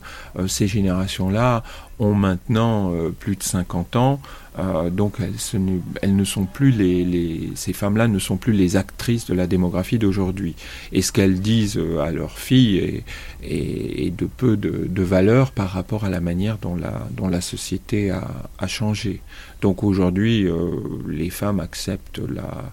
ces 0.49 0.67
générations-là 0.67 1.63
ont 1.99 2.15
maintenant 2.15 2.93
euh, 2.93 3.11
plus 3.11 3.37
de 3.37 3.43
50 3.43 3.97
ans. 3.97 4.21
Euh, 4.59 4.89
donc 4.89 5.17
elles, 5.21 5.39
ce 5.39 5.59
ne, 5.59 5.81
elles, 6.01 6.17
ne 6.17 6.25
sont 6.25 6.47
plus 6.47 6.71
les, 6.71 7.05
les 7.05 7.51
ces 7.57 7.75
femmes-là 7.75 8.09
ne 8.09 8.19
sont 8.19 8.39
plus 8.39 8.55
les 8.55 8.77
actrices 8.77 9.27
de 9.27 9.35
la 9.35 9.47
démographie 9.47 9.99
d'aujourd'hui. 9.99 10.55
Et 10.93 11.03
ce 11.03 11.13
qu'elles 11.13 11.41
disent 11.41 11.77
euh, 11.77 12.01
à 12.01 12.11
leurs 12.11 12.39
filles 12.39 12.79
est, 12.79 13.05
est, 13.43 14.07
est 14.07 14.11
de 14.17 14.25
peu 14.25 14.57
de, 14.57 14.87
de, 14.89 15.03
valeur 15.03 15.53
par 15.53 15.69
rapport 15.69 16.05
à 16.05 16.11
la 16.11 16.21
manière 16.21 16.57
dont 16.57 16.75
la, 16.75 17.07
dont 17.11 17.29
la 17.29 17.43
société 17.43 18.11
a, 18.11 18.27
a 18.59 18.67
changé. 18.67 19.21
Donc 19.61 19.85
aujourd'hui, 19.85 20.47
euh, 20.47 20.71
les 21.07 21.31
femmes 21.31 21.61
acceptent 21.61 22.21
la, 22.27 22.73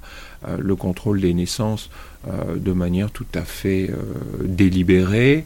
le 0.57 0.76
contrôle 0.76 1.19
des 1.21 1.34
naissances 1.34 1.89
de 2.55 2.71
manière 2.71 3.11
tout 3.11 3.26
à 3.34 3.41
fait 3.41 3.89
délibérée. 4.43 5.45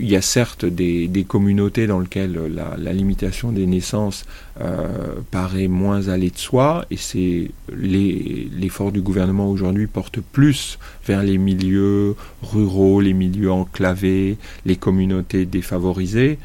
il 0.00 0.08
y 0.08 0.16
a 0.16 0.22
certes 0.22 0.64
des, 0.64 1.26
communautés 1.28 1.86
dans 1.86 2.00
lesquelles 2.00 2.38
la, 2.54 2.92
limitation 2.92 3.52
des 3.52 3.66
naissances 3.66 4.24
paraît 5.30 5.68
moins 5.68 6.08
allée 6.08 6.30
de 6.30 6.38
soi, 6.38 6.86
et 6.90 6.96
c'est 6.96 7.50
l'effort 7.72 8.92
du 8.92 9.02
gouvernement 9.02 9.50
aujourd'hui 9.50 9.86
porte 9.86 10.20
plus 10.20 10.78
vers 11.06 11.22
les 11.22 11.38
milieux 11.38 12.16
ruraux, 12.42 13.00
les 13.00 13.12
milieux 13.12 13.50
enclavés, 13.50 14.38
les 14.64 14.76
communautés 14.76 15.44
défavorisées, 15.44 16.38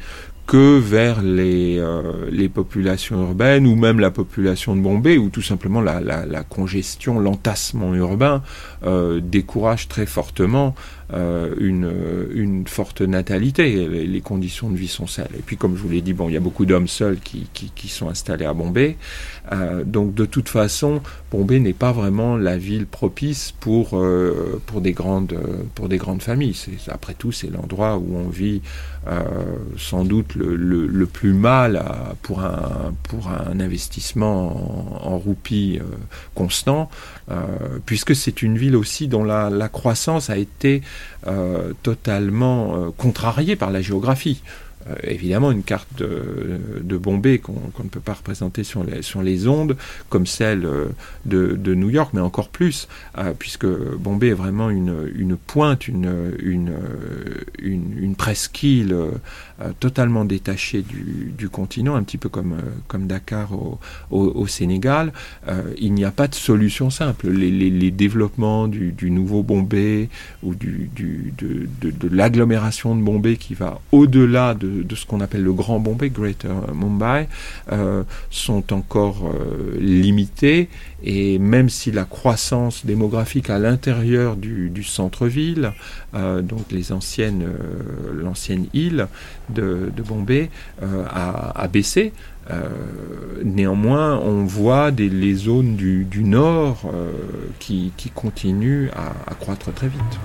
que 0.46 0.78
vers 0.78 1.22
les, 1.22 1.78
euh, 1.78 2.28
les 2.30 2.48
populations 2.48 3.22
urbaines 3.22 3.66
ou 3.66 3.76
même 3.76 4.00
la 4.00 4.10
population 4.10 4.74
de 4.76 4.80
Bombay 4.80 5.16
où 5.16 5.28
tout 5.28 5.42
simplement 5.42 5.80
la, 5.80 6.00
la, 6.00 6.42
congestion, 6.42 7.20
l'entassement 7.20 7.94
urbain 7.94 8.42
euh, 8.84 9.20
décourage 9.22 9.88
très 9.88 10.06
fortement 10.06 10.74
une, 11.12 11.92
une 12.34 12.66
forte 12.66 13.02
natalité. 13.02 13.86
Les, 13.86 14.20
conditions 14.20 14.70
de 14.70 14.76
vie 14.76 14.88
sont 14.88 15.06
celles. 15.06 15.28
Et 15.36 15.42
puis 15.44 15.56
comme 15.56 15.76
je 15.76 15.82
vous 15.82 15.88
l'ai 15.88 16.00
dit, 16.00 16.12
bon, 16.12 16.28
il 16.28 16.32
y 16.32 16.36
a 16.36 16.40
beaucoup 16.40 16.64
d'hommes 16.64 16.88
seuls 16.88 17.18
qui, 17.18 17.48
qui, 17.52 17.70
qui, 17.74 17.88
sont 17.88 18.08
installés 18.08 18.44
à 18.44 18.54
Bombay. 18.54 18.96
Euh, 19.50 19.84
donc 19.84 20.14
de 20.14 20.24
toute 20.24 20.48
façon, 20.48 21.02
Bombay 21.30 21.60
n'est 21.60 21.72
pas 21.72 21.92
vraiment 21.92 22.36
la 22.36 22.56
ville 22.56 22.86
propice 22.86 23.52
pour, 23.60 23.98
euh, 23.98 24.60
pour, 24.66 24.80
des, 24.80 24.92
grandes, 24.92 25.38
pour 25.74 25.88
des 25.88 25.98
grandes 25.98 26.22
familles. 26.22 26.56
Après 26.88 27.14
tout, 27.14 27.32
c'est 27.32 27.50
l'endroit 27.50 27.98
où 27.98 28.16
on 28.16 28.28
vit 28.28 28.62
euh, 29.08 29.20
sans 29.78 30.04
doute 30.04 30.36
le, 30.36 30.54
le, 30.54 31.06
plus 31.06 31.32
mal 31.32 31.84
pour, 32.22 32.40
un, 32.40 32.94
pour 33.02 33.28
un 33.28 33.58
investissement 33.58 35.00
en, 35.04 35.14
en 35.14 35.18
roupie 35.18 35.80
euh, 35.80 35.84
constant, 36.36 36.88
euh, 37.28 37.42
puisque 37.84 38.14
c'est 38.14 38.42
une 38.42 38.56
ville 38.56 38.76
aussi 38.76 39.08
dont 39.08 39.24
la, 39.24 39.50
la 39.50 39.68
croissance 39.68 40.30
a 40.30 40.36
été 40.36 40.82
totalement 41.82 42.92
contrariée 42.96 43.56
par 43.56 43.70
la 43.70 43.80
géographie. 43.80 44.42
Euh, 44.88 44.94
évidemment 45.04 45.50
une 45.52 45.62
carte 45.62 45.88
de, 45.98 46.60
de 46.80 46.96
Bombay 46.96 47.38
qu'on 47.38 47.52
ne 47.84 47.88
peut 47.88 48.00
pas 48.00 48.14
représenter 48.14 48.64
sur 48.64 48.82
les, 48.82 49.02
sur 49.02 49.22
les 49.22 49.46
ondes 49.46 49.76
comme 50.08 50.26
celle 50.26 50.64
euh, 50.64 50.86
de, 51.24 51.52
de 51.54 51.74
New 51.74 51.90
York, 51.90 52.10
mais 52.14 52.20
encore 52.20 52.48
plus, 52.48 52.88
euh, 53.18 53.32
puisque 53.38 53.66
Bombay 53.66 54.28
est 54.28 54.34
vraiment 54.34 54.70
une, 54.70 55.10
une 55.14 55.36
pointe, 55.36 55.86
une, 55.86 56.34
une, 56.42 56.72
une, 57.60 57.96
une 57.98 58.14
presqu'île 58.14 58.96
totalement 59.78 60.24
détachée 60.24 60.82
du, 60.82 61.32
du, 61.36 61.48
continent, 61.48 61.94
un 61.94 62.02
petit 62.02 62.18
peu 62.18 62.28
comme, 62.28 62.56
comme 62.88 63.06
Dakar 63.06 63.52
au, 63.52 63.78
au, 64.10 64.46
Sénégal. 64.46 65.12
il 65.78 65.94
n'y 65.94 66.04
a 66.04 66.10
pas 66.10 66.26
de 66.26 66.34
solution 66.34 66.90
simple. 66.90 67.28
Les, 67.28 67.50
les, 67.50 67.70
les 67.70 67.90
développements 67.90 68.66
du, 68.66 68.92
du, 68.92 69.10
nouveau 69.10 69.42
Bombay 69.42 70.08
ou 70.42 70.54
du, 70.54 70.90
du 70.94 71.32
de, 71.38 71.68
de, 71.80 71.90
de 71.90 72.08
l'agglomération 72.14 72.96
de 72.96 73.02
Bombay 73.02 73.36
qui 73.36 73.54
va 73.54 73.80
au-delà 73.92 74.54
de 74.54 74.71
de, 74.72 74.94
ce 74.94 75.06
qu'on 75.06 75.20
appelle 75.20 75.42
le 75.42 75.52
Grand 75.52 75.78
Bombay, 75.78 76.10
Greater 76.10 76.74
Mumbai, 76.74 77.28
euh, 77.70 78.02
sont 78.30 78.72
encore 78.72 79.24
euh, 79.26 79.76
limités. 79.78 80.68
Et 81.04 81.38
même 81.38 81.68
si 81.68 81.90
la 81.90 82.04
croissance 82.04 82.86
démographique 82.86 83.50
à 83.50 83.58
l'intérieur 83.58 84.36
du, 84.36 84.84
centre-ville, 84.84 85.72
euh, 86.14 86.42
donc 86.42 86.70
les 86.70 86.92
anciennes, 86.92 87.44
l'ancienne 88.14 88.66
île 88.72 89.08
de, 89.48 89.90
Bombay, 90.06 90.48
a, 90.80 91.68
baissé, 91.68 92.12
néanmoins, 93.44 94.18
on 94.18 94.44
voit 94.44 94.90
des, 94.92 95.08
les 95.08 95.34
zones 95.34 95.74
du, 95.74 96.24
nord 96.24 96.88
qui, 97.58 97.92
continuent 98.14 98.90
à 98.94 99.34
croître 99.34 99.72
très 99.72 99.88
vite. 99.88 100.20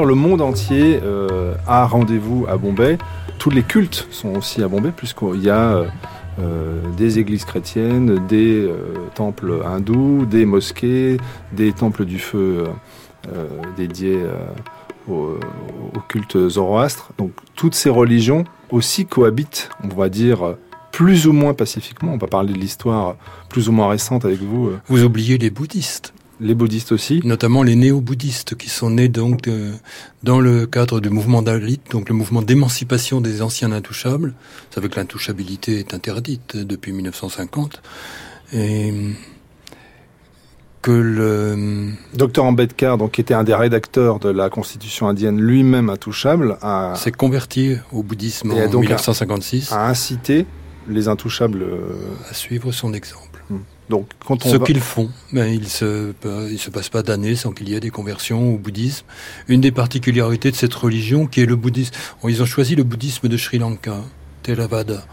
Le 0.00 0.14
monde 0.14 0.40
entier 0.40 1.00
euh, 1.02 1.54
a 1.66 1.86
rendez-vous 1.86 2.46
à 2.48 2.56
Bombay. 2.56 2.96
Tous 3.38 3.50
les 3.50 3.62
cultes 3.62 4.06
sont 4.10 4.34
aussi 4.36 4.62
à 4.62 4.68
Bombay, 4.68 4.90
puisqu'il 4.96 5.42
y 5.42 5.50
a 5.50 5.74
euh, 5.74 5.86
euh, 6.40 6.80
des 6.96 7.18
églises 7.18 7.44
chrétiennes, 7.44 8.26
des 8.26 8.70
temples 9.14 9.60
hindous, 9.66 10.24
des 10.24 10.46
mosquées, 10.46 11.18
des 11.52 11.72
temples 11.72 12.06
du 12.06 12.18
feu 12.18 12.64
dédiés 13.76 14.20
au, 15.08 15.36
au, 15.94 16.00
culte 16.08 16.48
zoroastre. 16.48 17.10
Donc 17.18 17.32
toutes 17.54 17.74
ces 17.74 17.90
religions 17.90 18.44
aussi 18.70 19.04
cohabitent, 19.04 19.68
on 19.84 19.94
va 19.94 20.08
dire, 20.08 20.56
plus 20.90 21.26
ou 21.26 21.32
moins 21.32 21.52
pacifiquement. 21.52 22.14
On 22.14 22.18
va 22.18 22.28
parler 22.28 22.54
de 22.54 22.58
l'histoire 22.58 23.16
plus 23.50 23.68
ou 23.68 23.72
moins 23.72 23.88
récente 23.88 24.24
avec 24.24 24.40
vous. 24.40 24.70
Vous 24.86 25.04
oubliez 25.04 25.36
les 25.36 25.50
bouddhistes 25.50 26.14
les 26.42 26.54
bouddhistes 26.54 26.92
aussi 26.92 27.20
Notamment 27.24 27.62
les 27.62 27.76
néo-bouddhistes 27.76 28.56
qui 28.56 28.68
sont 28.68 28.90
nés 28.90 29.08
donc 29.08 29.48
dans 30.22 30.40
le 30.40 30.66
cadre 30.66 31.00
du 31.00 31.08
mouvement 31.08 31.42
Dalit, 31.42 31.80
donc 31.90 32.08
le 32.08 32.14
mouvement 32.14 32.42
d'émancipation 32.42 33.20
des 33.20 33.42
anciens 33.42 33.72
intouchables. 33.72 34.28
Vous 34.30 34.74
savez 34.74 34.88
que 34.88 34.96
l'intouchabilité 34.96 35.78
est 35.78 35.94
interdite 35.94 36.56
depuis 36.56 36.92
1950. 36.92 37.82
Et 38.54 38.92
que 40.82 40.90
le... 40.90 41.92
Docteur 42.14 42.44
Ambedkar, 42.44 42.98
donc, 42.98 43.12
qui 43.12 43.20
était 43.20 43.34
un 43.34 43.44
des 43.44 43.54
rédacteurs 43.54 44.18
de 44.18 44.28
la 44.28 44.50
constitution 44.50 45.08
indienne, 45.08 45.40
lui-même 45.40 45.88
intouchable, 45.88 46.58
a... 46.60 46.94
s'est 46.96 47.12
converti 47.12 47.76
au 47.92 48.02
bouddhisme 48.02 48.50
en 48.50 48.68
1956. 48.68 49.72
A, 49.72 49.86
a 49.86 49.88
incité 49.88 50.44
les 50.88 51.06
intouchables 51.06 51.62
euh, 51.62 51.78
à 52.28 52.34
suivre 52.34 52.72
son 52.72 52.92
exemple. 52.92 53.31
Donc, 53.92 54.08
quand 54.24 54.46
on 54.46 54.48
Ce 54.48 54.56
qu'ils 54.56 54.80
font, 54.80 55.10
ben, 55.32 55.44
il 55.44 55.68
se, 55.68 56.14
il 56.50 56.58
se 56.58 56.70
passe 56.70 56.88
pas 56.88 57.02
d'années 57.02 57.36
sans 57.36 57.52
qu'il 57.52 57.68
y 57.68 57.74
ait 57.74 57.80
des 57.80 57.90
conversions 57.90 58.54
au 58.54 58.56
bouddhisme. 58.56 59.04
Une 59.48 59.60
des 59.60 59.70
particularités 59.70 60.50
de 60.50 60.56
cette 60.56 60.72
religion, 60.72 61.26
qui 61.26 61.42
est 61.42 61.46
le 61.46 61.56
bouddhisme, 61.56 61.92
ils 62.26 62.40
ont 62.40 62.46
choisi 62.46 62.74
le 62.74 62.84
bouddhisme 62.84 63.28
de 63.28 63.36
Sri 63.36 63.58
Lanka, 63.58 63.96
Theravada. 64.44 65.04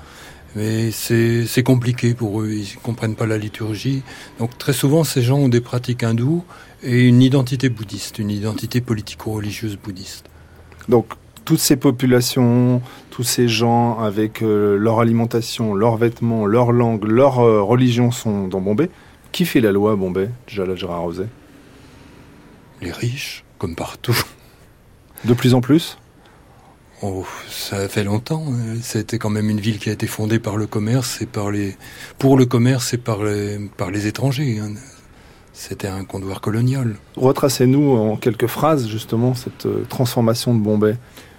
Mais 0.55 0.91
c'est 0.91 1.61
compliqué 1.61 2.13
pour 2.13 2.41
eux, 2.41 2.51
ils 2.51 2.77
comprennent 2.77 3.17
pas 3.17 3.25
la 3.25 3.37
liturgie. 3.37 4.01
Donc 4.39 4.57
très 4.57 4.71
souvent, 4.71 5.03
ces 5.03 5.23
gens 5.23 5.39
ont 5.39 5.49
des 5.49 5.59
pratiques 5.59 6.03
hindoues 6.03 6.45
et 6.81 7.05
une 7.05 7.21
identité 7.21 7.67
bouddhiste, 7.67 8.17
une 8.17 8.31
identité 8.31 8.79
politico-religieuse 8.79 9.77
bouddhiste. 9.77 10.23
Donc 10.87 11.07
toutes 11.49 11.59
ces 11.59 11.77
populations, 11.77 12.79
tous 13.09 13.23
ces 13.23 13.47
gens 13.47 13.97
avec 13.97 14.43
euh, 14.43 14.77
leur 14.77 14.99
alimentation, 14.99 15.73
leurs 15.73 15.97
vêtements, 15.97 16.45
leur 16.45 16.71
langue, 16.71 17.05
leur 17.05 17.39
euh, 17.39 17.63
religion 17.63 18.11
sont 18.11 18.47
dans 18.47 18.61
Bombay. 18.61 18.91
Qui 19.31 19.45
fait 19.45 19.59
la 19.59 19.71
loi 19.71 19.93
à 19.93 19.95
Bombay, 19.95 20.29
Jalajra 20.45 20.99
Rosé? 20.99 21.23
Les 22.83 22.91
riches, 22.91 23.43
comme 23.57 23.73
partout. 23.73 24.15
De 25.25 25.33
plus 25.33 25.55
en 25.55 25.61
plus? 25.61 25.97
Oh, 27.01 27.25
ça 27.49 27.89
fait 27.89 28.03
longtemps. 28.03 28.45
Hein. 28.47 28.77
C'était 28.83 29.17
quand 29.17 29.31
même 29.31 29.49
une 29.49 29.59
ville 29.59 29.79
qui 29.79 29.89
a 29.89 29.93
été 29.93 30.05
fondée 30.05 30.37
par 30.37 30.55
le 30.55 30.67
commerce 30.67 31.19
et 31.23 31.25
par 31.25 31.49
les, 31.49 31.75
pour 32.19 32.37
le 32.37 32.45
commerce 32.45 32.93
et 32.93 32.99
par 32.99 33.23
les, 33.23 33.57
par 33.75 33.89
les 33.89 34.05
étrangers. 34.05 34.59
Hein. 34.59 34.73
C'était 35.53 35.87
un 35.87 36.03
comptoir 36.03 36.41
colonial. 36.41 36.95
Retracez-nous 37.15 37.89
en 37.97 38.17
quelques 38.17 38.45
phrases 38.45 38.87
justement 38.87 39.33
cette 39.33 39.65
euh, 39.65 39.83
transformation 39.89 40.53
de 40.53 40.59
Bombay. 40.59 40.95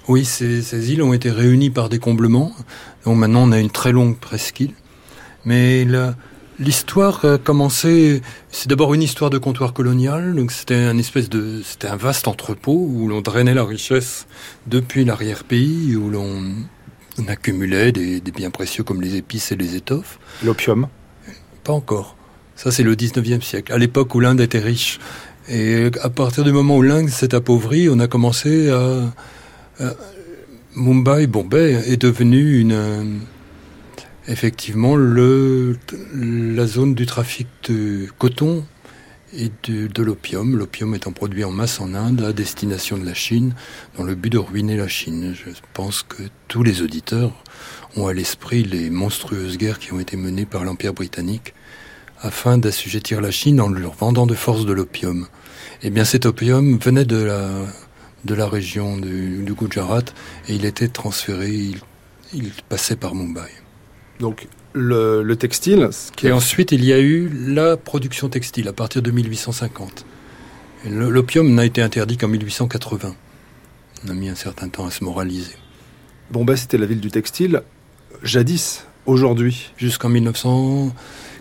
Oui, 0.09 0.25
ces, 0.25 0.93
îles 0.93 1.03
ont 1.03 1.13
été 1.13 1.31
réunies 1.31 1.71
par 1.71 1.89
des 1.89 1.99
comblements. 1.99 2.53
Donc 3.05 3.17
maintenant, 3.17 3.49
on 3.49 3.53
a 3.53 3.59
une 3.59 3.71
très 3.71 3.93
longue 3.93 4.19
presqu'île. 4.19 4.73
Mais 5.45 5.87
l'histoire 6.59 7.25
a 7.25 7.39
commencé. 7.39 8.23
C'est 8.51 8.69
d'abord 8.69 8.95
une 8.95 9.03
histoire 9.03 9.31
de 9.31 9.39
comptoir 9.39 9.73
colonial. 9.73 10.35
Donc 10.35 10.53
c'était 10.53 10.75
un 10.75 10.99
espèce 10.99 11.29
de, 11.29 11.63
c'était 11.65 11.89
un 11.89 11.97
vaste 11.97 12.29
entrepôt 12.29 12.89
où 12.91 13.09
l'on 13.09 13.21
drainait 13.21 13.55
la 13.55 13.65
richesse 13.65 14.27
depuis 14.67 15.05
l'arrière-pays, 15.05 15.97
où 15.97 16.11
l'on 16.11 16.43
accumulait 17.29 17.93
des, 17.93 18.21
des, 18.21 18.33
biens 18.33 18.51
précieux 18.51 18.83
comme 18.83 19.03
les 19.03 19.17
épices 19.17 19.53
et 19.53 19.57
les 19.57 19.77
étoffes. 19.77 20.19
L'opium? 20.43 20.89
Pas 21.65 21.73
encore. 21.73 22.17
Ça, 22.57 22.71
c'est 22.71 22.83
le 22.83 22.95
19e 22.95 23.41
siècle, 23.41 23.73
à 23.73 23.79
l'époque 23.79 24.15
où 24.15 24.21
l'Inde 24.21 24.41
était 24.41 24.59
riche. 24.59 24.99
Et 25.49 25.91
à 26.03 26.11
partir 26.11 26.45
du 26.45 26.53
moment 26.53 26.77
où 26.77 26.83
l'Inde 26.83 27.09
s'est 27.09 27.35
appauvrie, 27.35 27.89
on 27.89 27.99
a 28.01 28.07
commencé 28.07 28.69
à, 28.71 29.13
euh, 29.81 29.93
Mumbai, 30.77 31.27
Bombay 31.27 31.73
est 31.87 32.01
devenu 32.01 32.61
une, 32.61 33.21
effectivement 34.29 34.95
le, 34.95 35.77
la 36.15 36.67
zone 36.67 36.95
du 36.95 37.07
trafic 37.07 37.49
de 37.69 38.07
coton 38.19 38.65
et 39.37 39.51
de, 39.65 39.89
de 39.89 40.03
l'opium. 40.03 40.57
L'opium 40.57 40.95
étant 40.95 41.13
produit 41.13 41.45
en 41.45 41.51
masse 41.51 41.81
en 41.81 41.95
Inde 41.95 42.23
à 42.23 42.33
destination 42.33 42.99
de 42.99 43.05
la 43.05 43.15
Chine 43.15 43.55
dans 43.97 44.05
le 44.05 44.15
but 44.15 44.31
de 44.31 44.39
ruiner 44.39 44.77
la 44.77 44.89
Chine. 44.89 45.35
Je 45.35 45.51
pense 45.73 46.03
que 46.03 46.23
tous 46.49 46.63
les 46.63 46.83
auditeurs 46.83 47.33
ont 47.97 48.07
à 48.07 48.13
l'esprit 48.13 48.63
les 48.63 48.91
monstrueuses 48.91 49.59
guerres 49.59 49.79
qui 49.79 49.93
ont 49.93 50.01
été 50.01 50.17
menées 50.17 50.47
par 50.47 50.65
l'Empire 50.65 50.95
britannique 50.95 51.55
afin 52.21 52.59
d'assujettir 52.59 53.21
la 53.21 53.31
Chine 53.31 53.61
en 53.61 53.69
leur 53.69 53.95
vendant 53.95 54.27
de 54.27 54.35
force 54.35 54.67
de 54.67 54.73
l'opium. 54.73 55.27
Eh 55.83 55.91
bien 55.91 56.05
cet 56.05 56.27
opium 56.27 56.79
venait 56.79 57.07
de 57.07 57.17
la, 57.17 57.49
de 58.25 58.35
la 58.35 58.49
région 58.49 58.97
du, 58.97 59.43
du 59.43 59.55
Gujarat 59.55 60.05
et 60.49 60.55
il 60.55 60.65
était 60.65 60.89
transféré, 60.89 61.51
il, 61.51 61.81
il 62.33 62.53
passait 62.69 62.97
par 62.97 63.15
Mumbai. 63.15 63.51
Donc 64.19 64.47
le, 64.73 65.23
le 65.23 65.37
textile. 65.37 65.89
Qui 66.17 66.29
et 66.29 66.33
ensuite, 66.33 66.73
il 66.73 66.85
y 66.85 66.93
a 66.93 67.01
eu 67.01 67.29
la 67.29 67.77
production 67.77 68.29
textile 68.29 68.69
à 68.69 68.73
partir 68.73 69.03
de 69.03 69.11
1850. 69.11 70.05
L'opium 70.87 71.55
n'a 71.55 71.65
été 71.65 71.83
interdit 71.83 72.17
qu'en 72.17 72.29
1880. 72.29 73.15
On 74.05 74.09
a 74.09 74.15
mis 74.15 74.29
un 74.29 74.35
certain 74.35 74.69
temps 74.69 74.87
à 74.87 74.91
se 74.91 75.05
moraliser. 75.05 75.57
Bombay, 76.31 76.57
c'était 76.57 76.79
la 76.79 76.87
ville 76.87 77.01
du 77.01 77.11
textile, 77.11 77.63
jadis, 78.23 78.87
aujourd'hui. 79.05 79.73
Jusqu'en 79.77 80.09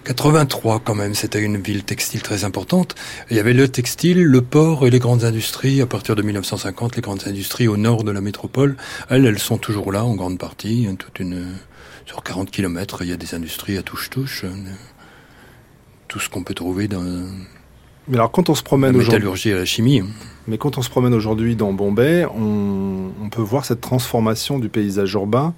1983, 0.05 0.79
quand 0.79 0.95
même, 0.95 1.13
c'était 1.13 1.41
une 1.41 1.57
ville 1.57 1.83
textile 1.83 2.21
très 2.21 2.43
importante. 2.45 2.95
Il 3.29 3.37
y 3.37 3.39
avait 3.39 3.53
le 3.53 3.67
textile, 3.67 4.23
le 4.23 4.41
port 4.41 4.87
et 4.87 4.89
les 4.89 4.99
grandes 4.99 5.23
industries. 5.23 5.81
À 5.81 5.85
partir 5.85 6.15
de 6.15 6.21
1950, 6.21 6.95
les 6.95 7.01
grandes 7.01 7.27
industries 7.27 7.67
au 7.67 7.77
nord 7.77 8.03
de 8.03 8.11
la 8.11 8.21
métropole, 8.21 8.77
elles, 9.09 9.25
elles 9.25 9.39
sont 9.39 9.57
toujours 9.57 9.91
là 9.91 10.05
en 10.05 10.15
grande 10.15 10.39
partie. 10.39 10.87
Toute 10.97 11.19
une, 11.19 11.47
sur 12.05 12.23
40 12.23 12.49
km, 12.49 13.03
il 13.03 13.09
y 13.09 13.13
a 13.13 13.17
des 13.17 13.35
industries 13.35 13.77
à 13.77 13.83
touche-touche. 13.83 14.45
Euh, 14.45 14.53
tout 16.07 16.19
ce 16.19 16.29
qu'on 16.29 16.43
peut 16.43 16.55
trouver 16.55 16.87
dans. 16.87 17.03
Mais 18.07 18.15
alors, 18.15 18.31
quand 18.31 18.49
on 18.49 18.55
se 18.55 18.63
promène 18.63 18.95
aujourd'hui. 18.95 19.11
La 19.11 19.17
métallurgie 19.19 19.49
et 19.49 19.55
la 19.55 19.65
chimie. 19.65 20.01
Mais 20.47 20.57
quand 20.57 20.77
on 20.77 20.81
se 20.81 20.89
promène 20.89 21.13
aujourd'hui 21.13 21.55
dans 21.55 21.73
Bombay, 21.73 22.25
on, 22.25 23.11
on, 23.21 23.29
peut 23.29 23.43
voir 23.43 23.65
cette 23.65 23.81
transformation 23.81 24.57
du 24.57 24.69
paysage 24.69 25.13
urbain. 25.13 25.53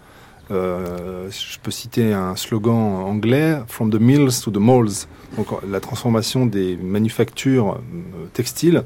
Euh, 0.51 1.29
je 1.29 1.59
peux 1.59 1.71
citer 1.71 2.13
un 2.13 2.35
slogan 2.35 2.73
anglais 2.73 3.59
From 3.67 3.89
the 3.89 3.99
mills 3.99 4.41
to 4.43 4.51
the 4.51 4.57
malls. 4.57 5.07
Donc, 5.37 5.47
la 5.69 5.79
transformation 5.79 6.45
des 6.45 6.75
manufactures 6.75 7.75
euh, 7.75 8.25
textiles 8.33 8.83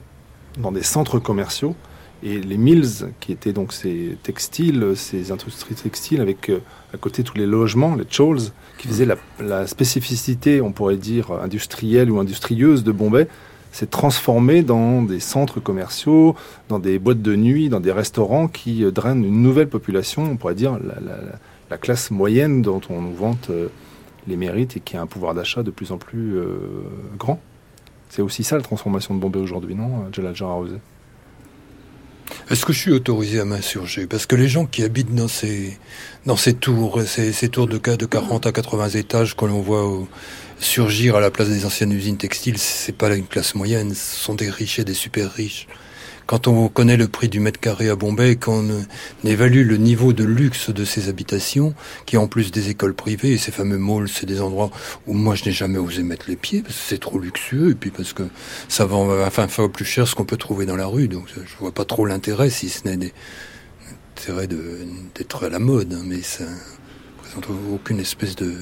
dans 0.60 0.72
des 0.72 0.84
centres 0.84 1.20
commerciaux. 1.20 1.76
Et 2.24 2.40
les 2.40 2.58
mills, 2.58 3.12
qui 3.20 3.32
étaient 3.32 3.52
donc 3.52 3.74
ces 3.74 4.18
textiles, 4.24 4.94
ces 4.96 5.32
industries 5.32 5.76
textiles, 5.76 6.22
avec 6.22 6.50
euh, 6.50 6.60
à 6.94 6.98
côté 6.98 7.24
tous 7.24 7.38
les 7.38 7.46
logements, 7.46 7.96
les 7.96 8.06
chawls, 8.10 8.52
qui 8.78 8.88
faisaient 8.88 9.08
la, 9.40 9.68
spécificité, 9.68 10.62
on 10.62 10.72
pourrait 10.72 10.98
dire, 10.98 11.32
industrielle 11.32 12.12
ou 12.12 12.20
industrieuse 12.20 12.84
de 12.84 12.92
Bombay, 12.92 13.28
s'est 13.72 13.88
transformé 13.88 14.62
dans 14.62 15.02
des 15.02 15.20
centres 15.20 15.60
commerciaux, 15.60 16.36
dans 16.70 16.80
des 16.80 16.98
boîtes 16.98 17.22
de 17.22 17.36
nuit, 17.36 17.68
dans 17.70 17.82
des 17.82 17.92
restaurants 17.92 18.48
qui 18.48 18.90
drainent 18.92 19.26
une 19.26 19.42
nouvelle 19.42 19.68
population, 19.68 20.24
on 20.24 20.38
pourrait 20.38 20.56
dire 20.56 20.80
la, 20.82 21.18
la 21.70 21.78
classe 21.78 22.12
moyenne 22.12 22.62
dont 22.62 22.82
on 22.90 23.02
nous 23.02 23.14
vante 23.16 23.50
euh, 23.50 23.70
les 24.28 24.38
mérites 24.38 24.78
et 24.78 24.80
qui 24.80 24.98
a 24.98 25.02
un 25.02 25.08
pouvoir 25.08 25.34
d'achat 25.34 25.64
de 25.64 25.72
plus 25.72 25.92
en 25.92 25.98
plus 25.98 26.38
euh, 26.38 26.58
grand. 27.18 27.40
C'est 28.10 28.22
aussi 28.22 28.44
ça 28.44 28.56
la 28.56 28.64
transformation 28.64 29.14
de 29.14 29.20
Bombay 29.20 29.40
aujourd'hui, 29.40 29.76
non, 29.76 30.12
Jalal 30.12 30.36
Jarraouzé 30.36 30.78
est-ce 32.50 32.66
que 32.66 32.74
je 32.74 32.80
suis 32.80 32.92
autorisé 32.92 33.40
à 33.40 33.46
m'insurger? 33.46 34.08
Parce 34.08 34.26
que 34.26 34.36
les 34.36 34.48
gens 34.48 34.66
qui 34.66 34.84
habitent 34.84 35.14
dans 35.14 35.28
ces, 35.28 35.78
tours, 36.60 37.02
ces, 37.04 37.50
tours 37.50 37.68
de, 37.68 37.78
de 37.78 38.06
40 38.06 38.46
à 38.46 38.52
80 38.52 38.90
étages 38.90 39.36
que 39.36 39.46
l'on 39.46 39.62
voit 39.62 39.88
surgir 40.60 41.16
à 41.16 41.20
la 41.20 41.32
place 41.32 41.50
des 41.50 41.66
anciennes 41.66 41.92
usines 41.92 42.18
textiles, 42.18 42.58
c'est 42.58 42.96
pas 42.96 43.14
une 43.16 43.26
classe 43.26 43.56
moyenne, 43.56 43.94
ce 43.94 44.16
sont 44.18 44.36
des 44.36 44.50
riches 44.50 44.80
et 44.80 44.84
des 44.84 44.94
super 44.94 45.32
riches. 45.32 45.68
Quand 46.28 46.48
on 46.48 46.70
connaît 46.70 46.98
le 46.98 47.08
prix 47.08 47.30
du 47.30 47.40
mètre 47.40 47.60
carré 47.60 47.88
à 47.88 47.96
Bombay, 47.96 48.36
qu'on 48.36 48.68
évalue 49.24 49.68
le 49.68 49.78
niveau 49.78 50.12
de 50.12 50.24
luxe 50.24 50.72
de 50.72 50.84
ces 50.84 51.08
habitations, 51.08 51.76
qui 52.08 52.18
en 52.18 52.28
plus 52.28 52.52
des 52.52 52.70
écoles 52.70 52.96
privées, 52.96 53.34
et 53.34 53.38
ces 53.38 53.52
fameux 53.52 53.78
malls, 53.78 54.10
c'est 54.10 54.26
des 54.26 54.42
endroits 54.42 54.72
où 55.06 55.14
moi 55.14 55.36
je 55.36 55.46
n'ai 55.46 55.52
jamais 55.52 55.78
osé 55.78 56.02
mettre 56.02 56.26
les 56.28 56.36
pieds, 56.36 56.64
parce 56.64 56.74
que 56.74 56.82
c'est 56.88 57.00
trop 57.00 57.20
luxueux, 57.20 57.72
et 57.72 57.76
puis 57.76 57.92
parce 57.92 58.14
que 58.14 58.24
ça 58.68 58.86
va 58.88 58.98
enfin, 58.98 59.48
faire 59.48 59.70
plus 59.70 59.86
cher 59.86 60.08
ce 60.08 60.16
qu'on 60.16 60.26
peut 60.26 60.38
trouver 60.38 60.66
dans 60.66 60.76
la 60.76 60.88
rue, 60.88 61.08
donc 61.08 61.28
je 61.36 61.58
vois 61.60 61.72
pas 61.72 61.86
trop 61.86 62.08
l'intérêt, 62.08 62.50
si 62.50 62.70
ce 62.70 62.88
n'est 62.88 63.14
l'intérêt 64.16 64.48
d'être 64.48 65.46
à 65.46 65.50
la 65.50 65.60
mode, 65.60 65.94
hein, 65.94 66.02
mais 66.06 66.24
ça 66.24 66.46
présente 67.18 67.48
aucune 67.72 68.00
espèce 68.00 68.36
de 68.36 68.56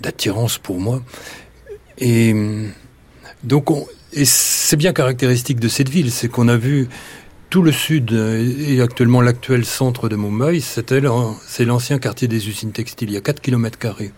d'attirance 0.00 0.58
pour 0.58 0.80
moi. 0.80 1.00
Et 1.98 2.34
donc 3.44 3.70
on, 3.70 3.86
et 4.12 4.24
c'est 4.24 4.76
bien 4.76 4.92
caractéristique 4.92 5.60
de 5.60 5.68
cette 5.68 5.88
ville, 5.88 6.10
c'est 6.10 6.28
qu'on 6.28 6.48
a 6.48 6.56
vu 6.56 6.88
tout 7.50 7.62
le 7.62 7.72
sud 7.72 8.12
et 8.12 8.80
actuellement 8.80 9.20
l'actuel 9.20 9.64
centre 9.64 10.08
de 10.08 10.16
Mumbai, 10.16 10.60
c'est 10.60 11.64
l'ancien 11.64 11.98
quartier 11.98 12.28
des 12.28 12.48
usines 12.48 12.72
textiles. 12.72 13.10
Il 13.10 13.14
y 13.14 13.18
a 13.18 13.20
4 13.20 13.40
km 13.40 13.78
carrés. 13.78 14.12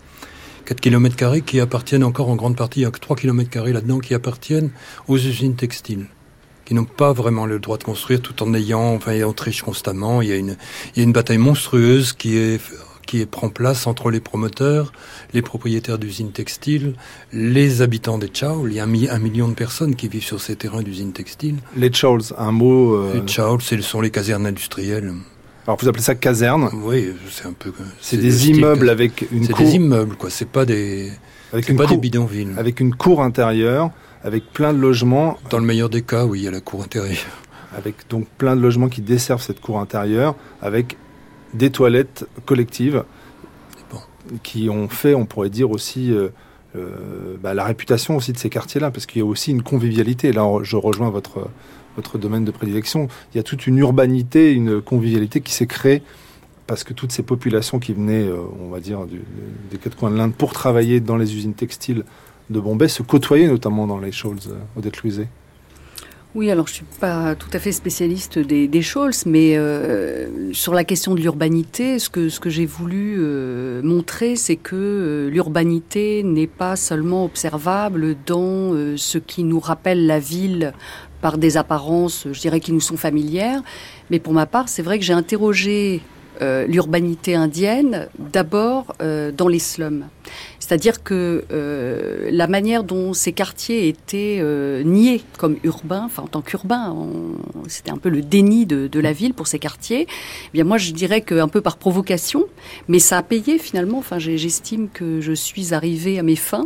4 0.65 0.79
km 0.79 1.39
qui 1.45 1.59
appartiennent 1.59 2.03
encore 2.03 2.29
en 2.29 2.35
grande 2.35 2.55
partie, 2.55 2.79
il 2.79 2.83
y 2.83 2.85
a 2.85 2.91
que 2.91 2.99
3 2.99 3.17
km 3.17 3.65
là-dedans 3.67 3.99
qui 3.99 4.13
appartiennent 4.13 4.71
aux 5.07 5.17
usines 5.17 5.55
textiles 5.55 6.07
qui 6.65 6.73
n'ont 6.73 6.85
pas 6.85 7.13
vraiment 7.13 7.45
le 7.45 7.59
droit 7.59 7.77
de 7.77 7.83
construire 7.83 8.21
tout 8.21 8.41
en 8.41 8.53
ayant, 8.55 8.95
enfin, 8.95 9.21
en 9.23 9.33
triche 9.33 9.61
constamment. 9.61 10.21
Il 10.23 10.29
y 10.29 10.31
a 10.31 10.35
une, 10.35 10.57
il 10.95 10.97
y 10.97 11.01
a 11.01 11.03
une 11.03 11.13
bataille 11.13 11.37
monstrueuse 11.37 12.11
qui 12.11 12.37
est 12.37 12.59
qui 13.05 13.25
prend 13.25 13.49
place 13.49 13.87
entre 13.87 14.11
les 14.11 14.19
promoteurs, 14.19 14.91
les 15.33 15.41
propriétaires 15.41 15.97
d'usines 15.97 16.31
textiles, 16.31 16.93
les 17.31 17.81
habitants 17.81 18.17
des 18.17 18.29
Chauls. 18.33 18.71
Il 18.71 18.75
y 18.75 18.79
a 18.79 18.83
un, 18.83 19.19
million 19.19 19.47
de 19.47 19.53
personnes 19.53 19.95
qui 19.95 20.07
vivent 20.07 20.23
sur 20.23 20.41
ces 20.41 20.55
terrains 20.55 20.81
d'usines 20.81 21.13
textiles. 21.13 21.57
Les 21.75 21.91
Chauls, 21.91 22.21
un 22.37 22.51
mot... 22.51 22.95
Euh... 22.95 23.21
Les 23.21 23.27
Chauls, 23.27 23.61
ce 23.61 23.79
sont 23.81 24.01
les 24.01 24.11
casernes 24.11 24.45
industrielles. 24.45 25.13
Alors 25.65 25.79
vous 25.79 25.87
appelez 25.87 26.03
ça 26.03 26.15
caserne? 26.15 26.69
Oui, 26.73 27.11
c'est 27.29 27.47
un 27.47 27.53
peu... 27.53 27.71
C'est 27.99 28.17
des 28.17 28.49
immeubles 28.49 28.89
avec 28.89 29.27
une 29.31 29.47
cour... 29.47 29.57
C'est 29.57 29.63
des 29.63 29.75
immeubles, 29.75 30.15
quoi. 30.15 30.29
C'est 30.29 30.47
pas 30.47 30.65
des... 30.65 31.11
Avec 31.53 31.69
une 31.69 31.77
pas 31.77 31.85
des 31.85 31.97
bidonvilles. 31.97 32.53
Avec 32.57 32.79
une 32.79 32.93
cour 32.93 33.23
intérieure, 33.23 33.91
avec 34.23 34.51
plein 34.51 34.73
de 34.73 34.79
logements. 34.79 35.37
Dans 35.49 35.59
le 35.59 35.65
meilleur 35.65 35.89
des 35.89 36.01
cas, 36.01 36.25
oui, 36.25 36.41
il 36.41 36.43
y 36.43 36.47
a 36.47 36.51
la 36.51 36.59
cour 36.59 36.83
intérieure. 36.83 37.17
Avec 37.77 38.09
donc 38.09 38.27
plein 38.37 38.55
de 38.55 38.61
logements 38.61 38.89
qui 38.89 39.01
desservent 39.01 39.41
cette 39.41 39.59
cour 39.59 39.79
intérieure, 39.79 40.35
avec 40.61 40.97
des 41.55 41.69
toilettes 41.71 42.25
collectives 42.45 43.03
qui 44.43 44.69
ont 44.69 44.89
fait, 44.89 45.13
on 45.13 45.25
pourrait 45.25 45.49
dire 45.49 45.71
aussi, 45.71 46.11
euh, 46.11 46.29
euh, 46.75 47.35
bah, 47.41 47.53
la 47.53 47.63
réputation 47.63 48.15
aussi 48.17 48.33
de 48.33 48.37
ces 48.37 48.49
quartiers-là, 48.49 48.91
parce 48.91 49.05
qu'il 49.05 49.19
y 49.19 49.21
a 49.21 49.25
aussi 49.25 49.51
une 49.51 49.63
convivialité. 49.63 50.31
Là, 50.31 50.47
je 50.63 50.75
rejoins 50.75 51.09
votre, 51.09 51.47
votre 51.95 52.17
domaine 52.17 52.43
de 52.43 52.51
prédilection. 52.51 53.07
Il 53.33 53.37
y 53.37 53.39
a 53.39 53.43
toute 53.43 53.67
une 53.67 53.77
urbanité, 53.77 54.51
une 54.51 54.81
convivialité 54.81 55.41
qui 55.41 55.53
s'est 55.53 55.67
créée 55.67 56.01
parce 56.67 56.83
que 56.83 56.93
toutes 56.93 57.11
ces 57.11 57.21
populations 57.21 57.77
qui 57.77 57.93
venaient, 57.93 58.27
euh, 58.27 58.39
on 58.59 58.69
va 58.69 58.79
dire, 58.79 59.05
des 59.69 59.77
quatre 59.77 59.95
coins 59.95 60.09
de 60.09 60.17
l'Inde 60.17 60.33
pour 60.33 60.53
travailler 60.53 60.99
dans 60.99 61.17
les 61.17 61.35
usines 61.35 61.53
textiles 61.53 62.03
de 62.49 62.59
Bombay 62.59 62.87
se 62.87 63.03
côtoyaient 63.03 63.47
notamment 63.47 63.87
dans 63.87 63.99
les 63.99 64.11
Shoals, 64.11 64.39
Odette 64.75 65.03
Louiset. 65.03 65.27
Oui, 66.35 66.51
alors 66.51 66.67
je 66.67 66.73
suis 66.73 66.85
pas 66.99 67.33
tout 67.33 67.47
à 67.53 67.59
fait 67.59 67.71
spécialiste 67.71 68.39
des, 68.39 68.67
des 68.67 68.81
Scholz, 68.81 69.25
mais 69.25 69.55
euh, 69.55 70.51
sur 70.51 70.73
la 70.73 70.83
question 70.83 71.15
de 71.15 71.21
l'urbanité, 71.21 71.97
ce 71.97 72.09
que, 72.09 72.27
ce 72.27 72.41
que 72.41 72.49
j'ai 72.49 72.65
voulu 72.65 73.15
euh, 73.19 73.81
montrer, 73.81 74.35
c'est 74.35 74.57
que 74.57 74.75
euh, 74.75 75.29
l'urbanité 75.29 76.23
n'est 76.23 76.45
pas 76.45 76.75
seulement 76.75 77.23
observable 77.23 78.17
dans 78.25 78.73
euh, 78.73 78.97
ce 78.97 79.17
qui 79.17 79.45
nous 79.45 79.61
rappelle 79.61 80.07
la 80.07 80.19
ville 80.19 80.73
par 81.21 81.37
des 81.37 81.55
apparences, 81.55 82.27
je 82.29 82.39
dirais, 82.41 82.59
qui 82.59 82.73
nous 82.73 82.81
sont 82.81 82.97
familières, 82.97 83.61
mais 84.09 84.19
pour 84.19 84.33
ma 84.33 84.45
part, 84.45 84.67
c'est 84.67 84.81
vrai 84.81 84.99
que 84.99 85.05
j'ai 85.05 85.13
interrogé 85.13 86.01
euh, 86.41 86.65
l'urbanité 86.67 87.35
indienne 87.35 88.07
d'abord 88.19 88.95
euh, 89.01 89.31
dans 89.31 89.47
les 89.47 89.59
slums. 89.59 90.05
C'est-à-dire 90.59 91.03
que 91.03 91.45
euh, 91.51 92.29
la 92.31 92.47
manière 92.47 92.83
dont 92.83 93.13
ces 93.13 93.31
quartiers 93.31 93.87
étaient 93.87 94.41
niés 94.83 95.21
comme 95.37 95.57
urbains, 95.63 96.03
enfin 96.05 96.23
en 96.23 96.27
tant 96.27 96.41
qu'urbains, 96.41 96.95
c'était 97.67 97.91
un 97.91 97.97
peu 97.97 98.09
le 98.09 98.21
déni 98.21 98.65
de, 98.65 98.87
de, 98.87 98.99
la 98.99 99.13
ville 99.13 99.33
pour 99.33 99.47
ces 99.47 99.59
quartiers. 99.59 100.07
Eh 100.09 100.49
bien 100.53 100.63
moi 100.63 100.77
je 100.77 100.91
dirais 100.91 101.21
qu'un 101.21 101.47
peu 101.47 101.61
par 101.61 101.77
provocation, 101.77 102.45
mais 102.87 102.99
ça 102.99 103.19
a 103.19 103.23
payé 103.23 103.59
finalement. 103.59 103.99
Enfin 103.99 104.17
j'estime 104.17 104.89
que 104.89 105.21
je 105.21 105.33
suis 105.33 105.73
arrivée 105.73 106.17
à 106.17 106.23
mes 106.23 106.35
fins. 106.35 106.65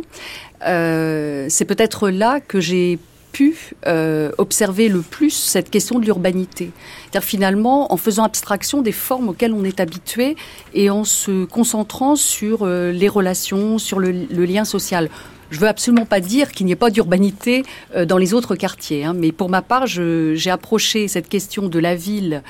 C'est 0.62 1.64
peut-être 1.66 2.08
là 2.08 2.40
que 2.40 2.60
j'ai 2.60 2.98
pu 3.32 3.74
euh, 3.86 4.30
observer 4.38 4.88
le 4.88 5.00
plus 5.00 5.30
cette 5.30 5.70
question 5.70 5.98
de 5.98 6.04
l'urbanité. 6.04 6.70
C'est-à-dire 7.02 7.28
finalement 7.28 7.92
en 7.92 7.96
faisant 7.96 8.24
abstraction 8.24 8.82
des 8.82 8.92
formes 8.92 9.28
auxquelles 9.28 9.52
on 9.52 9.64
est 9.64 9.80
habitué 9.80 10.36
et 10.74 10.90
en 10.90 11.04
se 11.04 11.44
concentrant 11.44 12.16
sur 12.16 12.60
euh, 12.62 12.92
les 12.92 13.08
relations, 13.08 13.78
sur 13.78 13.98
le, 13.98 14.10
lien 14.10 14.64
social. 14.64 15.08
Je 15.50 15.58
veux 15.58 15.68
absolument 15.68 16.06
pas 16.06 16.20
dire 16.20 16.52
qu'il 16.52 16.66
n'y 16.66 16.72
ait 16.72 16.76
pas 16.76 16.90
d'urbanité 16.90 17.64
euh, 17.96 18.04
dans 18.04 18.18
les 18.18 18.34
autres 18.34 18.54
quartiers, 18.54 19.04
hein, 19.04 19.14
mais 19.14 19.32
pour 19.32 19.48
ma 19.48 19.62
part, 19.62 19.86
j'ai 19.86 20.50
approché 20.50 21.08
cette 21.08 21.28
question 21.28 21.68
de 21.68 21.78
la 21.78 21.94
ville 21.94 22.42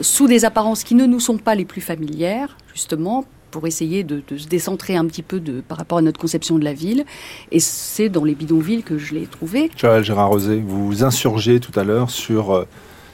sous 0.00 0.28
des 0.28 0.44
apparences 0.44 0.84
qui 0.84 0.94
ne 0.94 1.04
nous 1.04 1.18
sont 1.18 1.38
pas 1.38 1.56
les 1.56 1.64
plus 1.64 1.80
familières, 1.80 2.56
justement, 2.72 3.24
pour 3.50 3.66
essayer 3.66 4.04
de, 4.04 4.22
se 4.36 4.46
décentrer 4.46 4.96
un 4.96 5.06
petit 5.06 5.22
peu 5.22 5.40
par 5.66 5.78
rapport 5.78 5.98
à 5.98 6.02
notre 6.02 6.20
conception 6.20 6.58
de 6.58 6.64
la 6.64 6.72
ville. 6.72 7.04
Et 7.52 7.60
c'est 7.60 8.08
dans 8.08 8.24
les 8.24 8.34
bidonvilles 8.34 8.82
que 8.82 8.98
je 8.98 9.14
l'ai 9.14 9.26
trouvé. 9.26 9.70
Gérard 9.76 10.28
Rosé, 10.28 10.62
vous 10.64 10.86
vous 10.86 11.04
insurgez 11.04 11.60
tout 11.60 11.78
à 11.78 11.84
l'heure 11.84 12.10
sur 12.10 12.54
euh, 12.54 12.64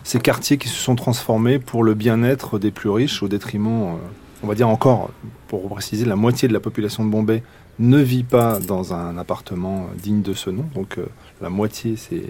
ces 0.05 0.21
quartiers 0.21 0.59
qui 0.59 0.69
se 0.69 0.77
sont 0.77 0.97
transformés 0.97 1.59
pour 1.59 1.83
le 1.83 1.95
bien-être 1.95 2.59
des 2.59 2.71
plus 2.71 2.91
riches 2.91 3.23
au 3.23 3.29
détriment, 3.29 3.95
euh, 3.95 3.97
on 4.43 4.47
va 4.47 4.55
dire 4.55 4.69
encore, 4.69 5.11
pour 5.49 5.69
préciser, 5.69 6.05
la 6.05 6.17
moitié 6.17 6.49
de 6.49 6.53
la 6.53 6.61
population 6.61 7.05
de 7.05 7.11
Bombay 7.11 7.43
ne 7.79 7.99
vit 7.99 8.23
pas 8.23 8.59
dans 8.61 8.95
un 8.95 9.19
appartement 9.19 9.89
digne 10.01 10.23
de 10.23 10.35
ce 10.35 10.51
nom. 10.51 10.65
Donc 10.75 10.99
euh, 10.99 11.07
la 11.41 11.51
moitié, 11.51 11.97
c'est 11.97 12.23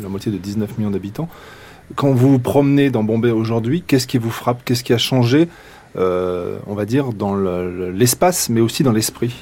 la 0.00 0.08
moitié 0.08 0.30
de 0.30 0.38
19 0.38 0.78
millions 0.78 0.90
d'habitants. 0.90 1.28
Quand 1.96 2.12
vous 2.12 2.32
vous 2.32 2.38
promenez 2.38 2.90
dans 2.90 3.04
Bombay 3.04 3.30
aujourd'hui, 3.30 3.82
qu'est-ce 3.86 4.06
qui 4.06 4.18
vous 4.18 4.30
frappe? 4.30 4.64
Qu'est-ce 4.64 4.82
qui 4.82 4.92
a 4.92 4.98
changé, 4.98 5.42
euh, 5.42 5.46
on 5.96 6.74
va 6.74 6.84
dire, 6.84 7.12
dans 7.12 7.36
l'espace, 7.36 8.48
mais 8.48 8.60
aussi 8.60 8.82
dans 8.82 8.92
l'esprit 8.92 9.34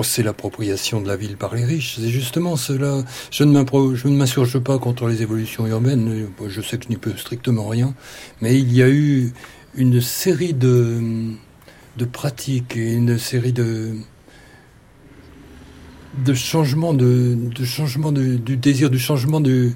oh, 0.00 0.02
c'est 0.02 0.22
l'appropriation 0.22 1.00
de 1.00 1.08
la 1.08 1.16
ville 1.16 1.36
par 1.36 1.54
les 1.54 1.64
riches. 1.64 1.98
C'est 2.00 2.08
justement 2.08 2.56
cela. 2.56 3.02
Je 3.30 3.44
ne 3.44 4.16
m'insurge 4.16 4.58
pas 4.58 4.78
contre 4.78 5.06
les 5.08 5.22
évolutions 5.22 5.66
urbaines. 5.66 6.28
Je 6.48 6.60
sais 6.60 6.78
que 6.78 6.84
je 6.84 6.88
n'y 6.88 6.96
peux 6.96 7.16
strictement 7.16 7.68
rien. 7.68 7.94
Mais 8.40 8.58
il 8.58 8.72
y 8.72 8.82
a 8.82 8.88
eu 8.88 9.32
une 9.74 10.00
série 10.00 10.54
de, 10.54 10.90
pratiques 12.12 12.76
et 12.76 12.94
une 12.94 13.18
série 13.18 13.52
de, 13.52 13.92
de 16.24 16.34
changement 16.34 16.94
de, 16.94 17.36
de 17.36 18.36
du 18.36 18.56
désir 18.56 18.88
du 18.88 18.98
changement 18.98 19.40
du 19.40 19.74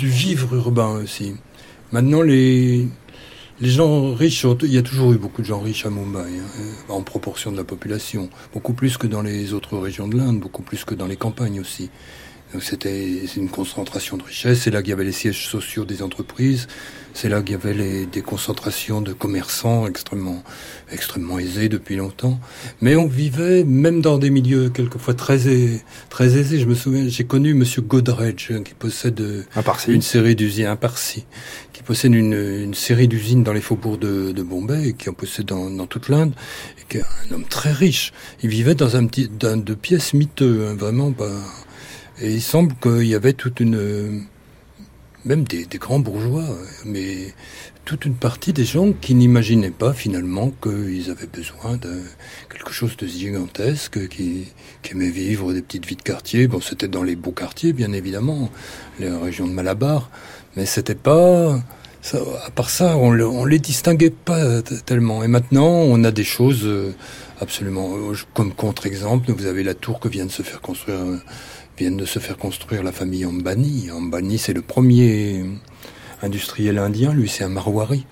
vivre 0.00 0.54
urbain 0.56 0.98
aussi. 1.02 1.34
Maintenant, 1.92 2.22
les, 2.22 2.88
les 3.62 3.70
gens 3.70 4.12
riches, 4.12 4.44
il 4.62 4.72
y 4.72 4.78
a 4.78 4.82
toujours 4.82 5.12
eu 5.12 5.18
beaucoup 5.18 5.40
de 5.40 5.46
gens 5.46 5.60
riches 5.60 5.86
à 5.86 5.90
Mumbai, 5.90 6.18
hein, 6.18 6.62
en 6.88 7.02
proportion 7.02 7.52
de 7.52 7.56
la 7.56 7.62
population, 7.62 8.28
beaucoup 8.52 8.72
plus 8.72 8.96
que 8.96 9.06
dans 9.06 9.22
les 9.22 9.52
autres 9.52 9.78
régions 9.78 10.08
de 10.08 10.16
l'Inde, 10.16 10.40
beaucoup 10.40 10.62
plus 10.62 10.84
que 10.84 10.96
dans 10.96 11.06
les 11.06 11.14
campagnes 11.14 11.60
aussi. 11.60 11.88
Donc 12.52 12.64
c'était 12.64 13.24
une 13.36 13.48
concentration 13.48 14.18
de 14.18 14.24
richesses. 14.24 14.62
C'est 14.62 14.70
là 14.70 14.82
qu'il 14.82 14.90
y 14.90 14.92
avait 14.92 15.04
les 15.04 15.12
sièges 15.12 15.48
sociaux 15.48 15.86
des 15.86 16.02
entreprises. 16.02 16.66
C'est 17.14 17.30
là 17.30 17.40
qu'il 17.40 17.52
y 17.52 17.54
avait 17.54 17.72
les, 17.72 18.04
des 18.04 18.20
concentrations 18.20 19.00
de 19.00 19.14
commerçants 19.14 19.86
extrêmement, 19.86 20.42
extrêmement 20.90 21.38
aisés 21.38 21.70
depuis 21.70 21.96
longtemps. 21.96 22.38
Mais 22.82 22.94
on 22.94 23.06
vivait 23.06 23.64
même 23.64 24.02
dans 24.02 24.18
des 24.18 24.28
milieux 24.28 24.68
quelquefois 24.68 25.14
très, 25.14 25.38
très 26.10 26.36
aisés. 26.36 26.58
Je 26.58 26.66
me 26.66 26.74
souviens, 26.74 27.08
j'ai 27.08 27.24
connu 27.24 27.54
Monsieur 27.54 27.80
Godrej 27.80 28.36
hein, 28.50 28.62
qui 28.62 28.74
possède 28.74 29.46
une 29.88 30.02
série 30.02 30.34
d'usines, 30.34 30.66
un 30.66 30.76
Parsi, 30.76 31.24
qui 31.82 31.86
possède 31.86 32.14
une, 32.14 32.74
série 32.74 33.08
d'usines 33.08 33.42
dans 33.42 33.52
les 33.52 33.60
faubourgs 33.60 33.98
de, 33.98 34.42
Bombay 34.42 34.90
et 34.90 34.92
qui 34.92 35.08
en 35.08 35.14
possède 35.14 35.46
dans, 35.46 35.86
toute 35.86 36.08
l'Inde. 36.08 36.32
Et 36.78 36.84
qui 36.88 36.98
est 36.98 37.02
un 37.02 37.34
homme 37.34 37.44
très 37.44 37.72
riche. 37.72 38.12
Il 38.42 38.50
vivait 38.50 38.74
dans 38.74 38.96
un 38.96 39.06
petit, 39.06 39.28
dans 39.28 39.62
de 39.62 39.74
pièces 39.74 40.14
miteux, 40.14 40.68
hein, 40.68 40.74
vraiment. 40.74 41.12
Et 42.20 42.34
il 42.34 42.42
semble 42.42 42.74
qu'il 42.76 43.06
y 43.06 43.14
avait 43.16 43.32
toute 43.32 43.58
une, 43.58 44.26
même 45.24 45.44
des, 45.44 45.66
grands 45.78 45.98
bourgeois, 45.98 46.56
mais 46.84 47.34
toute 47.84 48.04
une 48.04 48.14
partie 48.14 48.52
des 48.52 48.64
gens 48.64 48.92
qui 48.92 49.14
n'imaginaient 49.14 49.70
pas 49.70 49.92
finalement 49.92 50.52
qu'ils 50.62 51.10
avaient 51.10 51.26
besoin 51.26 51.76
de 51.78 52.02
quelque 52.48 52.72
chose 52.72 52.96
de 52.96 53.06
gigantesque, 53.08 54.08
qui, 54.08 54.52
aimaient 54.90 55.10
vivre 55.10 55.52
des 55.52 55.62
petites 55.62 55.86
vies 55.86 55.96
de 55.96 56.02
quartier. 56.02 56.46
Bon, 56.46 56.60
c'était 56.60 56.88
dans 56.88 57.02
les 57.02 57.16
beaux 57.16 57.32
quartiers, 57.32 57.72
bien 57.72 57.92
évidemment, 57.92 58.50
les 59.00 59.10
régions 59.10 59.48
de 59.48 59.52
Malabar, 59.52 60.10
mais 60.56 60.66
c'était 60.66 60.94
pas, 60.94 61.60
à 62.46 62.50
part 62.54 62.70
ça, 62.70 62.96
on, 62.96 63.18
on 63.18 63.44
les 63.44 63.58
distinguait 63.58 64.10
pas 64.10 64.62
tellement. 64.86 65.22
Et 65.24 65.28
maintenant, 65.28 65.68
on 65.68 66.04
a 66.04 66.10
des 66.10 66.24
choses 66.24 66.68
absolument, 67.40 67.90
comme 68.34 68.52
contre-exemple, 68.52 69.32
vous 69.32 69.46
avez 69.46 69.62
la 69.62 69.74
tour 69.74 70.00
que 70.00 70.08
vient 70.08 70.26
de 70.26 70.30
se 70.30 70.42
faire 70.42 70.60
construire 70.60 70.98
viennent 71.78 71.96
de 71.96 72.04
se 72.04 72.18
faire 72.18 72.36
construire 72.36 72.82
la 72.82 72.92
famille 72.92 73.24
Ambani. 73.24 73.90
Ambani, 73.90 74.38
c'est 74.38 74.52
le 74.52 74.62
premier 74.62 75.44
industriel 76.22 76.78
indien, 76.78 77.12
lui 77.12 77.28
c'est 77.28 77.44
un 77.44 77.48
Marwari. 77.48 78.06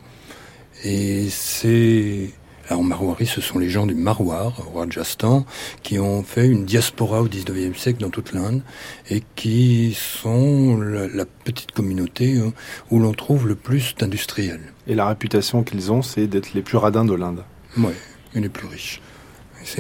Et 0.85 1.29
c'est... 1.31 2.31
Alors 2.71 2.85
Marwari, 2.85 3.27
ce 3.27 3.41
sont 3.41 3.59
les 3.59 3.69
gens 3.69 3.85
du 3.85 3.97
Marwar, 3.97 4.53
au 4.65 4.79
Rajasthan, 4.79 5.45
qui 5.83 5.99
ont 5.99 6.23
fait 6.23 6.47
une 6.47 6.65
diaspora 6.65 7.21
au 7.21 7.27
19e 7.27 7.75
siècle 7.75 8.01
dans 8.01 8.11
toute 8.11 8.33
l'Inde 8.33 8.63
et 9.11 9.25
qui 9.35 9.99
sont 9.99 10.81
la, 10.81 11.25
petite 11.25 11.73
communauté 11.73 12.39
hein, 12.39 12.53
où 12.93 13.01
l'on 13.01 13.13
trouve 13.13 13.49
le 13.49 13.57
plus 13.57 13.97
d'industriels. 13.99 14.73
Et 14.87 14.95
la 14.95 15.09
réputation 15.09 15.65
qu'ils 15.65 15.91
ont, 15.91 16.03
c'est 16.03 16.29
d'être 16.29 16.55
les 16.55 16.63
plus 16.63 16.77
radins 16.77 17.05
de 17.05 17.13
l'Inde. 17.13 17.43
Oui, 17.77 17.93
et 18.37 18.41
les 18.41 18.49
plus 18.49 18.69
riches. 18.69 19.01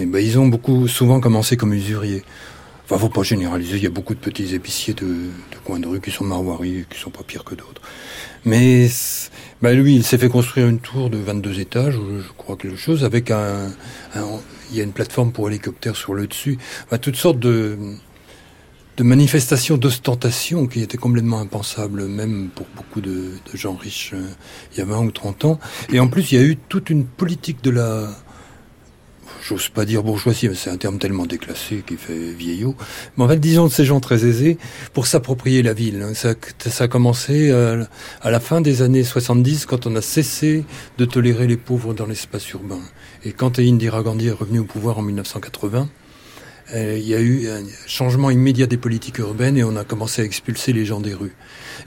Bah, 0.08 0.20
ils 0.20 0.36
ont 0.40 0.48
beaucoup, 0.48 0.88
souvent 0.88 1.20
commencé 1.20 1.56
comme 1.56 1.72
usuriers. 1.72 2.24
Enfin, 2.86 2.98
faut 2.98 3.08
pas 3.08 3.22
généraliser, 3.22 3.76
il 3.76 3.84
y 3.84 3.86
a 3.86 3.90
beaucoup 3.90 4.14
de 4.14 4.18
petits 4.18 4.52
épiciers 4.52 4.94
de, 4.94 5.06
de 5.06 5.56
coins 5.64 5.78
de 5.78 5.86
rue 5.86 6.00
qui 6.00 6.10
sont 6.10 6.24
marwaris, 6.24 6.86
qui 6.90 6.98
sont 6.98 7.10
pas 7.10 7.22
pires 7.22 7.44
que 7.44 7.54
d'autres. 7.54 7.82
Mais 8.44 8.88
bah 9.60 9.72
lui, 9.72 9.96
il 9.96 10.04
s'est 10.04 10.18
fait 10.18 10.28
construire 10.28 10.66
une 10.68 10.78
tour 10.78 11.10
de 11.10 11.18
22 11.18 11.60
étages, 11.60 11.94
je 11.94 12.32
crois 12.36 12.56
quelque 12.56 12.78
chose, 12.78 13.04
avec 13.04 13.30
un, 13.30 13.70
il 14.70 14.76
y 14.76 14.80
a 14.80 14.84
une 14.84 14.92
plateforme 14.92 15.32
pour 15.32 15.48
hélicoptère 15.48 15.96
sur 15.96 16.14
le 16.14 16.26
dessus, 16.26 16.58
enfin, 16.86 16.98
toutes 16.98 17.16
sortes 17.16 17.38
de, 17.38 17.76
de 18.96 19.02
manifestations 19.02 19.76
d'ostentation 19.76 20.66
qui 20.66 20.82
étaient 20.82 20.98
complètement 20.98 21.40
impensables, 21.40 22.06
même 22.06 22.48
pour 22.54 22.66
beaucoup 22.76 23.00
de, 23.00 23.32
de 23.52 23.56
gens 23.56 23.74
riches 23.74 24.12
euh, 24.14 24.28
il 24.72 24.78
y 24.78 24.80
a 24.80 24.84
20 24.84 25.00
ou 25.00 25.10
30 25.10 25.44
ans. 25.44 25.60
Et 25.92 26.00
en 26.00 26.08
plus, 26.08 26.32
il 26.32 26.38
y 26.38 26.38
a 26.38 26.44
eu 26.44 26.56
toute 26.56 26.90
une 26.90 27.04
politique 27.04 27.62
de 27.62 27.70
la 27.70 28.10
j'ose 29.42 29.68
pas 29.68 29.84
dire 29.84 30.02
bourgeoisie, 30.02 30.48
mais 30.48 30.54
c'est 30.54 30.70
un 30.70 30.76
terme 30.76 30.98
tellement 30.98 31.26
déclassé 31.26 31.82
qui 31.86 31.96
fait 31.96 32.32
vieillot. 32.32 32.74
Mais 33.16 33.24
en 33.24 33.28
fait, 33.28 33.38
disons 33.38 33.66
de 33.66 33.72
ces 33.72 33.84
gens 33.84 34.00
très 34.00 34.24
aisés 34.24 34.58
pour 34.92 35.06
s'approprier 35.06 35.62
la 35.62 35.72
ville. 35.72 36.02
Hein. 36.02 36.14
Ça, 36.14 36.34
ça 36.58 36.84
a 36.84 36.88
commencé 36.88 37.50
euh, 37.50 37.84
à 38.20 38.30
la 38.30 38.40
fin 38.40 38.60
des 38.60 38.82
années 38.82 39.04
70 39.04 39.66
quand 39.66 39.86
on 39.86 39.96
a 39.96 40.02
cessé 40.02 40.64
de 40.98 41.04
tolérer 41.04 41.46
les 41.46 41.56
pauvres 41.56 41.94
dans 41.94 42.06
l'espace 42.06 42.48
urbain. 42.50 42.80
Et 43.24 43.32
quand 43.32 43.58
Indira 43.58 44.02
Gandhi 44.02 44.28
est 44.28 44.32
revenu 44.32 44.60
au 44.60 44.64
pouvoir 44.64 44.98
en 44.98 45.02
1980, 45.02 45.88
euh, 46.74 46.96
il 46.96 47.06
y 47.06 47.14
a 47.14 47.20
eu 47.20 47.48
un 47.48 47.62
changement 47.86 48.30
immédiat 48.30 48.66
des 48.66 48.76
politiques 48.76 49.18
urbaines 49.18 49.56
et 49.56 49.64
on 49.64 49.76
a 49.76 49.84
commencé 49.84 50.22
à 50.22 50.24
expulser 50.24 50.72
les 50.72 50.84
gens 50.84 51.00
des 51.00 51.14
rues. 51.14 51.34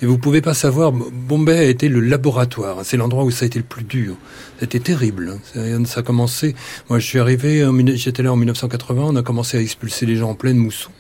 Et 0.02 0.06
vous 0.06 0.18
pouvez 0.18 0.42
pas 0.42 0.54
savoir, 0.54 0.92
Bombay 0.92 1.58
a 1.58 1.64
été 1.64 1.90
le 1.90 2.00
laboratoire. 2.00 2.80
C'est 2.84 2.98
l'endroit 2.98 3.24
où 3.24 3.32
ça 3.32 3.44
a 3.44 3.48
été 3.48 3.60
le 3.60 3.66
plus 3.66 3.84
dur. 3.84 4.16
C'était 4.60 4.80
terrible. 4.80 5.38
Hein. 5.56 5.86
Ça 5.86 6.00
a 6.00 6.04
commencé. 6.04 6.56
Moi, 6.90 7.00
je 7.00 7.06
suis 7.06 7.20
arrivé, 7.20 7.66
j'étais 7.96 8.24
là 8.24 8.32
en 8.32 8.36
1980. 8.36 9.04
On 9.06 9.16
a 9.16 9.24
commencé 9.24 9.58
à 9.58 9.62
expulser 9.62 10.06
les 10.06 10.16
gens 10.16 10.32
en 10.32 10.36
pleine 10.36 10.58
mousson. 10.58 10.92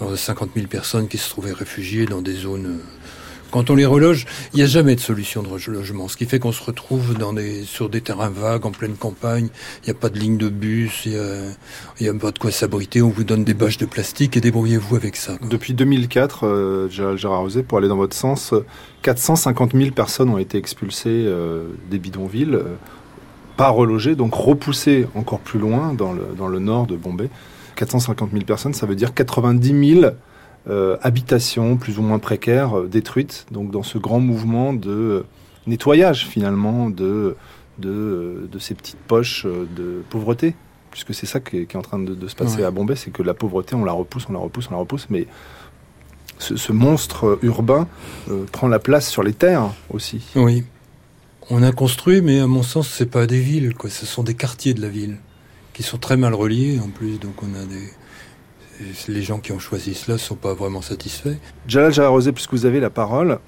Alors, 0.00 0.16
50 0.16 0.50
000 0.54 0.66
personnes 0.66 1.08
qui 1.08 1.16
se 1.16 1.30
trouvaient 1.30 1.52
réfugiées 1.52 2.04
dans 2.04 2.20
des 2.20 2.34
zones 2.34 2.66
euh, 2.66 2.82
quand 3.50 3.70
on 3.70 3.74
les 3.74 3.86
reloge, 3.86 4.26
il 4.52 4.56
n'y 4.56 4.62
a 4.62 4.66
jamais 4.66 4.94
de 4.94 5.00
solution 5.00 5.42
de 5.42 5.48
relogement. 5.48 6.08
Ce 6.08 6.16
qui 6.16 6.26
fait 6.26 6.38
qu'on 6.38 6.52
se 6.52 6.62
retrouve 6.62 7.14
sur 7.64 7.88
des 7.88 8.00
terrains 8.00 8.30
vagues, 8.30 8.66
en 8.66 8.70
pleine 8.70 8.94
campagne. 8.94 9.48
Il 9.82 9.86
n'y 9.86 9.90
a 9.90 9.94
pas 9.94 10.08
de 10.08 10.18
ligne 10.18 10.36
de 10.36 10.48
bus, 10.48 11.06
il 11.06 11.12
n'y 12.00 12.08
a, 12.08 12.14
pas 12.14 12.32
de 12.32 12.38
quoi 12.38 12.50
s'abriter. 12.50 13.02
On 13.02 13.08
vous 13.08 13.24
donne 13.24 13.44
des 13.44 13.54
bâches 13.54 13.78
de 13.78 13.86
plastique 13.86 14.36
et 14.36 14.40
débrouillez-vous 14.40 14.96
avec 14.96 15.16
ça. 15.16 15.36
Depuis 15.48 15.74
2004, 15.74 16.46
euh, 16.46 16.88
Gérard 17.16 17.40
Rosé, 17.40 17.62
pour 17.62 17.78
aller 17.78 17.88
dans 17.88 17.96
votre 17.96 18.16
sens, 18.16 18.54
450 19.02 19.72
000 19.72 19.90
personnes 19.90 20.30
ont 20.30 20.38
été 20.38 20.58
expulsées 20.58 21.08
euh, 21.26 21.68
des 21.90 21.98
bidonvilles, 21.98 22.54
euh, 22.54 22.74
pas 23.56 23.68
relogées, 23.68 24.16
donc 24.16 24.34
repoussées 24.34 25.06
encore 25.14 25.40
plus 25.40 25.58
loin 25.58 25.94
dans 25.94 26.12
le, 26.12 26.26
dans 26.36 26.48
le 26.48 26.58
nord 26.58 26.86
de 26.86 26.96
Bombay. 26.96 27.30
450 27.76 28.30
000 28.32 28.44
personnes, 28.44 28.74
ça 28.74 28.86
veut 28.86 28.96
dire 28.96 29.14
90 29.14 30.00
000 30.00 30.12
euh, 30.68 30.96
habitations 31.02 31.76
plus 31.76 31.98
ou 31.98 32.02
moins 32.02 32.18
précaires 32.18 32.76
euh, 32.76 32.88
détruites, 32.88 33.46
donc 33.52 33.70
dans 33.70 33.84
ce 33.84 33.98
grand 33.98 34.18
mouvement 34.18 34.72
de 34.72 34.90
euh, 34.90 35.26
nettoyage 35.68 36.26
finalement 36.26 36.90
de, 36.90 37.36
de, 37.78 38.48
de, 38.50 38.58
ces 38.58 38.74
petites 38.74 38.98
poches 38.98 39.46
de 39.46 40.02
pauvreté, 40.10 40.56
puisque 40.90 41.14
c'est 41.14 41.26
ça 41.26 41.38
qui 41.38 41.58
est, 41.58 41.76
en 41.76 41.82
train 41.82 42.00
de, 42.00 42.26
se 42.26 42.34
passer 42.34 42.64
à 42.64 42.72
Bombay, 42.72 42.96
c'est 42.96 43.12
que 43.12 43.22
la 43.22 43.34
pauvreté, 43.34 43.76
on 43.76 43.84
la 43.84 43.92
repousse, 43.92 44.26
on 44.28 44.32
la 44.32 44.40
repousse, 44.40 44.66
on 44.68 44.72
la 44.72 44.80
repousse, 44.80 45.06
mais 45.08 45.28
ce, 46.38 46.72
monstre 46.72 47.38
urbain 47.42 47.86
prend 48.50 48.66
la 48.66 48.80
place 48.80 49.08
sur 49.08 49.22
les 49.22 49.34
terres 49.34 49.70
aussi. 49.90 50.22
Oui. 50.34 50.64
On 51.48 51.62
a 51.62 51.70
construit, 51.70 52.22
mais 52.22 52.40
à 52.40 52.48
mon 52.48 52.64
sens, 52.64 52.88
c'est 52.88 53.10
pas 53.10 53.26
des 53.26 53.40
villes, 53.40 53.74
quoi. 53.74 53.88
Ce 53.88 54.04
sont 54.04 54.24
des 54.24 54.34
quartiers 54.34 54.74
de 54.74 54.82
la 54.82 54.88
ville 54.88 55.18
qui 55.74 55.84
sont 55.84 55.98
très 55.98 56.16
mal 56.16 56.34
reliés 56.34 56.80
en 56.84 56.88
plus. 56.88 57.20
Donc 57.20 57.40
on 57.42 57.54
a 57.54 57.64
des, 57.66 57.88
les 59.08 59.22
gens 59.22 59.38
qui 59.38 59.52
ont 59.52 59.58
choisi 59.58 59.94
cela 59.94 60.14
ne 60.14 60.20
sont 60.20 60.34
pas 60.34 60.54
vraiment 60.54 60.82
satisfaits. 60.82 61.36
Jalal 61.66 61.92
Jaharosé, 61.92 62.32
puisque 62.32 62.52
vous 62.52 62.66
avez 62.66 62.80
la 62.80 62.90
parole, 62.90 63.38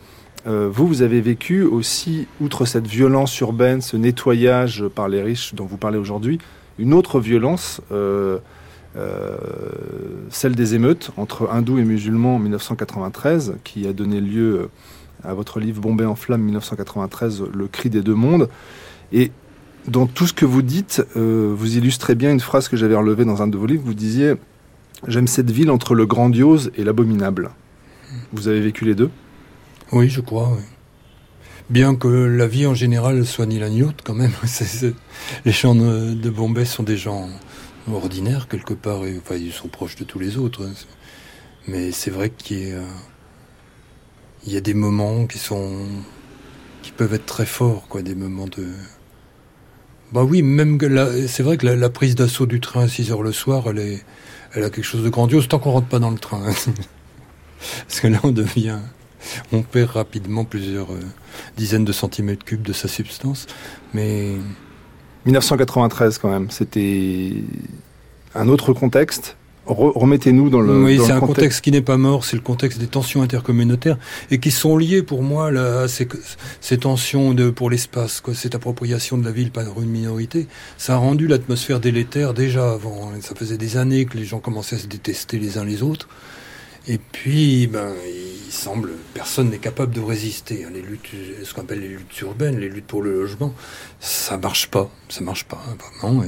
euh, 0.47 0.69
vous, 0.73 0.87
vous 0.87 1.03
avez 1.03 1.21
vécu 1.21 1.63
aussi, 1.63 2.27
outre 2.41 2.65
cette 2.65 2.87
violence 2.87 3.39
urbaine, 3.41 3.81
ce 3.81 3.97
nettoyage 3.97 4.85
par 4.95 5.09
les 5.09 5.23
riches 5.23 5.55
dont 5.55 5.67
vous 5.67 5.77
parlez 5.77 5.99
aujourd'hui, 5.99 6.39
une 6.79 6.95
autre 6.95 7.21
violence, 7.21 7.81
euh, 7.91 8.39
euh, 8.97 9.37
celle 10.31 10.55
des 10.55 10.75
émeutes 10.75 11.11
entre 11.17 11.51
hindous 11.51 11.79
et 11.79 11.85
musulmans 11.85 12.37
en 12.37 12.39
1993, 12.39 13.57
qui 13.65 13.87
a 13.87 13.93
donné 13.93 14.21
lieu 14.21 14.71
à 15.25 15.35
votre 15.35 15.59
livre 15.59 15.81
Bombay 15.81 16.05
en 16.05 16.15
flammes 16.15 16.43
1993, 16.43 17.43
Le 17.53 17.67
cri 17.67 17.91
des 17.91 18.03
deux 18.03 18.15
mondes. 18.15 18.49
Et 19.13 19.33
dans 19.89 20.07
tout 20.07 20.27
ce 20.27 20.33
que 20.33 20.47
vous 20.47 20.63
dites, 20.63 21.05
vous 21.17 21.77
illustrez 21.77 22.15
bien 22.15 22.31
une 22.31 22.41
phrase 22.41 22.69
que 22.69 22.77
j'avais 22.77 22.95
relevée 22.95 23.25
dans 23.25 23.43
un 23.43 23.49
de 23.49 23.57
vos 23.57 23.67
livres. 23.67 23.83
Vous 23.85 23.95
disiez 23.95 24.35
J'aime 25.07 25.27
cette 25.27 25.51
ville 25.51 25.71
entre 25.71 25.95
le 25.95 26.07
grandiose 26.07 26.73
et 26.77 26.85
l'abominable. 26.85 27.51
Vous 28.33 28.49
avez 28.49 28.61
vécu 28.61 28.85
les 28.85 28.95
deux? 28.95 29.11
Oui, 29.93 30.09
je 30.09 30.21
crois. 30.21 30.57
Bien 31.71 31.95
que 31.95 32.09
la 32.09 32.47
vie 32.47 32.67
en 32.67 32.75
général 32.75 33.25
soit 33.27 33.47
ni 33.47 33.59
la 33.59 33.69
ni 33.69 33.85
quand 34.05 34.15
même. 34.15 34.33
Les 35.45 35.53
gens 35.53 35.75
de 35.75 36.31
Bombay 36.31 36.65
sont 36.65 36.83
des 36.83 36.97
gens 36.97 37.29
ordinaires 37.93 38.49
quelque 38.49 38.75
part. 38.75 39.05
Et, 39.05 39.19
enfin, 39.19 39.37
ils 39.37 39.53
sont 39.53 39.69
proches 39.69 39.97
de 39.97 40.05
tous 40.05 40.19
les 40.19 40.39
autres. 40.39 40.65
Hein. 40.67 40.73
Mais 41.67 41.93
c'est 41.93 42.11
vrai 42.11 42.31
qu'il 42.31 42.59
y, 42.59 42.75
il 44.47 44.53
y 44.53 44.57
a 44.57 44.61
des 44.61 44.75
moments 44.75 45.27
qui 45.27 45.39
sont 45.39 45.87
qui 46.83 46.93
peuvent 46.93 47.13
être 47.13 47.27
très 47.27 47.47
forts, 47.47 47.87
quoi, 47.89 48.03
des 48.03 48.15
moments 48.15 48.47
de 48.47 48.67
bah 50.11 50.25
oui, 50.25 50.41
même 50.41 50.79
c'est 51.29 51.43
vrai 51.43 51.59
que 51.59 51.67
la, 51.67 51.91
prise 51.91 52.15
d'assaut 52.15 52.47
du 52.47 52.61
train 52.61 52.85
à 52.85 52.89
6 52.89 53.13
heures 53.13 53.23
le 53.23 53.33
soir, 53.33 53.65
elle, 53.69 53.79
est, 53.79 54.05
elle 54.55 54.65
a 54.65 54.71
quelque 54.71 54.85
chose 54.85 55.05
de 55.05 55.09
grandiose 55.09 55.49
tant 55.49 55.59
qu'on 55.59 55.73
rentre 55.73 55.89
pas 55.89 55.99
dans 55.99 56.11
le 56.11 56.19
train. 56.19 56.43
Parce 57.89 58.01
que 58.01 58.07
là, 58.07 58.19
on 58.23 58.31
devient, 58.31 58.79
on 59.53 59.63
perd 59.63 59.91
rapidement 59.91 60.45
plusieurs 60.45 60.93
euh, 60.93 61.01
dizaines 61.57 61.85
de 61.85 61.93
centimètres 61.93 62.45
cubes 62.45 62.63
de 62.63 62.73
sa 62.73 62.89
substance. 62.89 63.47
Mais 63.95 64.37
1993 65.27 66.19
quand 66.19 66.31
même, 66.31 66.51
c'était 66.51 67.33
un 68.35 68.49
autre 68.49 68.73
contexte 68.73 69.37
remettez-nous 69.69 70.51
dans 70.51 70.61
le. 70.61 70.83
Oui, 70.83 71.01
c'est 71.05 71.13
un 71.13 71.21
contexte. 71.21 71.61
qui 71.61 71.71
n'est 71.71 71.83
pas 71.83 71.97
mort, 71.97 72.25
c'est 72.25 72.37
le 72.37 72.43
contexte 72.43 72.79
des 72.79 72.87
tensions 72.87 73.23
intercommunautaires 73.23 73.99
et 74.31 74.39
qui 74.39 74.51
sont 74.51 74.77
liées 74.77 75.03
pour 75.03 75.23
moi 75.23 75.49
à 75.49 75.89
ces, 75.89 76.09
ces 76.61 76.79
tensions 76.79 77.35
de, 77.35 77.51
pour 77.51 77.71
l'espace, 77.71 78.23
cette 78.35 78.55
appropriation 78.55 79.19
de 79.19 79.25
la 79.25 79.33
ville 79.33 79.51
par 79.51 79.81
une 79.81 79.91
minorité. 79.91 80.47
Ça 80.77 80.95
a 80.95 80.97
rendu 80.97 81.27
l'atmosphère 81.27 81.81
délétère 81.81 82.35
déjà 82.35 82.73
avant. 82.73 83.13
Ça 83.21 83.35
faisait 83.35 83.59
des 83.59 83.77
années 83.77 84.05
que 84.05 84.17
les 84.17 84.25
gens 84.25 84.41
commençaient 84.41 84.77
à 84.77 84.81
se 84.81 84.87
détester 84.87 85.39
les 85.39 85.59
uns 85.59 85.65
les 85.65 85.83
autres. 85.83 86.09
Et 86.87 86.99
puis, 86.99 87.67
ben, 87.67 87.93
semble, 88.59 88.91
personne 89.15 89.51
n'est 89.51 89.59
capable 89.59 89.95
de 89.95 90.01
résister. 90.01 90.67
Les 90.73 90.83
luttes, 90.83 91.11
ce 91.45 91.55
qu'on 91.55 91.63
appelle 91.63 91.81
les 91.81 91.89
luttes 91.89 92.21
urbaines, 92.21 92.59
les 92.59 92.69
luttes 92.69 92.87
pour 92.87 93.03
le 93.03 93.13
logement, 93.13 93.55
ça 94.01 94.37
marche 94.37 94.69
pas, 94.69 94.91
ça 95.09 95.23
marche 95.23 95.45
pas, 95.45 95.63
hein, 95.69 95.77
vraiment. 96.01 96.25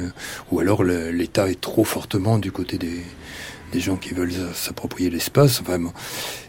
ou 0.50 0.60
alors 0.60 0.84
l'État 0.84 1.50
est 1.50 1.60
trop 1.60 1.84
fortement 1.84 2.38
du 2.38 2.52
côté 2.52 2.78
des, 2.78 3.80
gens 3.80 3.96
qui 3.96 4.14
veulent 4.14 4.32
s'approprier 4.54 5.10
l'espace. 5.10 5.62
Vraiment. 5.62 5.92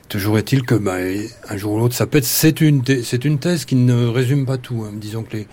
Toujours 0.07 0.37
est-il 0.37 0.63
que, 0.63 0.75
ben, 0.75 1.23
un 1.49 1.57
jour 1.57 1.73
ou 1.73 1.79
l'autre, 1.79 1.95
ça 1.95 2.05
pète. 2.05 2.25
C'est 2.25 2.61
une, 2.61 2.83
c'est 3.03 3.25
une 3.25 3.39
thèse 3.39 3.65
qui 3.65 3.75
ne 3.75 4.07
résume 4.07 4.45
pas 4.45 4.57
tout. 4.57 4.83
Hein. 4.85 4.91
Disons 4.93 5.23
que 5.23 5.37
les, 5.37 5.47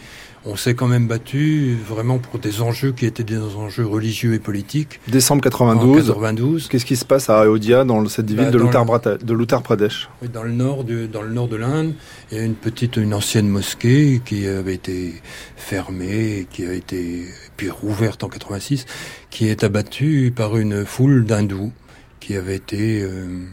on 0.48 0.56
s'est 0.56 0.74
quand 0.74 0.86
même 0.86 1.06
battu 1.06 1.76
vraiment 1.86 2.18
pour 2.18 2.40
des 2.40 2.62
enjeux 2.62 2.92
qui 2.92 3.04
étaient 3.04 3.22
des 3.22 3.38
enjeux 3.38 3.86
religieux 3.86 4.32
et 4.32 4.38
politiques. 4.38 4.98
Décembre 5.06 5.42
92. 5.42 6.68
Qu'est-ce 6.68 6.86
qui 6.86 6.96
se 6.96 7.04
passe 7.04 7.28
à 7.28 7.42
Ayodhya, 7.42 7.84
dans 7.84 8.06
cette 8.08 8.30
ville 8.30 8.50
bah, 8.50 8.50
de 8.50 9.34
l'Uttar 9.34 9.62
Pradesh? 9.62 10.08
Oui, 10.22 10.28
Dans 10.32 10.42
le 10.42 10.52
nord 10.52 10.84
de, 10.84 11.06
dans 11.06 11.20
le 11.20 11.28
nord 11.28 11.48
de 11.48 11.56
l'Inde, 11.56 11.92
il 12.32 12.38
y 12.38 12.40
a 12.40 12.44
une 12.44 12.54
petite, 12.54 12.96
une 12.96 13.12
ancienne 13.12 13.46
mosquée 13.46 14.22
qui 14.24 14.46
avait 14.46 14.74
été 14.74 15.20
fermée, 15.56 16.46
qui 16.50 16.64
a 16.64 16.72
été 16.72 17.26
puis 17.58 17.68
rouverte 17.68 18.24
en 18.24 18.28
86, 18.28 18.86
qui 19.28 19.48
est 19.48 19.64
abattue 19.64 20.32
par 20.34 20.56
une 20.56 20.86
foule 20.86 21.26
d'hindous 21.26 21.72
qui 22.20 22.36
avait 22.36 22.56
été 22.56 23.02
euh, 23.02 23.44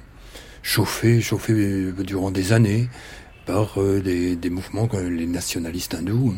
chauffée, 0.63 1.19
chauffée 1.19 1.91
durant 2.05 2.31
des 2.31 2.53
années 2.53 2.87
par 3.45 3.79
euh, 3.81 3.99
des, 3.99 4.35
des 4.35 4.49
mouvements, 4.49 4.89
les 4.93 5.27
nationalistes 5.27 5.93
hindous 5.93 6.33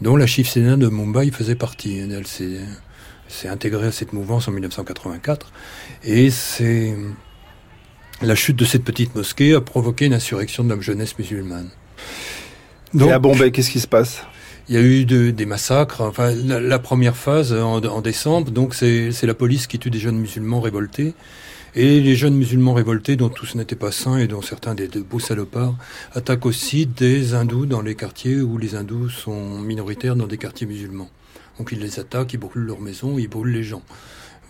dont 0.00 0.16
la 0.16 0.26
Shiv 0.26 0.48
Sena 0.48 0.76
de 0.76 0.88
Mumbai 0.88 1.30
faisait 1.30 1.54
partie. 1.54 1.98
Elle 1.98 2.26
s'est 2.26 3.48
intégrée 3.48 3.88
à 3.88 3.92
cette 3.92 4.12
mouvance 4.12 4.48
en 4.48 4.52
1984. 4.52 5.52
Et 6.04 6.30
c'est 6.30 6.94
la 8.22 8.34
chute 8.34 8.56
de 8.56 8.64
cette 8.64 8.84
petite 8.84 9.14
mosquée 9.14 9.54
a 9.54 9.60
provoqué 9.60 10.06
une 10.06 10.14
insurrection 10.14 10.64
de 10.64 10.74
la 10.74 10.80
jeunesse 10.80 11.18
musulmane. 11.18 11.70
Donc, 12.94 13.10
et 13.10 13.12
à 13.12 13.18
Bombay, 13.18 13.50
qu'est-ce 13.50 13.70
qui 13.70 13.80
se 13.80 13.88
passe? 13.88 14.22
il 14.68 14.74
y 14.74 14.78
a 14.78 14.80
eu 14.80 15.04
des 15.04 15.46
massacres. 15.46 16.00
Enfin, 16.00 16.32
la, 16.34 16.78
première 16.78 17.16
phase 17.16 17.52
en, 17.52 17.82
en 17.82 18.00
décembre, 18.00 18.50
donc 18.50 18.74
c'est 18.74 19.22
la 19.22 19.34
police 19.34 19.66
qui 19.66 19.78
tue 19.78 19.90
des 19.90 19.98
jeunes 19.98 20.18
musulmans 20.18 20.60
révoltés. 20.60 21.14
Et 21.78 22.00
les 22.00 22.16
jeunes 22.16 22.36
musulmans 22.36 22.72
révoltés, 22.72 23.16
dont 23.16 23.28
tous 23.28 23.54
n'étaient 23.54 23.76
pas 23.76 23.92
saints 23.92 24.16
et 24.16 24.26
dont 24.26 24.40
certains 24.40 24.74
des, 24.74 24.88
beaux 24.88 25.20
salopards, 25.20 25.76
attaquent 26.14 26.46
aussi 26.46 26.86
des 26.86 27.34
hindous 27.34 27.66
dans 27.66 27.82
les 27.82 27.94
quartiers 27.94 28.40
où 28.40 28.56
les 28.56 28.76
hindous 28.76 29.10
sont 29.10 29.60
minoritaires 29.60 30.16
dans 30.16 30.26
des 30.26 30.38
quartiers 30.38 30.66
musulmans. 30.66 31.10
Donc 31.58 31.72
ils 31.72 31.78
les 31.78 32.00
attaquent, 32.00 32.32
ils 32.32 32.38
brûlent 32.38 32.64
leurs 32.64 32.80
maisons, 32.80 33.18
ils 33.18 33.28
brûlent 33.28 33.52
les 33.52 33.62
gens. 33.62 33.82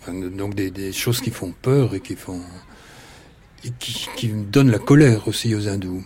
donc 0.07 0.55
des, 0.55 0.93
choses 0.93 1.19
qui 1.19 1.31
font 1.31 1.53
peur 1.61 1.95
et 1.95 1.99
qui 1.99 2.15
font 2.15 2.39
et 3.65 3.71
qui, 3.77 4.29
donnent 4.29 4.71
la 4.71 4.79
colère 4.79 5.27
aussi 5.27 5.53
aux 5.53 5.67
hindous. 5.67 6.05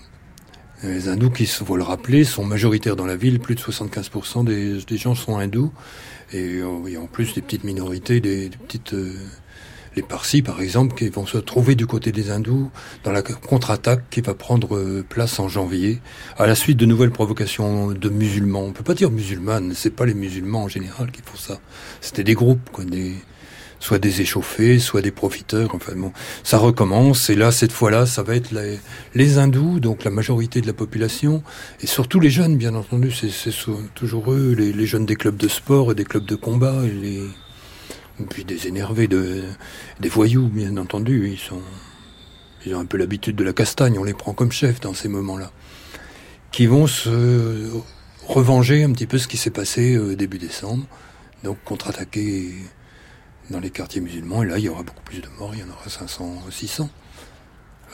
Les 0.81 1.07
hindous, 1.07 1.29
qui, 1.29 1.45
faut 1.45 1.77
le 1.77 1.83
rappeler, 1.83 2.23
sont 2.23 2.43
majoritaires 2.43 2.95
dans 2.95 3.05
la 3.05 3.15
ville. 3.15 3.39
Plus 3.39 3.53
de 3.53 3.61
75% 3.61 4.43
des, 4.43 4.97
gens 4.97 5.13
sont 5.13 5.37
hindous. 5.37 5.71
Et, 6.33 6.61
euh, 6.61 6.99
en 6.99 7.05
plus 7.05 7.35
des 7.35 7.43
petites 7.43 7.63
minorités, 7.63 8.21
des, 8.21 8.49
petites... 8.49 8.95
Euh, 8.95 9.13
les 9.95 10.01
Parsis, 10.01 10.41
par 10.41 10.61
exemple, 10.61 10.95
qui 10.95 11.09
vont 11.09 11.25
se 11.25 11.37
trouver 11.37 11.75
du 11.75 11.85
côté 11.85 12.11
des 12.11 12.31
hindous 12.31 12.71
dans 13.03 13.11
la 13.11 13.21
contre-attaque 13.21 14.09
qui 14.09 14.21
va 14.21 14.33
prendre 14.33 14.77
euh, 14.77 15.05
place 15.07 15.39
en 15.39 15.49
janvier, 15.49 15.99
à 16.37 16.47
la 16.47 16.55
suite 16.55 16.77
de 16.77 16.85
nouvelles 16.85 17.11
provocations 17.11 17.91
de 17.91 18.09
musulmans. 18.09 18.63
On 18.63 18.71
peut 18.71 18.83
pas 18.83 18.93
dire 18.93 19.11
musulmanes, 19.11 19.73
c'est 19.75 19.95
pas 19.95 20.05
les 20.05 20.13
musulmans 20.13 20.63
en 20.63 20.67
général 20.67 21.11
qui 21.11 21.21
font 21.21 21.37
ça. 21.37 21.59
C'était 21.99 22.23
des 22.23 22.35
groupes, 22.35 22.69
quoi, 22.71 22.85
soit 23.81 23.99
des 23.99 24.21
échauffés, 24.21 24.79
soit 24.79 25.01
des 25.01 25.11
profiteurs. 25.11 25.71
Enfin 25.73 25.93
bon, 25.95 26.13
ça 26.43 26.57
recommence. 26.57 27.29
Et 27.29 27.35
là, 27.35 27.51
cette 27.51 27.71
fois-là, 27.71 28.05
ça 28.05 28.23
va 28.23 28.35
être 28.35 28.51
les, 28.51 28.79
les, 29.15 29.37
hindous, 29.37 29.79
donc 29.79 30.03
la 30.05 30.11
majorité 30.11 30.61
de 30.61 30.67
la 30.67 30.73
population, 30.73 31.43
et 31.81 31.87
surtout 31.87 32.19
les 32.19 32.29
jeunes, 32.29 32.57
bien 32.57 32.75
entendu. 32.75 33.11
C'est 33.11 33.51
toujours 33.93 34.31
eux, 34.31 34.55
les, 34.57 34.71
les, 34.71 34.85
jeunes 34.85 35.05
des 35.05 35.15
clubs 35.15 35.37
de 35.37 35.47
sport 35.47 35.91
et 35.91 35.95
des 35.95 36.05
clubs 36.05 36.25
de 36.25 36.35
combat, 36.35 36.83
et 36.85 36.91
les, 36.91 37.23
puis 38.27 38.45
des 38.45 38.67
énervés, 38.67 39.07
de, 39.07 39.43
des 39.99 40.09
voyous, 40.09 40.47
bien 40.47 40.77
entendu. 40.77 41.29
Ils, 41.29 41.39
sont, 41.39 41.61
ils 42.65 42.75
ont 42.75 42.79
un 42.79 42.85
peu 42.85 42.97
l'habitude 42.97 43.35
de 43.35 43.43
la 43.43 43.53
castagne, 43.53 43.97
on 43.97 44.03
les 44.03 44.13
prend 44.13 44.33
comme 44.33 44.51
chefs 44.51 44.79
dans 44.79 44.93
ces 44.93 45.07
moments-là. 45.07 45.51
Qui 46.51 46.65
vont 46.65 46.87
se 46.87 47.69
revenger 48.27 48.83
un 48.83 48.91
petit 48.91 49.07
peu 49.07 49.17
ce 49.17 49.27
qui 49.27 49.37
s'est 49.37 49.51
passé 49.51 49.95
euh, 49.95 50.15
début 50.15 50.37
décembre. 50.37 50.85
Donc 51.43 51.57
contre-attaquer 51.63 52.53
dans 53.49 53.59
les 53.59 53.69
quartiers 53.69 54.01
musulmans. 54.01 54.43
Et 54.43 54.47
là, 54.47 54.57
il 54.57 54.65
y 54.65 54.69
aura 54.69 54.83
beaucoup 54.83 55.03
plus 55.03 55.21
de 55.21 55.27
morts, 55.39 55.53
il 55.53 55.61
y 55.61 55.63
en 55.63 55.69
aura 55.69 55.89
500, 55.89 56.41
600. 56.49 56.89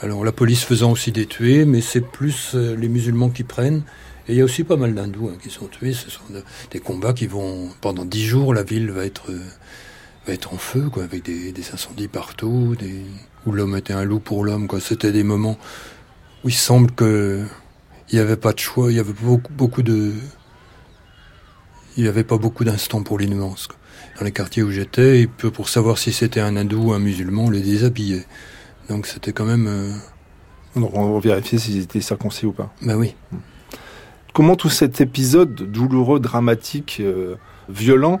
Alors 0.00 0.24
la 0.24 0.32
police 0.32 0.62
faisant 0.62 0.92
aussi 0.92 1.10
des 1.10 1.26
tués, 1.26 1.64
mais 1.64 1.80
c'est 1.80 2.00
plus 2.00 2.52
euh, 2.54 2.76
les 2.76 2.88
musulmans 2.88 3.30
qui 3.30 3.42
prennent. 3.42 3.82
Et 4.28 4.32
il 4.32 4.38
y 4.38 4.40
a 4.40 4.44
aussi 4.44 4.62
pas 4.62 4.76
mal 4.76 4.94
d'hindous 4.94 5.28
hein, 5.28 5.38
qui 5.42 5.50
sont 5.50 5.66
tués. 5.66 5.92
Ce 5.92 6.10
sont 6.10 6.22
des 6.70 6.80
combats 6.80 7.14
qui 7.14 7.26
vont 7.26 7.70
pendant 7.80 8.04
dix 8.04 8.24
jours. 8.24 8.54
La 8.54 8.62
ville 8.62 8.90
va 8.90 9.04
être 9.06 9.30
euh, 9.30 9.40
être 10.32 10.52
en 10.54 10.58
feu, 10.58 10.88
quoi, 10.90 11.04
avec 11.04 11.24
des, 11.24 11.52
incendies 11.72 12.08
partout, 12.08 12.74
des... 12.78 13.02
où 13.46 13.52
l'homme 13.52 13.76
était 13.76 13.92
un 13.92 14.04
loup 14.04 14.20
pour 14.20 14.44
l'homme, 14.44 14.66
quoi. 14.66 14.80
C'était 14.80 15.12
des 15.12 15.24
moments 15.24 15.58
où 16.44 16.48
il 16.48 16.54
semble 16.54 16.90
que 16.92 17.44
il 18.10 18.14
n'y 18.14 18.20
avait 18.20 18.36
pas 18.36 18.52
de 18.52 18.58
choix, 18.58 18.90
il 18.90 18.96
y 18.96 19.00
avait 19.00 19.12
beaucoup, 19.12 19.52
beaucoup 19.52 19.82
de, 19.82 20.12
il 21.98 22.04
n'y 22.04 22.08
avait 22.08 22.24
pas 22.24 22.38
beaucoup 22.38 22.64
d'instants 22.64 23.02
pour 23.02 23.18
les 23.18 23.26
nuances. 23.26 23.68
Dans 24.18 24.24
les 24.24 24.32
quartiers 24.32 24.62
où 24.62 24.70
j'étais, 24.70 25.26
pour 25.26 25.68
savoir 25.68 25.98
si 25.98 26.12
c'était 26.12 26.40
un 26.40 26.56
hindou 26.56 26.88
ou 26.88 26.92
un 26.92 27.00
musulman, 27.00 27.46
on 27.46 27.50
les 27.50 27.60
déshabillait. 27.60 28.24
Donc 28.88 29.06
c'était 29.06 29.32
quand 29.32 29.44
même. 29.44 29.66
Euh... 29.66 29.92
on 30.76 31.12
va 31.12 31.20
vérifier 31.20 31.58
s'ils 31.58 31.82
étaient 31.82 32.00
circoncis 32.00 32.46
ou 32.46 32.52
pas. 32.52 32.72
Ben 32.82 32.96
oui. 32.96 33.14
Comment 34.32 34.54
tout 34.54 34.70
cet 34.70 35.00
épisode 35.00 35.54
douloureux, 35.54 36.20
dramatique, 36.20 36.98
euh, 37.00 37.34
violent, 37.68 38.20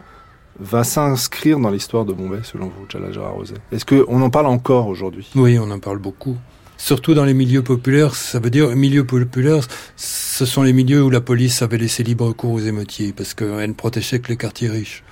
va 0.60 0.84
s'inscrire 0.84 1.58
dans 1.58 1.70
l'histoire 1.70 2.04
de 2.04 2.12
Bombay, 2.12 2.40
selon 2.42 2.66
vous, 2.66 2.86
Chala 2.90 3.08
Rosé? 3.28 3.54
Est-ce 3.72 3.84
qu'on 3.84 4.20
en 4.20 4.30
parle 4.30 4.46
encore 4.46 4.88
aujourd'hui? 4.88 5.28
Oui, 5.34 5.58
on 5.58 5.70
en 5.70 5.78
parle 5.78 5.98
beaucoup. 5.98 6.36
Surtout 6.76 7.14
dans 7.14 7.24
les 7.24 7.34
milieux 7.34 7.62
populaires, 7.62 8.14
ça 8.14 8.38
veut 8.38 8.50
dire 8.50 8.68
milieux 8.76 9.04
populaires, 9.04 9.66
ce 9.96 10.46
sont 10.46 10.62
les 10.62 10.72
milieux 10.72 11.02
où 11.02 11.10
la 11.10 11.20
police 11.20 11.60
avait 11.62 11.78
laissé 11.78 12.04
libre 12.04 12.32
cours 12.32 12.52
aux 12.52 12.60
émeutiers, 12.60 13.12
parce 13.12 13.34
qu'elle 13.34 13.70
ne 13.70 13.74
protégeait 13.74 14.20
que 14.20 14.28
les 14.28 14.36
quartiers 14.36 14.68
riches. 14.68 15.02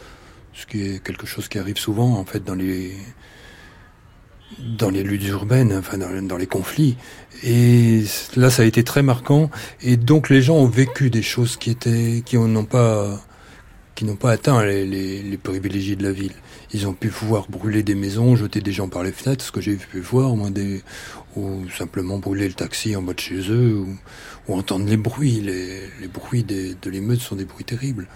Ce 0.54 0.64
qui 0.64 0.82
est 0.82 1.02
quelque 1.02 1.26
chose 1.26 1.48
qui 1.48 1.58
arrive 1.58 1.76
souvent, 1.76 2.18
en 2.18 2.24
fait, 2.24 2.44
dans 2.44 2.54
les, 2.54 2.92
dans 4.78 4.90
les 4.90 5.02
luttes 5.02 5.26
urbaines, 5.26 5.74
enfin 5.76 5.98
dans, 5.98 6.26
dans, 6.26 6.36
les 6.36 6.46
conflits. 6.46 6.96
Et 7.42 8.04
là, 8.36 8.48
ça 8.48 8.62
a 8.62 8.64
été 8.64 8.84
très 8.84 9.02
marquant. 9.02 9.50
Et 9.82 9.96
donc, 9.96 10.30
les 10.30 10.40
gens 10.40 10.56
ont 10.56 10.68
vécu 10.68 11.10
des 11.10 11.22
choses 11.22 11.56
qui 11.56 11.70
étaient, 11.70 12.22
qui 12.24 12.38
n'ont 12.38 12.64
pas 12.64 13.20
qui 13.96 14.04
n'ont 14.04 14.14
pas 14.14 14.30
atteint 14.30 14.64
les, 14.64 15.38
privilégiés 15.42 15.96
de 15.96 16.04
la 16.04 16.12
ville. 16.12 16.34
Ils 16.72 16.86
ont 16.86 16.92
pu 16.92 17.08
pouvoir 17.08 17.46
brûler 17.48 17.82
des 17.82 17.96
maisons, 17.96 18.36
jeter 18.36 18.60
des 18.60 18.70
gens 18.70 18.88
par 18.88 19.02
les 19.02 19.10
fenêtres, 19.10 19.44
ce 19.44 19.50
que 19.50 19.60
j'ai 19.60 19.74
pu 19.74 20.00
voir, 20.00 20.32
ou 21.36 21.66
simplement 21.76 22.18
brûler 22.18 22.46
le 22.46 22.54
taxi 22.54 22.94
en 22.94 23.02
bas 23.02 23.14
de 23.14 23.20
chez 23.20 23.50
eux, 23.50 23.84
ou, 24.48 24.54
entendre 24.54 24.86
les 24.86 24.96
bruits. 24.96 25.40
Les, 25.40 26.08
bruits 26.08 26.44
de 26.44 26.90
l'émeute 26.90 27.20
sont 27.20 27.34
des 27.34 27.46
bruits 27.46 27.64
terribles. 27.64 28.06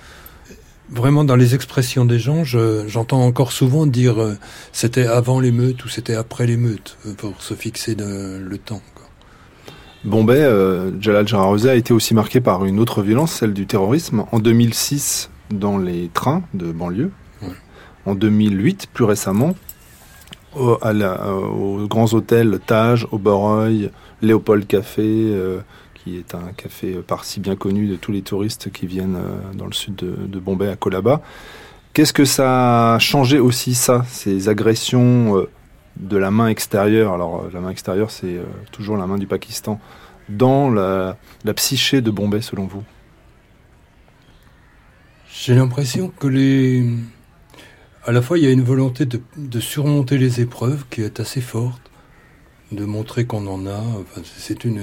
vraiment 0.91 1.24
dans 1.24 1.37
les 1.37 1.55
expressions 1.55 2.05
des 2.05 2.18
gens, 2.18 2.45
j'entends 2.45 3.24
encore 3.24 3.51
souvent 3.51 3.87
dire 3.87 4.20
euh, 4.20 4.37
c'était 4.72 5.07
avant 5.07 5.41
l'émeute 5.41 5.85
ou 5.85 5.89
c'était 5.89 6.14
après 6.14 6.47
l'émeute 6.47 6.99
euh, 7.07 7.14
pour 7.14 7.41
se 7.43 7.55
fixer 7.55 7.97
le 7.97 8.59
temps. 8.59 8.83
Bombay, 10.05 10.41
euh, 10.41 10.99
Jalal 11.01 11.28
Jararosé 11.28 11.68
a 11.68 11.74
été 11.74 11.93
aussi 11.93 12.14
marqué 12.14 12.41
par 12.41 12.64
une 12.64 12.81
autre 12.81 13.03
violence, 13.03 13.33
celle 13.33 13.53
du 13.53 13.66
terrorisme. 13.66 14.24
En 14.33 14.39
2006, 14.39 15.31
dans 15.51 15.78
les 15.78 16.09
trains 16.09 16.42
de 16.55 16.72
banlieue. 16.72 17.11
En 18.07 18.14
2008, 18.14 18.88
plus 18.92 19.05
récemment, 19.05 19.55
au, 20.57 20.78
aux 20.82 21.86
grands 21.86 22.12
hôtels 22.14 22.59
Taj, 22.66 23.07
Oberoi, 23.12 23.90
Léopold 24.22 24.66
Café, 24.66 25.34
qui 26.03 26.16
est 26.16 26.34
un 26.34 26.53
café 26.57 26.94
par-ci 27.07 27.40
bien 27.40 27.57
connu 27.57 27.86
de 27.86 27.96
tous 27.96 28.12
les 28.12 28.22
touristes 28.22 28.70
qui 28.72 28.86
viennent 28.86 29.16
euh, 29.16 29.55
dans 29.55 29.66
le 29.66 29.72
sud 29.72 29.96
de, 29.96 30.38
Bombay, 30.38 30.68
à 30.68 30.76
Colaba. 30.76 31.20
Qu'est-ce 31.92 32.12
que 32.12 32.24
ça 32.24 32.94
a 32.94 32.98
changé 32.98 33.38
aussi, 33.38 33.74
ça, 33.74 34.05
ces 34.09 34.48
agressions 34.48 35.36
euh, 35.36 35.51
de 35.96 36.16
la 36.16 36.30
main 36.30 36.48
extérieure? 36.48 37.12
Alors, 37.12 37.42
euh, 37.42 37.51
la 37.53 37.61
main 37.61 37.70
extérieure, 37.70 38.11
c'est 38.11 38.40
toujours 38.72 38.96
la 38.96 39.07
main 39.07 39.18
du 39.18 39.26
Pakistan, 39.26 39.78
dans 40.28 40.70
la, 40.70 41.16
psyché 41.55 42.01
de 42.01 42.11
Bombay, 42.11 42.40
selon 42.40 42.66
vous? 42.66 42.82
J'ai 45.43 45.55
l'impression 45.55 46.09
que 46.09 46.26
les. 46.26 46.84
À 48.05 48.12
la 48.12 48.20
fois, 48.20 48.36
il 48.36 48.45
y 48.45 48.47
a 48.47 48.51
une 48.51 48.62
volonté 48.62 49.07
de 49.07 49.61
surmonter 49.61 50.18
les 50.18 50.43
épreuves 50.43 50.84
qui 50.91 51.01
est 51.01 51.18
assez 51.18 51.41
forte 51.41 51.80
de 52.72 52.84
montrer 52.84 53.24
qu'on 53.24 53.47
en 53.47 53.66
a. 53.66 53.82
c'est 54.22 54.64
une, 54.64 54.82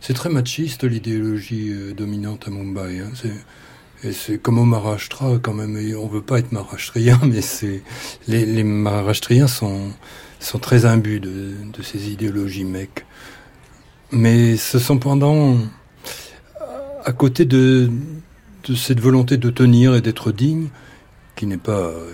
c'est 0.00 0.14
très 0.14 0.30
machiste 0.30 0.84
l'idéologie 0.84 1.68
euh, 1.70 1.92
dominante 1.92 2.48
à 2.48 2.50
Mumbai. 2.50 3.00
Hein. 3.00 3.10
C'est, 4.10 4.38
comme 4.38 4.58
au 4.58 4.64
Maharashtra 4.64 5.38
quand 5.42 5.52
même. 5.52 5.78
on 5.98 6.06
veut 6.06 6.22
pas 6.22 6.38
être 6.38 6.50
Maharashtrien, 6.50 7.20
mais 7.26 7.42
c'est 7.42 7.82
les, 8.26 8.46
les 8.46 8.64
Maharashtriens 8.64 9.48
sont 9.48 9.90
sont 10.38 10.58
très 10.58 10.86
imbus 10.86 11.20
de, 11.20 11.52
de 11.70 11.82
ces 11.82 12.10
idéologies 12.10 12.64
mecs. 12.64 13.04
Mais 14.12 14.56
ce 14.56 14.78
sont 14.78 14.96
pendant 14.96 15.58
à 17.04 17.12
côté 17.12 17.44
de 17.44 17.90
cette 18.74 19.00
volonté 19.00 19.36
de 19.36 19.50
tenir 19.50 19.94
et 19.94 20.00
d'être 20.00 20.32
digne, 20.32 20.68
qui 21.36 21.46
n'est 21.46 21.56
pas 21.56 21.88
euh, 21.88 22.10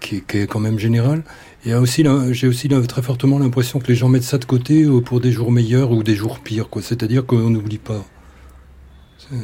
qui, 0.00 0.16
est 0.16 0.46
quand 0.46 0.60
même 0.60 0.78
générale, 0.78 1.22
et 1.64 1.74
aussi, 1.74 2.04
j'ai 2.32 2.48
aussi 2.48 2.68
très 2.68 3.02
fortement 3.02 3.38
l'impression 3.38 3.78
que 3.80 3.88
les 3.88 3.94
gens 3.94 4.08
mettent 4.08 4.22
ça 4.22 4.38
de 4.38 4.46
côté 4.46 4.84
euh, 4.84 5.00
pour 5.00 5.20
des 5.20 5.30
jours 5.30 5.52
meilleurs 5.52 5.90
ou 5.90 6.02
des 6.02 6.14
jours 6.14 6.40
pires, 6.40 6.70
quoi. 6.70 6.80
C'est-à-dire 6.80 7.26
qu'on 7.26 7.50
n'oublie 7.50 7.78
pas. 7.78 8.02
Hein. 9.32 9.36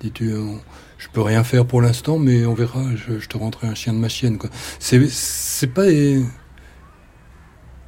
Dis-tu, 0.00 0.32
euh, 0.32 0.44
je 0.98 1.08
peux 1.12 1.22
rien 1.22 1.42
faire 1.42 1.66
pour 1.66 1.82
l'instant, 1.82 2.18
mais 2.18 2.46
on 2.46 2.54
verra. 2.54 2.84
Je, 2.94 3.26
te 3.26 3.36
rentrerai 3.36 3.66
un 3.66 3.74
chien 3.74 3.92
de 3.92 3.98
ma 3.98 4.08
chienne, 4.08 4.38
quoi. 4.38 4.48
C'est, 4.78 5.08
c'est 5.08 5.66
pas. 5.66 5.86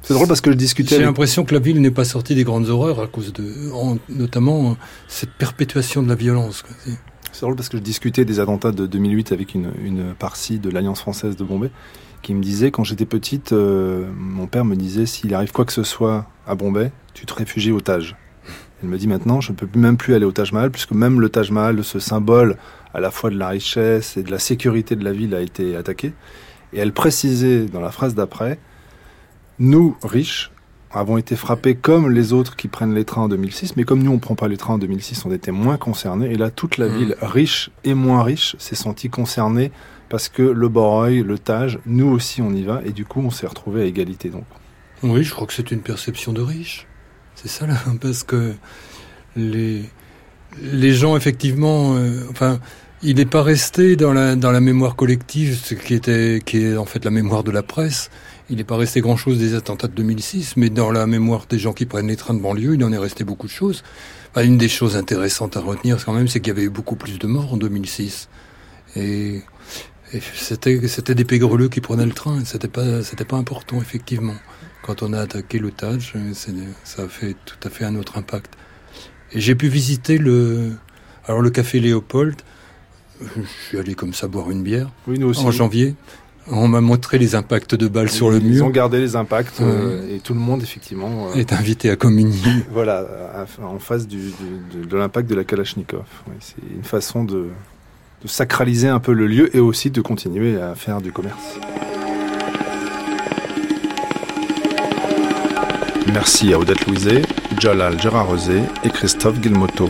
C'est 0.07 0.13
drôle 0.13 0.29
parce 0.29 0.39
que 0.39 0.51
je 0.51 0.55
discutais. 0.55 0.95
J'ai 0.95 1.03
l'impression 1.03 1.43
que 1.43 1.53
la 1.53 1.59
ville 1.59 1.81
n'est 1.81 1.91
pas 1.91 2.05
sortie 2.05 2.33
des 2.33 2.45
grandes 2.45 2.69
horreurs 2.69 3.01
à 3.01 3.07
cause 3.07 3.33
de, 3.33 3.43
notamment, 4.07 4.77
cette 5.09 5.31
perpétuation 5.31 6.01
de 6.01 6.07
la 6.07 6.15
violence. 6.15 6.63
C'est 7.33 7.41
drôle 7.41 7.57
parce 7.57 7.67
que 7.67 7.75
je 7.75 7.83
discutais 7.83 8.23
des 8.23 8.39
attentats 8.39 8.71
de 8.71 8.87
2008 8.87 9.33
avec 9.33 9.53
une, 9.53 9.69
une 9.83 10.13
partie 10.13 10.59
de 10.59 10.69
l'Alliance 10.69 11.01
française 11.01 11.35
de 11.35 11.43
Bombay 11.43 11.71
qui 12.21 12.33
me 12.33 12.41
disait 12.41 12.71
quand 12.71 12.85
j'étais 12.85 13.05
petite, 13.05 13.51
euh, 13.51 14.09
mon 14.17 14.47
père 14.47 14.63
me 14.63 14.77
disait 14.77 15.05
s'il 15.05 15.35
arrive 15.35 15.51
quoi 15.51 15.65
que 15.65 15.73
ce 15.73 15.83
soit 15.83 16.25
à 16.47 16.55
Bombay, 16.55 16.93
tu 17.13 17.25
te 17.25 17.33
réfugies 17.33 17.73
au 17.73 17.81
Taj. 17.81 18.15
Elle 18.81 18.87
me 18.87 18.97
dit 18.97 19.07
maintenant, 19.09 19.41
je 19.41 19.51
ne 19.51 19.57
peux 19.57 19.67
même 19.77 19.97
plus 19.97 20.13
aller 20.13 20.25
au 20.25 20.31
Taj 20.31 20.53
Mahal, 20.53 20.71
puisque 20.71 20.93
même 20.93 21.19
le 21.19 21.27
Taj 21.27 21.51
Mahal, 21.51 21.83
ce 21.83 21.99
symbole 21.99 22.55
à 22.93 23.01
la 23.01 23.11
fois 23.11 23.29
de 23.29 23.37
la 23.37 23.49
richesse 23.49 24.15
et 24.15 24.23
de 24.23 24.31
la 24.31 24.39
sécurité 24.39 24.95
de 24.95 25.03
la 25.03 25.11
ville, 25.11 25.35
a 25.35 25.41
été 25.41 25.75
attaqué. 25.75 26.13
Et 26.71 26.79
elle 26.79 26.93
précisait 26.93 27.65
dans 27.65 27.81
la 27.81 27.91
phrase 27.91 28.15
d'après, 28.15 28.57
nous, 29.59 29.95
riches, 30.03 30.51
avons 30.91 31.17
été 31.17 31.35
frappés 31.35 31.75
comme 31.75 32.09
les 32.09 32.33
autres 32.33 32.55
qui 32.55 32.67
prennent 32.67 32.93
les 32.93 33.05
trains 33.05 33.23
en 33.23 33.27
2006, 33.27 33.75
mais 33.75 33.83
comme 33.83 34.01
nous, 34.01 34.11
on 34.11 34.15
ne 34.15 34.19
prend 34.19 34.35
pas 34.35 34.47
les 34.47 34.57
trains 34.57 34.75
en 34.75 34.77
2006, 34.77 35.25
on 35.25 35.31
était 35.31 35.51
moins 35.51 35.77
concernés. 35.77 36.31
Et 36.31 36.35
là, 36.35 36.49
toute 36.49 36.77
la 36.77 36.87
mmh. 36.87 36.97
ville, 36.97 37.15
riche 37.21 37.69
et 37.83 37.93
moins 37.93 38.23
riche, 38.23 38.55
s'est 38.59 38.75
sentie 38.75 39.09
concernée 39.09 39.71
parce 40.09 40.29
que 40.29 40.41
le 40.41 40.69
Boroy, 40.69 41.23
le 41.23 41.37
Tage, 41.37 41.79
nous 41.85 42.07
aussi 42.07 42.41
on 42.41 42.53
y 42.53 42.63
va, 42.63 42.81
et 42.85 42.91
du 42.91 43.05
coup 43.05 43.21
on 43.21 43.29
s'est 43.29 43.47
retrouvé 43.47 43.81
à 43.81 43.85
égalité 43.85 44.29
donc. 44.29 44.45
Oui, 45.03 45.23
je 45.23 45.31
crois 45.31 45.45
que 45.45 45.53
c'est 45.53 45.69
une 45.71 45.81
perception 45.81 46.33
de 46.33 46.41
riche. 46.41 46.87
C'est 47.35 47.49
ça 47.49 47.67
là, 47.67 47.75
parce 48.01 48.23
que 48.23 48.53
les, 49.35 49.83
les 50.61 50.93
gens 50.93 51.15
effectivement, 51.15 51.95
euh, 51.95 52.23
enfin, 52.31 52.59
il 53.03 53.17
n'est 53.17 53.25
pas 53.25 53.43
resté 53.43 53.95
dans 53.95 54.13
la, 54.13 54.35
dans 54.35 54.51
la 54.51 54.61
mémoire 54.61 54.95
collective, 54.95 55.55
ce 55.55 55.75
qui 55.75 55.93
était, 55.93 56.41
qui 56.43 56.63
est 56.63 56.77
en 56.77 56.85
fait 56.85 57.03
la 57.05 57.11
mémoire 57.11 57.43
de 57.43 57.51
la 57.51 57.63
presse. 57.63 58.09
Il 58.49 58.57
n'est 58.57 58.63
pas 58.63 58.77
resté 58.77 59.01
grand 59.01 59.17
chose 59.17 59.39
des 59.39 59.55
attentats 59.55 59.87
de 59.87 59.93
2006, 59.93 60.55
mais 60.55 60.69
dans 60.69 60.91
la 60.91 61.05
mémoire 61.05 61.47
des 61.49 61.59
gens 61.59 61.73
qui 61.73 61.85
prennent 61.85 62.07
les 62.07 62.15
trains 62.15 62.33
de 62.33 62.39
banlieue, 62.39 62.75
il 62.75 62.83
en 62.83 62.93
est 62.93 62.97
resté 62.97 63.23
beaucoup 63.23 63.47
de 63.47 63.51
choses. 63.51 63.83
une 64.37 64.57
des 64.57 64.69
choses 64.69 64.95
intéressantes 64.95 65.57
à 65.57 65.59
retenir 65.59 66.03
quand 66.05 66.13
même, 66.13 66.27
c'est 66.27 66.39
qu'il 66.39 66.49
y 66.49 66.51
avait 66.51 66.63
eu 66.63 66.69
beaucoup 66.69 66.95
plus 66.95 67.19
de 67.19 67.27
morts 67.27 67.53
en 67.53 67.57
2006. 67.57 68.29
Et 68.95 69.41
c'était, 70.33 70.87
c'était 70.87 71.15
des 71.15 71.25
pégreleux 71.25 71.67
qui 71.67 71.81
prenaient 71.81 72.05
le 72.05 72.13
train. 72.13 72.43
C'était 72.45 72.69
pas, 72.69 73.03
c'était 73.03 73.25
pas 73.25 73.35
important, 73.35 73.81
effectivement. 73.81 74.35
Quand 74.81 75.03
on 75.03 75.11
a 75.11 75.19
attaqué 75.19 75.59
l'otage, 75.59 76.13
ça 76.83 77.03
a 77.03 77.07
fait 77.07 77.35
tout 77.45 77.57
à 77.67 77.69
fait 77.69 77.83
un 77.83 77.95
autre 77.95 78.17
impact. 78.17 78.53
Et 79.33 79.41
j'ai 79.41 79.55
pu 79.55 79.67
visiter 79.67 80.17
le, 80.17 80.71
alors 81.25 81.41
le 81.41 81.49
café 81.49 81.81
Léopold. 81.81 82.35
Je 83.19 83.41
suis 83.67 83.77
allé 83.77 83.95
comme 83.95 84.13
ça 84.13 84.27
boire 84.27 84.49
une 84.51 84.63
bière. 84.63 84.89
Oui, 85.07 85.19
nous 85.19 85.27
aussi. 85.27 85.41
En 85.41 85.51
janvier. 85.51 85.95
On 86.49 86.67
m'a 86.67 86.81
montré 86.81 87.17
les 87.17 87.35
impacts 87.35 87.75
de 87.75 87.87
balles 87.87 88.09
sur 88.09 88.29
le 88.29 88.39
mur. 88.39 88.55
Ils 88.55 88.63
ont 88.63 88.69
gardé 88.69 88.99
les 88.99 89.15
impacts 89.15 89.59
euh, 89.61 90.15
et 90.15 90.19
tout 90.19 90.33
le 90.33 90.39
monde 90.39 90.63
effectivement 90.63 91.27
euh, 91.29 91.35
est 91.35 91.51
invité 91.51 91.89
à 91.89 91.95
communier. 91.95 92.51
voilà, 92.71 93.05
en 93.61 93.79
face 93.79 94.07
du, 94.07 94.31
de, 94.73 94.97
l'impact 94.97 95.29
de 95.29 95.35
la 95.35 95.43
Kalachnikov. 95.43 96.05
c'est 96.39 96.55
une 96.73 96.83
façon 96.83 97.23
de, 97.23 97.47
de 98.23 98.27
sacraliser 98.27 98.87
un 98.87 98.99
peu 98.99 99.13
le 99.13 99.27
lieu 99.27 99.55
et 99.55 99.59
aussi 99.59 99.91
de 99.91 100.01
continuer 100.01 100.59
à 100.61 100.75
faire 100.75 101.01
du 101.01 101.11
commerce. 101.11 101.59
Merci 106.13 106.53
à 106.53 106.59
Odette 106.59 106.87
Louiset, 106.87 107.21
Jalal 107.59 107.99
Gérard-Rosé 108.01 108.61
et 108.83 108.89
Christophe 108.89 109.39
Guilmoto. 109.39 109.89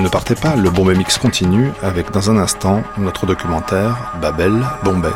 Ne 0.00 0.08
partez 0.08 0.34
pas, 0.34 0.56
le 0.56 0.70
Bombay 0.70 0.94
Mix 0.94 1.18
continue 1.18 1.72
avec 1.82 2.10
dans 2.10 2.30
un 2.30 2.38
instant 2.38 2.82
notre 2.96 3.26
documentaire 3.26 4.14
Babel 4.22 4.64
Bombay. 4.82 5.12